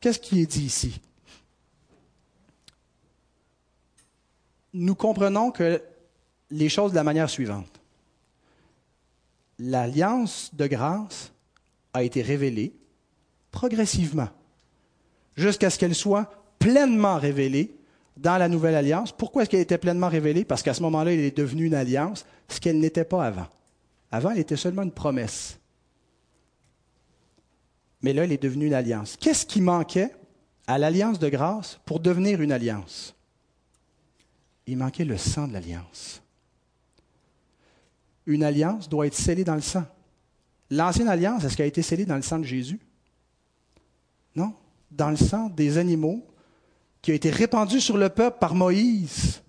Qu'est-ce 0.00 0.20
qui 0.20 0.40
est 0.40 0.46
dit 0.46 0.66
ici? 0.66 1.00
Nous 4.72 4.94
comprenons 4.94 5.50
que 5.50 5.82
les 6.50 6.68
choses 6.68 6.92
de 6.92 6.96
la 6.96 7.04
manière 7.04 7.30
suivante. 7.30 7.80
L'alliance 9.58 10.50
de 10.52 10.66
grâce 10.66 11.32
a 11.94 12.02
été 12.02 12.22
révélée 12.22 12.74
progressivement 13.50 14.28
jusqu'à 15.34 15.70
ce 15.70 15.78
qu'elle 15.78 15.94
soit 15.94 16.30
pleinement 16.58 17.16
révélée 17.18 17.74
dans 18.16 18.38
la 18.38 18.48
nouvelle 18.48 18.74
alliance. 18.74 19.12
Pourquoi 19.12 19.42
est-ce 19.42 19.50
qu'elle 19.50 19.60
était 19.60 19.78
pleinement 19.78 20.08
révélée? 20.08 20.44
Parce 20.44 20.62
qu'à 20.62 20.74
ce 20.74 20.82
moment-là, 20.82 21.12
elle 21.12 21.20
est 21.20 21.36
devenue 21.36 21.66
une 21.66 21.74
alliance, 21.74 22.26
ce 22.48 22.60
qu'elle 22.60 22.78
n'était 22.78 23.04
pas 23.04 23.24
avant. 23.24 23.46
Avant, 24.10 24.30
elle 24.30 24.38
était 24.38 24.56
seulement 24.56 24.82
une 24.82 24.92
promesse. 24.92 25.58
Mais 28.02 28.12
là, 28.12 28.24
elle 28.24 28.32
est 28.32 28.42
devenue 28.42 28.66
une 28.66 28.74
alliance. 28.74 29.16
Qu'est-ce 29.18 29.44
qui 29.44 29.60
manquait 29.60 30.14
à 30.66 30.78
l'alliance 30.78 31.18
de 31.18 31.28
grâce 31.28 31.80
pour 31.84 31.98
devenir 31.98 32.40
une 32.40 32.52
alliance? 32.52 33.15
Il 34.66 34.76
manquait 34.76 35.04
le 35.04 35.16
sang 35.16 35.46
de 35.46 35.52
l'alliance. 35.52 36.22
Une 38.26 38.42
alliance 38.42 38.88
doit 38.88 39.06
être 39.06 39.14
scellée 39.14 39.44
dans 39.44 39.54
le 39.54 39.60
sang. 39.60 39.84
L'ancienne 40.70 41.08
alliance, 41.08 41.44
est-ce 41.44 41.56
qu'elle 41.56 41.64
a 41.64 41.68
été 41.68 41.82
scellée 41.82 42.06
dans 42.06 42.16
le 42.16 42.22
sang 42.22 42.38
de 42.38 42.44
Jésus? 42.44 42.80
Non, 44.34 44.52
dans 44.90 45.10
le 45.10 45.16
sang 45.16 45.48
des 45.48 45.78
animaux 45.78 46.26
qui 47.00 47.12
a 47.12 47.14
été 47.14 47.30
répandu 47.30 47.80
sur 47.80 47.96
le 47.96 48.08
peuple 48.08 48.38
par 48.40 48.54
Moïse. 48.54 49.40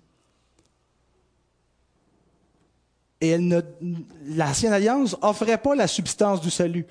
Et 3.20 3.36
l'ancienne 3.36 4.72
alliance 4.72 5.16
n'offrait 5.20 5.58
pas 5.58 5.74
la 5.74 5.88
substance 5.88 6.40
du 6.40 6.50
salut. 6.50 6.86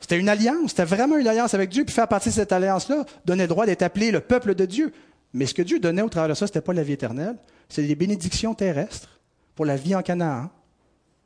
C'était 0.00 0.18
une 0.18 0.30
alliance, 0.30 0.70
c'était 0.70 0.86
vraiment 0.86 1.18
une 1.18 1.26
alliance 1.26 1.52
avec 1.52 1.68
Dieu. 1.68 1.84
Puis 1.84 1.94
faire 1.94 2.08
partie 2.08 2.30
de 2.30 2.34
cette 2.34 2.52
alliance-là 2.52 3.04
donnait 3.26 3.46
droit 3.46 3.66
d'être 3.66 3.82
appelé 3.82 4.10
le 4.10 4.20
peuple 4.20 4.54
de 4.54 4.64
Dieu. 4.64 4.94
Mais 5.38 5.46
ce 5.46 5.54
que 5.54 5.62
Dieu 5.62 5.78
donnait 5.78 6.02
au 6.02 6.08
travers 6.08 6.30
de 6.30 6.34
ça, 6.34 6.48
ce 6.48 6.50
n'était 6.50 6.62
pas 6.62 6.72
la 6.72 6.82
vie 6.82 6.94
éternelle, 6.94 7.36
c'était 7.68 7.86
des 7.86 7.94
bénédictions 7.94 8.56
terrestres 8.56 9.20
pour 9.54 9.64
la 9.64 9.76
vie 9.76 9.94
en 9.94 10.02
Canaan. 10.02 10.50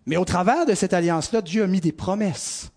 Mais 0.05 0.19
au 0.19 0.27
travers 0.27 0.67
de 0.67 0.75
cette 0.75 0.93
alliance-là, 0.93 1.41
Dieu 1.41 1.63
a 1.63 1.67
mis 1.67 1.81
des 1.81 1.93
promesses. 1.93 2.73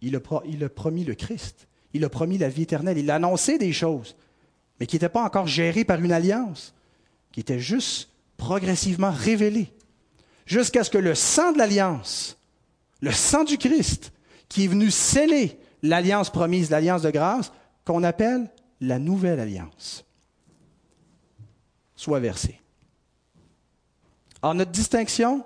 Il 0.00 0.16
a, 0.16 0.20
il 0.46 0.64
a 0.64 0.70
promis 0.70 1.04
le 1.04 1.14
Christ. 1.14 1.68
Il 1.92 2.06
a 2.06 2.08
promis 2.08 2.38
la 2.38 2.48
vie 2.48 2.62
éternelle. 2.62 2.96
Il 2.96 3.10
a 3.10 3.16
annoncé 3.16 3.58
des 3.58 3.74
choses, 3.74 4.16
mais 4.80 4.86
qui 4.86 4.96
n'étaient 4.96 5.10
pas 5.10 5.24
encore 5.24 5.46
gérées 5.46 5.84
par 5.84 6.00
une 6.00 6.10
alliance, 6.10 6.72
qui 7.32 7.40
étaient 7.40 7.60
juste 7.60 8.08
progressivement 8.38 9.10
révélées, 9.10 9.74
jusqu'à 10.46 10.84
ce 10.84 10.90
que 10.90 10.96
le 10.96 11.14
sang 11.14 11.52
de 11.52 11.58
l'alliance, 11.58 12.38
le 13.02 13.12
sang 13.12 13.44
du 13.44 13.58
Christ, 13.58 14.10
qui 14.48 14.64
est 14.64 14.68
venu 14.68 14.90
sceller 14.90 15.58
l'alliance 15.82 16.30
promise, 16.30 16.70
l'alliance 16.70 17.02
de 17.02 17.10
grâce, 17.10 17.52
qu'on 17.84 18.04
appelle 18.04 18.50
la 18.80 18.98
nouvelle 18.98 19.38
alliance, 19.38 20.05
soit 21.96 22.20
versée. 22.20 22.60
Alors, 24.42 24.54
notre 24.54 24.70
distinction, 24.70 25.44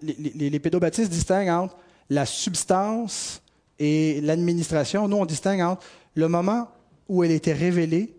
les, 0.00 0.50
les, 0.50 0.58
pédobaptistes 0.58 1.10
distinguent 1.10 1.50
entre 1.50 1.76
la 2.10 2.26
substance 2.26 3.42
et 3.78 4.20
l'administration. 4.22 5.06
Nous, 5.06 5.16
on 5.16 5.26
distingue 5.26 5.60
entre 5.60 5.86
le 6.14 6.26
moment 6.26 6.68
où 7.08 7.22
elle 7.22 7.30
était 7.30 7.52
révélée 7.52 8.14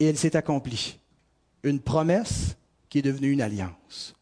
et 0.00 0.06
elle 0.06 0.16
s'est 0.16 0.36
accomplie. 0.36 0.98
Une 1.62 1.80
promesse 1.80 2.56
qui 2.88 2.98
est 2.98 3.02
devenue 3.02 3.32
une 3.32 3.42
alliance. 3.42 4.14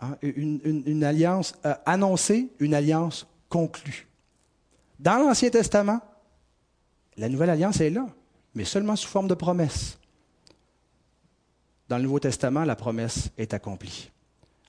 Hein, 0.00 0.16
une, 0.22 1.04
alliance 1.04 1.54
euh, 1.66 1.74
annoncée, 1.84 2.48
une 2.58 2.74
alliance 2.74 3.26
conclue. 3.48 4.08
Dans 4.98 5.18
l'Ancien 5.18 5.50
Testament, 5.50 6.00
la 7.16 7.28
nouvelle 7.28 7.50
alliance 7.50 7.80
est 7.80 7.90
là, 7.90 8.06
mais 8.54 8.64
seulement 8.64 8.96
sous 8.96 9.08
forme 9.08 9.28
de 9.28 9.34
promesse. 9.34 9.98
Dans 11.90 11.96
le 11.96 12.04
Nouveau 12.04 12.20
Testament, 12.20 12.62
la 12.62 12.76
promesse 12.76 13.30
est 13.36 13.52
accomplie. 13.52 14.12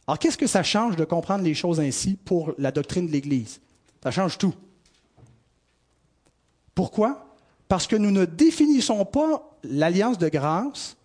Alors, 0.08 0.18
qu'est-ce 0.18 0.40
que 0.40 0.48
ça 0.48 0.64
change 0.64 0.96
de 0.96 1.06
comprendre 1.06 1.44
les 1.44 1.54
choses 1.54 1.80
ainsi 1.80 2.16
pour 2.16 2.56
la 2.58 2.72
doctrine 2.72 3.06
de 3.06 3.12
l'Église? 3.12 3.62
Ça 4.02 4.10
change 4.10 4.40
tout. 4.40 4.56
Pourquoi? 6.74 7.36
Parce 7.68 7.86
que 7.86 7.96
nous 7.96 8.10
ne 8.10 8.26
définissons 8.26 9.06
pas 9.06 9.56
l'alliance 9.64 10.18
de 10.18 10.30
grâce, 10.30 10.98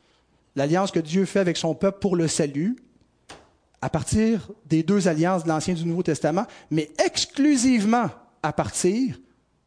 l'alliance 0.55 0.91
que 0.91 1.01
Dieu 1.01 1.27
fait 1.27 1.41
avec 1.41 1.59
son 1.59 1.75
peuple 1.75 1.99
pour 1.99 2.17
le 2.17 2.29
salut, 2.29 2.77
à 3.83 3.91
partir 3.91 4.51
des 4.64 4.83
deux 4.83 5.09
alliances 5.09 5.45
de 5.45 5.49
l'Ancien 5.49 5.75
et 5.75 5.77
du 5.77 5.85
Nouveau 5.85 6.03
Testament, 6.03 6.47
mais 6.71 6.91
exclusivement 7.05 8.09
à 8.43 8.55
partir 8.55 9.21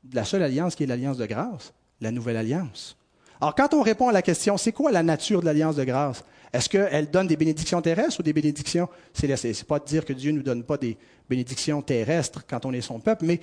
de 0.04 0.16
la 0.16 0.26
seule 0.26 0.42
alliance 0.42 0.74
qui 0.74 0.82
est 0.82 0.88
l'alliance 0.88 1.18
de 1.18 1.28
grâce, 1.28 1.74
la 2.02 2.12
nouvelle 2.12 2.38
alliance. 2.38 2.98
Alors, 3.40 3.54
quand 3.54 3.76
on 3.76 3.84
répond 3.84 4.10
à 4.10 4.14
la 4.14 4.24
question, 4.24 4.58
c'est 4.58 4.72
quoi 4.72 4.92
la 4.92 5.04
nature 5.04 5.42
de 5.42 5.46
l'alliance 5.46 5.76
de 5.76 5.84
grâce? 5.84 6.24
Est-ce 6.52 6.68
qu'elle 6.68 7.10
donne 7.12 7.28
des 7.28 7.38
bénédictions 7.38 7.82
terrestres 7.82 8.20
ou 8.20 8.24
des 8.24 8.34
bénédictions 8.34 8.90
célestes? 9.14 9.54
Ce 9.54 9.60
n'est 9.60 9.68
pas 9.68 9.80
de 9.80 9.86
dire 9.86 10.04
que 10.04 10.14
Dieu 10.14 10.32
ne 10.32 10.38
nous 10.38 10.44
donne 10.44 10.64
pas 10.64 10.78
des 10.78 10.98
bénédictions 11.30 11.82
terrestres 11.82 12.44
quand 12.48 12.66
on 12.66 12.74
est 12.74 12.82
son 12.82 13.00
peuple, 13.00 13.26
mais 13.26 13.40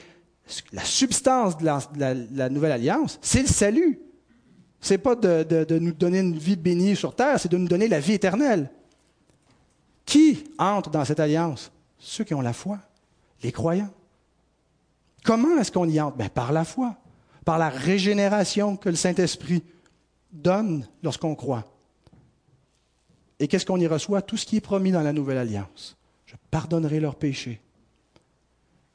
la 0.73 0.85
substance 0.85 1.57
de 1.59 1.65
la, 1.65 2.49
nouvelle 2.49 2.73
alliance, 2.73 3.19
c'est 3.23 3.43
le 3.43 3.49
salut. 3.49 4.01
Ce 4.81 4.95
n'est 4.95 4.99
pas 4.99 5.15
de, 5.15 5.43
de, 5.43 5.79
nous 5.79 5.93
donner 5.93 6.21
une 6.21 6.37
vie 6.37 6.57
bénie 6.57 6.97
sur 6.97 7.15
terre, 7.15 7.41
c'est 7.41 7.51
de 7.51 7.57
nous 7.57 7.69
donner 7.69 7.89
la 7.89 8.01
vie 8.01 8.15
éternelle. 8.15 8.71
Qui 10.05 10.45
entre 10.59 10.91
dans 10.91 11.05
cette 11.05 11.19
alliance? 11.19 11.73
Ceux 11.99 12.25
qui 12.25 12.35
ont 12.35 12.41
la 12.41 12.53
foi, 12.53 12.79
les 13.43 13.51
croyants. 13.51 13.91
Comment 15.25 15.59
est-ce 15.59 15.73
qu'on 15.73 15.89
y 15.89 16.01
entre? 16.01 16.17
Ben, 16.17 16.29
Par 16.29 16.53
la 16.53 16.65
foi, 16.65 16.97
par 17.45 17.59
la 17.59 17.69
régénération 17.69 18.77
que 18.77 18.89
le 18.89 18.95
Saint-Esprit 18.95 19.65
donne 20.33 20.87
lorsqu'on 21.03 21.35
croit. 21.35 21.65
Et 23.39 23.49
qu'est-ce 23.49 23.67
qu'on 23.67 23.79
y 23.79 23.87
reçoit? 23.87 24.23
Tout 24.23 24.37
ce 24.37 24.47
qui 24.47 24.57
est 24.57 24.61
promis 24.61 24.93
dans 24.93 25.03
la 25.03 25.13
nouvelle 25.13 25.39
alliance. 25.39 25.97
Je 26.25 26.35
pardonnerai 26.51 27.01
leurs 27.01 27.17
péchés. 27.17 27.61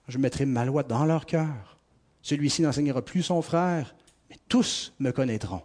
Je 0.07 0.17
mettrai 0.17 0.45
ma 0.45 0.65
loi 0.65 0.83
dans 0.83 1.05
leur 1.05 1.25
cœur. 1.25 1.77
Celui-ci 2.21 2.61
n'enseignera 2.61 3.01
plus 3.01 3.23
son 3.23 3.41
frère, 3.41 3.95
mais 4.29 4.37
tous 4.47 4.93
me 4.99 5.11
connaîtront. 5.11 5.61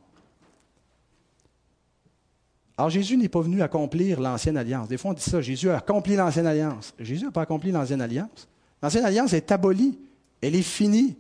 Alors 2.78 2.90
Jésus 2.90 3.16
n'est 3.16 3.30
pas 3.30 3.40
venu 3.40 3.62
accomplir 3.62 4.20
l'ancienne 4.20 4.56
alliance. 4.56 4.88
Des 4.88 4.98
fois 4.98 5.12
on 5.12 5.14
dit 5.14 5.22
ça, 5.22 5.40
Jésus 5.40 5.70
a 5.70 5.78
accompli 5.78 6.14
l'ancienne 6.14 6.46
alliance. 6.46 6.94
Jésus 6.98 7.24
n'a 7.24 7.30
pas 7.30 7.42
accompli 7.42 7.72
l'ancienne 7.72 8.02
alliance. 8.02 8.48
L'ancienne 8.82 9.04
alliance 9.04 9.32
est 9.32 9.50
abolie 9.50 9.98
elle 10.40 10.54
est 10.54 10.62
finie. 10.62 11.16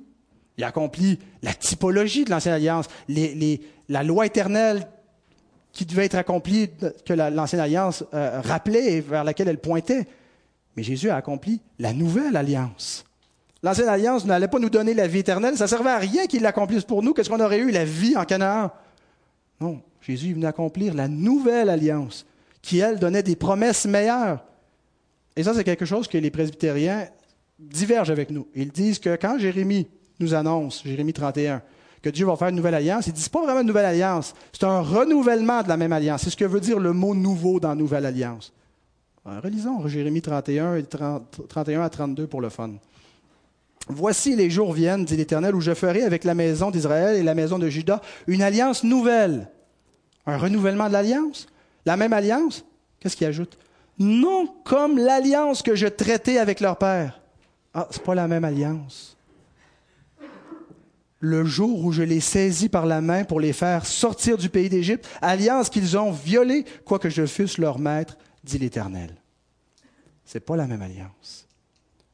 Il 0.58 0.64
a 0.64 0.68
accompli 0.68 1.18
la 1.42 1.52
typologie 1.52 2.24
de 2.24 2.30
l'ancienne 2.30 2.54
alliance, 2.54 2.86
la 3.88 4.02
loi 4.02 4.26
éternelle 4.26 4.88
qui 5.76 5.84
devait 5.84 6.06
être 6.06 6.16
accomplie, 6.16 6.70
que 7.04 7.12
l'ancienne 7.12 7.60
alliance 7.60 8.02
euh, 8.14 8.40
rappelait 8.42 8.94
et 8.94 9.00
vers 9.00 9.24
laquelle 9.24 9.48
elle 9.48 9.60
pointait. 9.60 10.06
Mais 10.76 10.82
Jésus 10.82 11.10
a 11.10 11.16
accompli 11.16 11.60
la 11.78 11.92
nouvelle 11.92 12.34
alliance. 12.36 13.04
L'ancienne 13.62 13.88
alliance 13.88 14.24
n'allait 14.24 14.48
pas 14.48 14.58
nous 14.58 14.70
donner 14.70 14.94
la 14.94 15.06
vie 15.06 15.18
éternelle, 15.18 15.56
ça 15.56 15.66
servait 15.66 15.90
à 15.90 15.98
rien 15.98 16.26
qu'il 16.26 16.42
l'accomplisse 16.42 16.84
pour 16.84 17.02
nous, 17.02 17.12
qu'est-ce 17.12 17.28
qu'on 17.28 17.40
aurait 17.40 17.58
eu 17.58 17.70
la 17.70 17.84
vie 17.84 18.16
en 18.16 18.24
Canaan. 18.24 18.70
Non, 19.60 19.80
Jésus 20.00 20.30
est 20.30 20.32
venu 20.32 20.46
accomplir 20.46 20.94
la 20.94 21.08
nouvelle 21.08 21.68
alliance, 21.68 22.24
qui, 22.62 22.78
elle, 22.78 22.98
donnait 22.98 23.22
des 23.22 23.36
promesses 23.36 23.86
meilleures. 23.86 24.44
Et 25.36 25.42
ça, 25.42 25.52
c'est 25.52 25.64
quelque 25.64 25.84
chose 25.84 26.08
que 26.08 26.16
les 26.16 26.30
presbytériens 26.30 27.08
divergent 27.58 28.10
avec 28.10 28.30
nous. 28.30 28.46
Ils 28.54 28.72
disent 28.72 28.98
que 28.98 29.16
quand 29.16 29.38
Jérémie 29.38 29.88
nous 30.20 30.34
annonce, 30.34 30.82
Jérémie 30.84 31.12
31, 31.12 31.60
que 32.02 32.10
Dieu 32.10 32.26
va 32.26 32.36
faire 32.36 32.48
une 32.48 32.56
nouvelle 32.56 32.74
alliance, 32.74 33.06
ils 33.06 33.12
disent 33.12 33.28
pas 33.28 33.42
vraiment 33.42 33.60
une 33.60 33.66
nouvelle 33.66 33.84
alliance, 33.84 34.34
c'est 34.52 34.64
un 34.64 34.80
renouvellement 34.80 35.62
de 35.62 35.68
la 35.68 35.76
même 35.76 35.92
alliance. 35.92 36.22
C'est 36.22 36.30
ce 36.30 36.36
que 36.36 36.44
veut 36.44 36.60
dire 36.60 36.78
le 36.78 36.92
mot 36.92 37.14
nouveau 37.14 37.60
dans 37.60 37.74
nouvelle 37.74 38.06
alliance. 38.06 38.52
relisons 39.24 39.86
Jérémie 39.88 40.22
31 40.22 40.76
et 40.76 40.84
31 40.84 41.82
à 41.82 41.90
32 41.90 42.26
pour 42.26 42.40
le 42.40 42.48
fun. 42.48 42.70
Voici 43.88 44.34
les 44.34 44.50
jours 44.50 44.72
viennent, 44.72 45.04
dit 45.04 45.16
l'Éternel, 45.16 45.54
où 45.54 45.60
je 45.60 45.72
ferai 45.72 46.02
avec 46.02 46.24
la 46.24 46.34
maison 46.34 46.70
d'Israël 46.70 47.16
et 47.16 47.22
la 47.22 47.34
maison 47.34 47.58
de 47.58 47.68
Juda 47.68 48.00
une 48.26 48.42
alliance 48.42 48.82
nouvelle. 48.82 49.48
Un 50.26 50.38
renouvellement 50.38 50.88
de 50.88 50.92
l'alliance? 50.92 51.46
La 51.84 51.96
même 51.96 52.12
alliance? 52.12 52.64
Qu'est-ce 52.98 53.16
qu'il 53.16 53.28
ajoute? 53.28 53.56
Non 53.98 54.48
comme 54.64 54.98
l'alliance 54.98 55.62
que 55.62 55.76
je 55.76 55.86
traitais 55.86 56.38
avec 56.38 56.60
leur 56.60 56.76
père 56.76 57.20
ah, 57.78 57.86
c'est 57.90 58.02
pas 58.02 58.14
la 58.14 58.26
même 58.26 58.42
alliance. 58.42 59.15
Le 61.20 61.44
jour 61.44 61.84
où 61.84 61.92
je 61.92 62.02
les 62.02 62.20
saisis 62.20 62.68
par 62.68 62.84
la 62.84 63.00
main 63.00 63.24
pour 63.24 63.40
les 63.40 63.52
faire 63.52 63.86
sortir 63.86 64.36
du 64.36 64.50
pays 64.50 64.68
d'Égypte, 64.68 65.08
alliance 65.22 65.70
qu'ils 65.70 65.96
ont 65.96 66.12
violée, 66.12 66.64
quoique 66.84 67.08
je 67.08 67.24
fusse 67.24 67.58
leur 67.58 67.78
maître 67.78 68.18
dit 68.44 68.58
l'Éternel. 68.58 69.14
Ce 70.24 70.36
n'est 70.36 70.42
pas 70.42 70.56
la 70.56 70.66
même 70.66 70.82
alliance. 70.82 71.46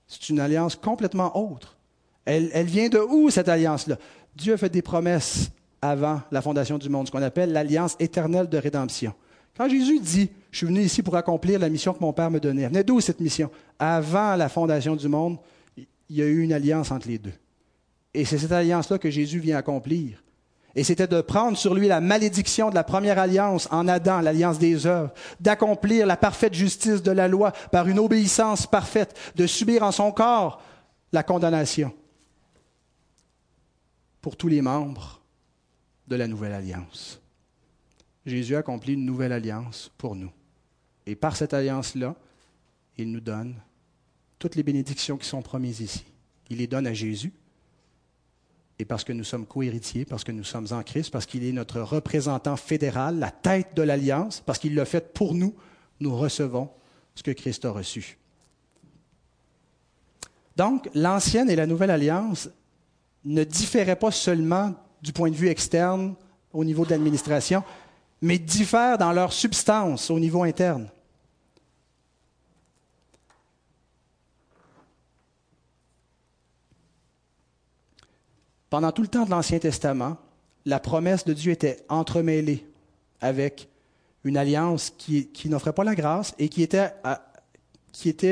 C'est 0.07 0.29
une 0.29 0.41
alliance 0.41 0.77
complètement 0.77 1.37
autre. 1.37 1.77
Elle, 2.25 2.51
elle 2.53 2.67
vient 2.67 2.89
de 2.89 2.99
où, 2.99 3.31
cette 3.31 3.49
alliance-là? 3.49 3.99
Dieu 4.37 4.55
a 4.55 4.57
fait 4.57 4.69
des 4.69 4.83
promesses 4.83 5.51
avant 5.81 6.21
la 6.31 6.41
fondation 6.41 6.79
du 6.79 6.89
monde, 6.89 7.07
ce 7.09 7.13
qu'on 7.13 7.23
appelle 7.23 7.53
l'alliance 7.53 7.97
éternelle 7.99 8.49
de 8.49 8.59
rédemption. 8.59 9.15
Quand 9.57 9.69
Jésus 9.69 10.01
dit, 10.01 10.31
je 10.51 10.59
suis 10.59 10.67
venu 10.67 10.81
ici 10.81 11.03
pour 11.03 11.17
accomplir 11.17 11.59
la 11.59 11.69
mission 11.69 11.93
que 11.93 12.01
mon 12.01 12.13
Père 12.13 12.31
me 12.31 12.39
donnait, 12.39 12.69
venait 12.69 12.85
d'où 12.85 13.01
cette 13.01 13.21
mission? 13.21 13.51
Avant 13.79 14.37
la 14.37 14.49
fondation 14.49 14.95
du 14.95 15.09
monde, 15.09 15.39
il 15.77 15.87
y 16.17 16.23
a 16.23 16.27
eu 16.27 16.41
une 16.41 16.53
alliance 16.53 16.91
entre 16.91 17.09
les 17.09 17.19
deux. 17.19 17.33
Et 18.15 18.25
c'est 18.25 18.39
cette 18.39 18.53
alliance-là 18.53 18.99
que 18.99 19.11
Jésus 19.11 19.39
vient 19.39 19.57
accomplir. 19.57 20.23
Et 20.75 20.85
c'était 20.85 21.07
de 21.07 21.21
prendre 21.21 21.57
sur 21.57 21.75
lui 21.75 21.87
la 21.87 22.01
malédiction 22.01 22.71
de 22.71 22.75
la 22.75 22.85
première 22.85 23.19
alliance 23.19 23.69
en 23.71 23.89
Adam, 23.89 24.21
l'alliance 24.21 24.59
des 24.59 24.87
œuvres, 24.87 25.13
d'accomplir 25.41 26.07
la 26.07 26.17
parfaite 26.17 26.55
justice 26.55 27.03
de 27.03 27.11
la 27.11 27.29
loi 27.29 27.53
par 27.71 27.89
une 27.89 27.99
obéissance 27.99 28.67
parfaite, 28.67 29.19
de 29.37 29.47
subir 29.47 29.83
en 29.83 29.93
son 29.93 30.13
corps 30.13 30.63
la 31.13 31.23
condamnation 31.23 31.93
pour 34.23 34.37
tous 34.37 34.49
les 34.49 34.63
membres 34.63 35.21
de 36.09 36.17
la 36.17 36.27
nouvelle 36.27 36.53
alliance. 36.53 37.21
Jésus 38.25 38.55
a 38.55 38.61
accompli 38.61 38.95
une 38.95 39.05
nouvelle 39.05 39.33
alliance 39.33 39.91
pour 39.99 40.15
nous. 40.15 40.33
Et 41.07 41.17
par 41.17 41.37
cette 41.37 41.53
alliance-là, 41.53 42.15
il 42.97 43.11
nous 43.11 43.21
donne 43.21 43.57
toutes 44.39 44.55
les 44.55 44.63
bénédictions 44.63 45.17
qui 45.17 45.27
sont 45.27 45.43
promises 45.43 45.81
ici. 45.81 46.05
Il 46.49 46.59
les 46.59 46.67
donne 46.67 46.87
à 46.87 46.95
Jésus. 46.95 47.33
Et 48.79 48.85
parce 48.85 49.05
que 49.05 49.12
nous 49.12 49.25
sommes 49.25 49.47
co-héritiers, 49.47 50.05
parce 50.05 50.25
que 50.25 50.33
nous 50.33 50.45
sommes 50.45 50.66
en 50.70 50.83
Christ, 50.83 51.11
parce 51.11 51.27
qu'il 51.27 51.45
est 51.45 51.53
notre 51.53 51.81
représentant 51.81 52.57
fédéral, 52.57 53.18
la 53.18 53.31
tête 53.31 53.75
de 53.75 53.83
l'alliance, 53.83 54.43
parce 54.45 54.59
qu'il 54.59 54.75
l'a 54.75 54.85
fait 54.85 55.12
pour 55.12 55.35
nous, 55.35 55.55
nous 56.01 56.16
recevons 56.16 56.68
ce 57.14 57.23
que 57.23 57.31
Christ 57.31 57.64
a 57.64 57.70
reçu. 57.70 58.18
Donc, 60.57 60.89
l'ancienne 60.95 61.51
et 61.51 61.57
la 61.57 61.66
nouvelle 61.66 61.91
alliance 61.91 62.49
ne 63.25 63.45
différaient 63.45 63.97
pas 63.97 64.11
seulement 64.11 64.75
du 65.01 65.12
point 65.12 65.31
de 65.31 65.37
vue 65.37 65.49
externe 65.49 66.14
au 66.53 66.64
niveau 66.64 66.85
de 66.85 66.91
l'administration, 66.91 67.62
mais 68.20 68.39
diffèrent 68.39 68.99
dans 68.99 69.12
leur 69.12 69.33
substance 69.33 70.11
au 70.11 70.18
niveau 70.18 70.43
interne. 70.43 70.89
Pendant 78.73 78.91
tout 78.91 79.03
le 79.03 79.09
temps 79.09 79.27
de 79.27 79.31
l'Ancien 79.31 79.59
Testament, 79.59 80.16
la 80.64 80.81
promesse 80.81 81.27
de 81.27 81.35
Dieu 81.35 81.53
était 81.53 81.85
entremêlée 81.91 82.66
avec 83.20 83.68
une 84.25 84.39
alliance 84.39 84.95
qui, 84.97 85.29
n'offrait 85.45 85.75
pas 85.75 85.85
la 85.85 85.95
grâce 85.95 86.35
et 86.39 86.49
qui 86.49 86.62
était, 86.62 86.89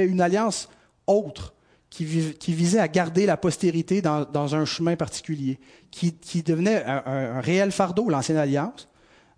une 0.06 0.22
alliance 0.22 0.70
autre, 1.06 1.52
qui, 1.90 2.06
visait 2.06 2.78
à 2.78 2.88
garder 2.88 3.26
la 3.26 3.36
postérité 3.36 4.00
dans, 4.00 4.54
un 4.54 4.64
chemin 4.64 4.96
particulier, 4.96 5.58
qui, 5.90 6.42
devenait 6.42 6.84
un, 6.86 7.42
réel 7.42 7.70
fardeau, 7.70 8.08
l'ancienne 8.08 8.38
alliance. 8.38 8.88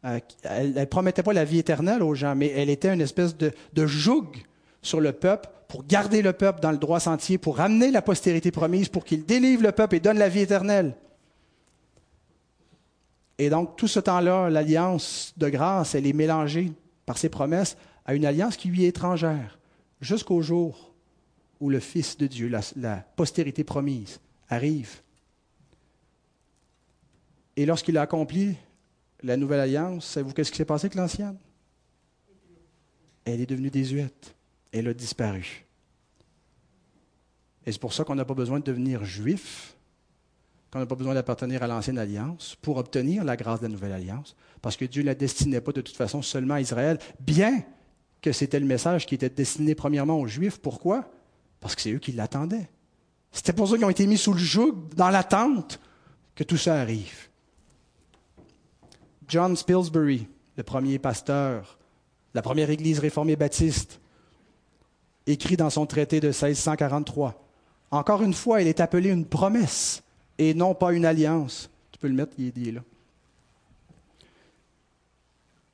Euh, 0.05 0.20
elle 0.44 0.72
ne 0.72 0.84
promettait 0.84 1.24
pas 1.24 1.32
la 1.32 1.44
vie 1.44 1.59
éternelle 1.59 2.05
aux 2.05 2.14
gens, 2.14 2.36
mais 2.36 2.53
elle 2.55 2.70
était 2.70 2.94
une 2.94 3.00
espèce 3.00 3.36
de, 3.36 3.50
de 3.72 3.86
joug 3.88 4.28
sur 4.83 5.01
le 5.01 5.12
peuple 5.12 5.49
pour 5.68 5.87
garder 5.87 6.20
le 6.20 6.35
peuple 6.35 6.61
dans 6.61 6.70
le 6.70 6.76
droit 6.76 7.01
sentier, 7.01 7.39
pour 7.39 7.57
ramener 7.57 7.91
la 7.91 8.03
postérité 8.03 8.51
promise, 8.51 8.91
pour 8.91 9.05
qu'il 9.05 9.24
délivre 9.24 9.62
le 9.62 9.72
peuple 9.72 9.95
et 9.95 10.01
donne 10.01 10.18
la 10.18 10.28
vie 10.28 10.41
éternelle. 10.41 10.95
Et 13.39 13.49
donc, 13.49 13.76
tout 13.76 13.89
ce 13.89 13.99
temps-là, 13.99 14.51
l'alliance 14.51 15.33
de 15.39 15.49
grâce, 15.49 15.95
elle 15.95 16.07
est 16.07 16.12
mélangée 16.12 16.72
par 17.07 17.16
ses 17.16 17.30
promesses 17.30 17.78
à 18.05 18.14
une 18.14 18.26
alliance 18.26 18.59
qui 18.59 18.68
lui 18.68 18.85
est 18.85 18.89
étrangère, 18.89 19.59
jusqu'au 20.01 20.43
jour 20.43 20.93
où 21.59 21.70
le 21.70 21.80
Fils 21.80 22.18
de 22.18 22.26
Dieu, 22.26 22.51
la, 22.76 22.97
postérité 23.16 23.64
promise, 23.64 24.20
arrive. 24.51 25.01
Et 27.57 27.64
lorsqu'il 27.64 27.97
a 27.97 28.03
accompli 28.03 28.57
la 29.22 29.37
nouvelle 29.37 29.61
alliance, 29.61 30.05
savez-vous 30.07 30.35
qu'est-ce 30.35 30.51
qui 30.51 30.59
s'est 30.59 30.64
passé 30.64 30.87
avec 30.87 30.97
l'ancienne? 30.97 31.39
Elle 33.24 33.41
est 33.41 33.47
devenue 33.47 33.70
désuète. 33.70 34.35
Elle 34.72 34.88
a 34.88 34.94
disparu. 34.94 35.66
Et 37.64 37.72
c'est 37.72 37.80
pour 37.80 37.92
ça 37.92 38.04
qu'on 38.04 38.14
n'a 38.14 38.24
pas 38.24 38.34
besoin 38.34 38.58
de 38.58 38.64
devenir 38.64 39.04
juif, 39.04 39.76
qu'on 40.72 40.78
n'a 40.78 40.86
pas 40.86 40.94
besoin 40.94 41.14
d'appartenir 41.14 41.62
à 41.62 41.66
l'ancienne 41.66 41.98
alliance 41.98 42.56
pour 42.60 42.78
obtenir 42.78 43.22
la 43.24 43.36
grâce 43.36 43.60
de 43.60 43.66
la 43.66 43.72
nouvelle 43.72 43.92
alliance, 43.92 44.34
parce 44.62 44.76
que 44.76 44.84
Dieu 44.84 45.02
ne 45.02 45.06
la 45.06 45.14
destinait 45.14 45.60
pas 45.60 45.72
de 45.72 45.82
toute 45.82 45.96
façon 45.96 46.22
seulement 46.22 46.54
à 46.54 46.60
Israël, 46.60 46.98
bien 47.20 47.62
que 48.20 48.32
c'était 48.32 48.60
le 48.60 48.66
message 48.66 49.06
qui 49.06 49.14
était 49.14 49.28
destiné 49.28 49.74
premièrement 49.74 50.18
aux 50.18 50.26
Juifs. 50.26 50.58
Pourquoi? 50.58 51.10
Parce 51.60 51.74
que 51.74 51.82
c'est 51.82 51.92
eux 51.92 51.98
qui 51.98 52.12
l'attendaient. 52.12 52.70
C'était 53.32 53.52
pour 53.52 53.68
ça 53.68 53.76
qu'ils 53.76 53.84
ont 53.84 53.90
été 53.90 54.06
mis 54.06 54.18
sous 54.18 54.32
le 54.32 54.38
joug, 54.38 54.88
dans 54.94 55.10
l'attente 55.10 55.80
que 56.34 56.44
tout 56.44 56.56
ça 56.56 56.80
arrive. 56.80 57.28
John 59.28 59.56
Spilsbury, 59.56 60.28
le 60.56 60.62
premier 60.62 60.98
pasteur, 60.98 61.78
la 62.34 62.42
première 62.42 62.70
église 62.70 62.98
réformée 62.98 63.36
baptiste, 63.36 64.00
écrit 65.26 65.56
dans 65.56 65.70
son 65.70 65.86
traité 65.86 66.20
de 66.20 66.28
1643. 66.28 67.40
Encore 67.90 68.22
une 68.22 68.34
fois, 68.34 68.62
il 68.62 68.68
est 68.68 68.80
appelé 68.80 69.10
une 69.10 69.26
promesse 69.26 70.02
et 70.38 70.54
non 70.54 70.74
pas 70.74 70.92
une 70.92 71.04
alliance. 71.04 71.70
Tu 71.90 71.98
peux 71.98 72.08
le 72.08 72.14
mettre, 72.14 72.32
il 72.38 72.48
est 72.48 72.50
dit 72.50 72.72
là. 72.72 72.80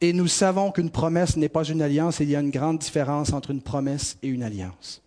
Et 0.00 0.12
nous 0.12 0.28
savons 0.28 0.70
qu'une 0.70 0.90
promesse 0.90 1.36
n'est 1.36 1.48
pas 1.48 1.64
une 1.64 1.82
alliance 1.82 2.20
il 2.20 2.30
y 2.30 2.36
a 2.36 2.40
une 2.40 2.50
grande 2.50 2.78
différence 2.78 3.32
entre 3.32 3.50
une 3.50 3.62
promesse 3.62 4.16
et 4.22 4.28
une 4.28 4.44
alliance. 4.44 5.02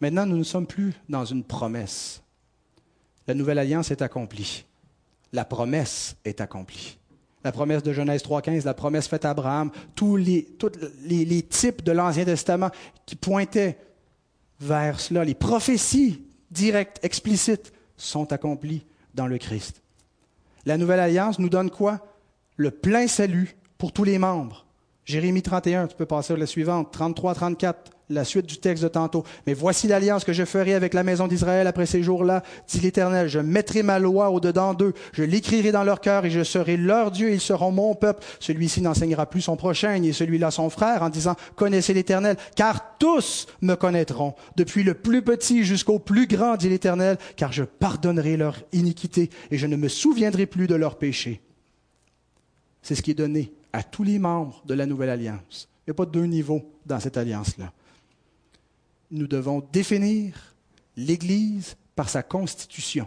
Maintenant, 0.00 0.26
nous 0.26 0.36
ne 0.36 0.44
sommes 0.44 0.66
plus 0.66 0.94
dans 1.08 1.24
une 1.24 1.44
promesse. 1.44 2.22
La 3.26 3.34
nouvelle 3.34 3.58
alliance 3.58 3.90
est 3.90 4.02
accomplie. 4.02 4.64
La 5.32 5.44
promesse 5.44 6.16
est 6.24 6.40
accomplie. 6.40 6.98
La 7.44 7.52
promesse 7.52 7.82
de 7.82 7.92
Genèse 7.92 8.22
3.15, 8.22 8.64
la 8.64 8.74
promesse 8.74 9.08
faite 9.08 9.24
à 9.24 9.30
Abraham, 9.30 9.70
tous 9.94 10.16
les, 10.16 10.46
types 11.48 11.82
de 11.82 11.92
l'Ancien 11.92 12.24
Testament 12.24 12.70
qui 13.04 13.16
pointaient 13.16 13.78
vers 14.60 15.00
cela, 15.00 15.24
les 15.24 15.34
prophéties 15.34 16.22
directes, 16.50 17.00
explicites, 17.02 17.72
sont 17.96 18.32
accomplies 18.32 18.84
dans 19.14 19.26
le 19.26 19.38
Christ. 19.38 19.82
La 20.64 20.78
nouvelle 20.78 21.00
alliance 21.00 21.38
nous 21.38 21.48
donne 21.48 21.70
quoi? 21.70 22.06
Le 22.56 22.70
plein 22.70 23.08
salut 23.08 23.56
pour 23.78 23.92
tous 23.92 24.04
les 24.04 24.18
membres. 24.18 24.66
Jérémie 25.04 25.42
31, 25.42 25.88
tu 25.88 25.96
peux 25.96 26.06
passer 26.06 26.32
à 26.32 26.36
la 26.36 26.46
suivante, 26.46 26.92
33, 26.92 27.34
34 27.34 27.90
la 28.12 28.24
suite 28.24 28.46
du 28.46 28.58
texte 28.58 28.82
de 28.82 28.88
tantôt. 28.88 29.24
Mais 29.46 29.54
voici 29.54 29.88
l'alliance 29.88 30.24
que 30.24 30.32
je 30.32 30.44
ferai 30.44 30.74
avec 30.74 30.94
la 30.94 31.02
maison 31.02 31.26
d'Israël 31.26 31.66
après 31.66 31.86
ces 31.86 32.02
jours-là, 32.02 32.42
dit 32.68 32.80
l'Éternel. 32.80 33.28
Je 33.28 33.38
mettrai 33.38 33.82
ma 33.82 33.98
loi 33.98 34.30
au-dedans 34.30 34.74
d'eux, 34.74 34.92
je 35.12 35.24
l'écrirai 35.24 35.72
dans 35.72 35.84
leur 35.84 36.00
cœur 36.00 36.24
et 36.24 36.30
je 36.30 36.44
serai 36.44 36.76
leur 36.76 37.10
Dieu 37.10 37.32
ils 37.32 37.40
seront 37.40 37.72
mon 37.72 37.94
peuple. 37.94 38.24
Celui-ci 38.40 38.82
n'enseignera 38.82 39.26
plus 39.26 39.40
son 39.40 39.56
prochain 39.56 40.00
et 40.02 40.12
celui-là 40.12 40.50
son 40.50 40.70
frère 40.70 41.02
en 41.02 41.08
disant, 41.08 41.36
connaissez 41.56 41.94
l'Éternel, 41.94 42.36
car 42.54 42.98
tous 42.98 43.46
me 43.60 43.74
connaîtront, 43.74 44.34
depuis 44.56 44.82
le 44.82 44.94
plus 44.94 45.22
petit 45.22 45.64
jusqu'au 45.64 45.98
plus 45.98 46.26
grand, 46.26 46.56
dit 46.56 46.68
l'Éternel, 46.68 47.18
car 47.36 47.52
je 47.52 47.64
pardonnerai 47.64 48.36
leur 48.36 48.56
iniquité 48.72 49.30
et 49.50 49.58
je 49.58 49.66
ne 49.66 49.76
me 49.76 49.88
souviendrai 49.88 50.46
plus 50.46 50.66
de 50.66 50.74
leurs 50.74 50.98
péchés. 50.98 51.40
C'est 52.82 52.94
ce 52.94 53.02
qui 53.02 53.12
est 53.12 53.14
donné 53.14 53.52
à 53.72 53.82
tous 53.82 54.04
les 54.04 54.18
membres 54.18 54.62
de 54.66 54.74
la 54.74 54.86
nouvelle 54.86 55.10
alliance. 55.10 55.68
Il 55.80 55.90
n'y 55.90 55.92
a 55.92 55.94
pas 55.94 56.06
deux 56.06 56.24
niveaux 56.24 56.62
dans 56.86 57.00
cette 57.00 57.16
alliance-là 57.16 57.72
nous 59.12 59.28
devons 59.28 59.62
définir 59.72 60.34
l'Église 60.96 61.76
par 61.94 62.08
sa 62.08 62.22
constitution. 62.22 63.06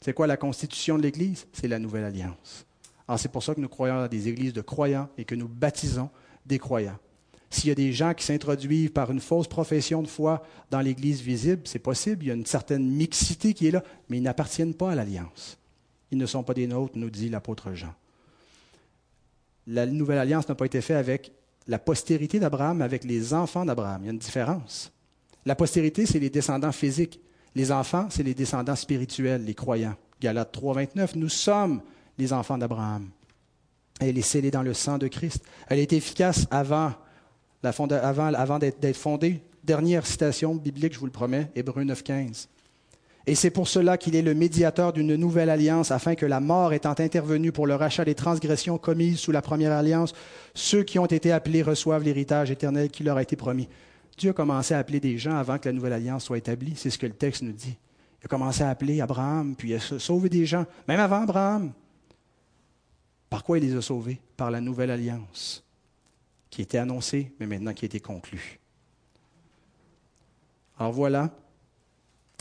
C'est 0.00 0.14
quoi 0.14 0.26
la 0.26 0.36
constitution 0.36 0.96
de 0.96 1.02
l'Église? 1.02 1.46
C'est 1.52 1.68
la 1.68 1.78
nouvelle 1.78 2.04
alliance. 2.04 2.64
Alors 3.06 3.18
c'est 3.18 3.28
pour 3.28 3.42
ça 3.42 3.54
que 3.54 3.60
nous 3.60 3.68
croyons 3.68 3.96
dans 3.96 4.08
des 4.08 4.28
églises 4.28 4.52
de 4.52 4.60
croyants 4.60 5.08
et 5.18 5.24
que 5.24 5.34
nous 5.34 5.48
baptisons 5.48 6.08
des 6.46 6.60
croyants. 6.60 6.98
S'il 7.50 7.68
y 7.68 7.72
a 7.72 7.74
des 7.74 7.92
gens 7.92 8.14
qui 8.14 8.24
s'introduisent 8.24 8.90
par 8.90 9.10
une 9.10 9.20
fausse 9.20 9.48
profession 9.48 10.02
de 10.02 10.06
foi 10.06 10.44
dans 10.70 10.80
l'Église 10.80 11.20
visible, 11.20 11.62
c'est 11.64 11.80
possible, 11.80 12.24
il 12.24 12.28
y 12.28 12.30
a 12.30 12.34
une 12.34 12.46
certaine 12.46 12.88
mixité 12.88 13.52
qui 13.52 13.66
est 13.66 13.72
là, 13.72 13.82
mais 14.08 14.18
ils 14.18 14.22
n'appartiennent 14.22 14.74
pas 14.74 14.92
à 14.92 14.94
l'Alliance. 14.94 15.58
Ils 16.12 16.18
ne 16.18 16.26
sont 16.26 16.44
pas 16.44 16.54
des 16.54 16.68
nôtres, 16.68 16.96
nous 16.96 17.10
dit 17.10 17.28
l'apôtre 17.28 17.72
Jean. 17.74 17.92
La 19.70 19.86
nouvelle 19.86 20.18
alliance 20.18 20.48
n'a 20.48 20.56
pas 20.56 20.66
été 20.66 20.80
faite 20.80 20.96
avec 20.96 21.32
la 21.68 21.78
postérité 21.78 22.40
d'Abraham, 22.40 22.82
avec 22.82 23.04
les 23.04 23.32
enfants 23.32 23.64
d'Abraham. 23.64 24.02
Il 24.02 24.06
y 24.06 24.08
a 24.08 24.12
une 24.12 24.18
différence. 24.18 24.92
La 25.46 25.54
postérité, 25.54 26.06
c'est 26.06 26.18
les 26.18 26.28
descendants 26.28 26.72
physiques. 26.72 27.20
Les 27.54 27.70
enfants, 27.70 28.08
c'est 28.10 28.24
les 28.24 28.34
descendants 28.34 28.74
spirituels, 28.74 29.44
les 29.44 29.54
croyants. 29.54 29.94
Galates 30.20 30.50
3, 30.50 30.74
29, 30.74 31.14
nous 31.14 31.28
sommes 31.28 31.82
les 32.18 32.32
enfants 32.32 32.58
d'Abraham. 32.58 33.10
Elle 34.00 34.18
est 34.18 34.22
scellée 34.22 34.50
dans 34.50 34.62
le 34.62 34.74
sang 34.74 34.98
de 34.98 35.06
Christ. 35.06 35.44
Elle 35.68 35.78
est 35.78 35.92
efficace 35.92 36.48
avant, 36.50 36.92
avant, 37.62 38.34
avant 38.34 38.58
d'être 38.58 38.96
fondée. 38.96 39.40
Dernière 39.62 40.04
citation 40.04 40.56
biblique, 40.56 40.94
je 40.94 40.98
vous 40.98 41.06
le 41.06 41.12
promets, 41.12 41.48
Hébreu 41.54 41.84
9, 41.84 42.02
15. 42.02 42.48
Et 43.26 43.34
c'est 43.34 43.50
pour 43.50 43.68
cela 43.68 43.98
qu'il 43.98 44.16
est 44.16 44.22
le 44.22 44.34
médiateur 44.34 44.92
d'une 44.92 45.14
nouvelle 45.14 45.50
alliance, 45.50 45.90
afin 45.90 46.14
que 46.14 46.26
la 46.26 46.40
mort 46.40 46.72
étant 46.72 46.94
intervenue 46.98 47.52
pour 47.52 47.66
le 47.66 47.74
rachat 47.74 48.04
des 48.04 48.14
transgressions 48.14 48.78
commises 48.78 49.18
sous 49.18 49.32
la 49.32 49.42
première 49.42 49.72
alliance, 49.72 50.14
ceux 50.54 50.82
qui 50.82 50.98
ont 50.98 51.06
été 51.06 51.30
appelés 51.30 51.62
reçoivent 51.62 52.02
l'héritage 52.02 52.50
éternel 52.50 52.90
qui 52.90 53.02
leur 53.02 53.18
a 53.18 53.22
été 53.22 53.36
promis. 53.36 53.68
Dieu 54.16 54.30
a 54.30 54.32
commencé 54.32 54.74
à 54.74 54.78
appeler 54.78 55.00
des 55.00 55.18
gens 55.18 55.36
avant 55.36 55.58
que 55.58 55.68
la 55.68 55.72
nouvelle 55.72 55.92
alliance 55.92 56.24
soit 56.24 56.38
établie. 56.38 56.74
C'est 56.76 56.90
ce 56.90 56.98
que 56.98 57.06
le 57.06 57.12
texte 57.12 57.42
nous 57.42 57.52
dit. 57.52 57.76
Il 58.20 58.26
a 58.26 58.28
commencé 58.28 58.62
à 58.62 58.70
appeler 58.70 59.00
Abraham, 59.00 59.54
puis 59.56 59.70
il 59.70 59.74
a 59.76 59.80
sauvé 59.80 60.28
des 60.28 60.44
gens, 60.44 60.66
même 60.88 61.00
avant 61.00 61.22
Abraham. 61.22 61.72
Par 63.28 63.44
quoi 63.44 63.58
il 63.58 63.64
les 63.64 63.76
a 63.76 63.80
sauvés? 63.80 64.20
Par 64.36 64.50
la 64.50 64.60
nouvelle 64.60 64.90
alliance 64.90 65.64
qui 66.50 66.62
était 66.62 66.78
annoncée, 66.78 67.32
mais 67.38 67.46
maintenant 67.46 67.72
qui 67.72 67.84
a 67.84 67.86
été 67.86 68.00
conclue. 68.00 68.58
Alors 70.78 70.92
voilà 70.92 71.30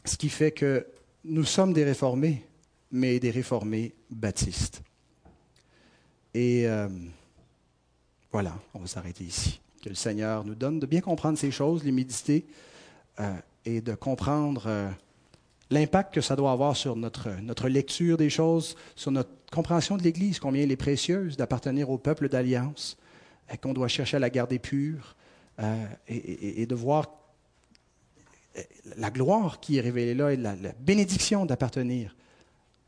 ce 0.10 0.18
qui 0.18 0.30
fait 0.30 0.52
que 0.52 0.88
nous 1.24 1.44
sommes 1.44 1.74
des 1.74 1.84
réformés, 1.84 2.44
mais 2.92 3.20
des 3.20 3.32
réformés 3.32 3.94
baptistes. 4.10 4.82
Et 6.34 6.68
euh, 6.68 6.88
voilà, 8.32 8.58
on 8.74 8.80
va 8.80 8.88
s'arrêter 8.88 9.24
ici. 9.24 9.62
Que 9.84 9.90
le 9.90 9.96
Seigneur 9.96 10.44
nous 10.44 10.56
donne 10.56 10.80
de 10.80 10.86
bien 10.86 11.02
comprendre 11.02 11.38
ces 11.38 11.52
choses, 11.52 11.84
les 11.84 11.92
méditer, 11.92 12.46
euh, 13.20 13.34
et 13.66 13.82
de 13.82 13.94
comprendre 13.94 14.64
euh, 14.66 14.90
l'impact 15.70 16.14
que 16.14 16.22
ça 16.22 16.36
doit 16.36 16.52
avoir 16.52 16.76
sur 16.76 16.96
notre, 16.96 17.30
notre 17.42 17.70
lecture 17.70 18.18
des 18.18 18.30
choses, 18.30 18.76
sur 18.96 19.12
notre 19.12 19.30
compréhension 19.52 19.96
de 19.96 20.04
l'Église, 20.04 20.40
combien 20.40 20.64
elle 20.64 20.72
est 20.72 20.76
précieuse 20.76 21.38
d'appartenir 21.38 21.90
au 21.90 21.98
peuple 21.98 22.30
d'alliance, 22.30 22.98
qu'on 23.62 23.74
doit 23.74 23.88
chercher 23.88 24.18
à 24.18 24.20
la 24.20 24.30
garder 24.30 24.60
pure, 24.60 25.16
et, 26.08 26.62
et, 26.62 26.66
de 26.66 26.76
voir 26.76 27.10
la 28.98 29.10
gloire 29.10 29.60
qui 29.60 29.78
est 29.78 29.82
révélée 29.82 30.14
là 30.14 30.32
et 30.32 30.38
la, 30.38 30.56
la 30.56 30.72
bénédiction 30.74 31.46
d'appartenir 31.46 32.16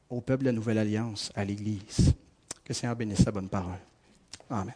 au 0.09 0.21
peuple 0.21 0.43
de 0.43 0.49
la 0.49 0.53
Nouvelle 0.53 0.77
Alliance, 0.77 1.31
à 1.35 1.45
l'Église. 1.45 2.13
Que 2.63 2.69
le 2.69 2.73
Seigneur 2.73 2.95
bénisse 2.95 3.23
sa 3.23 3.31
bonne 3.31 3.49
parole. 3.49 3.79
Amen. 4.49 4.73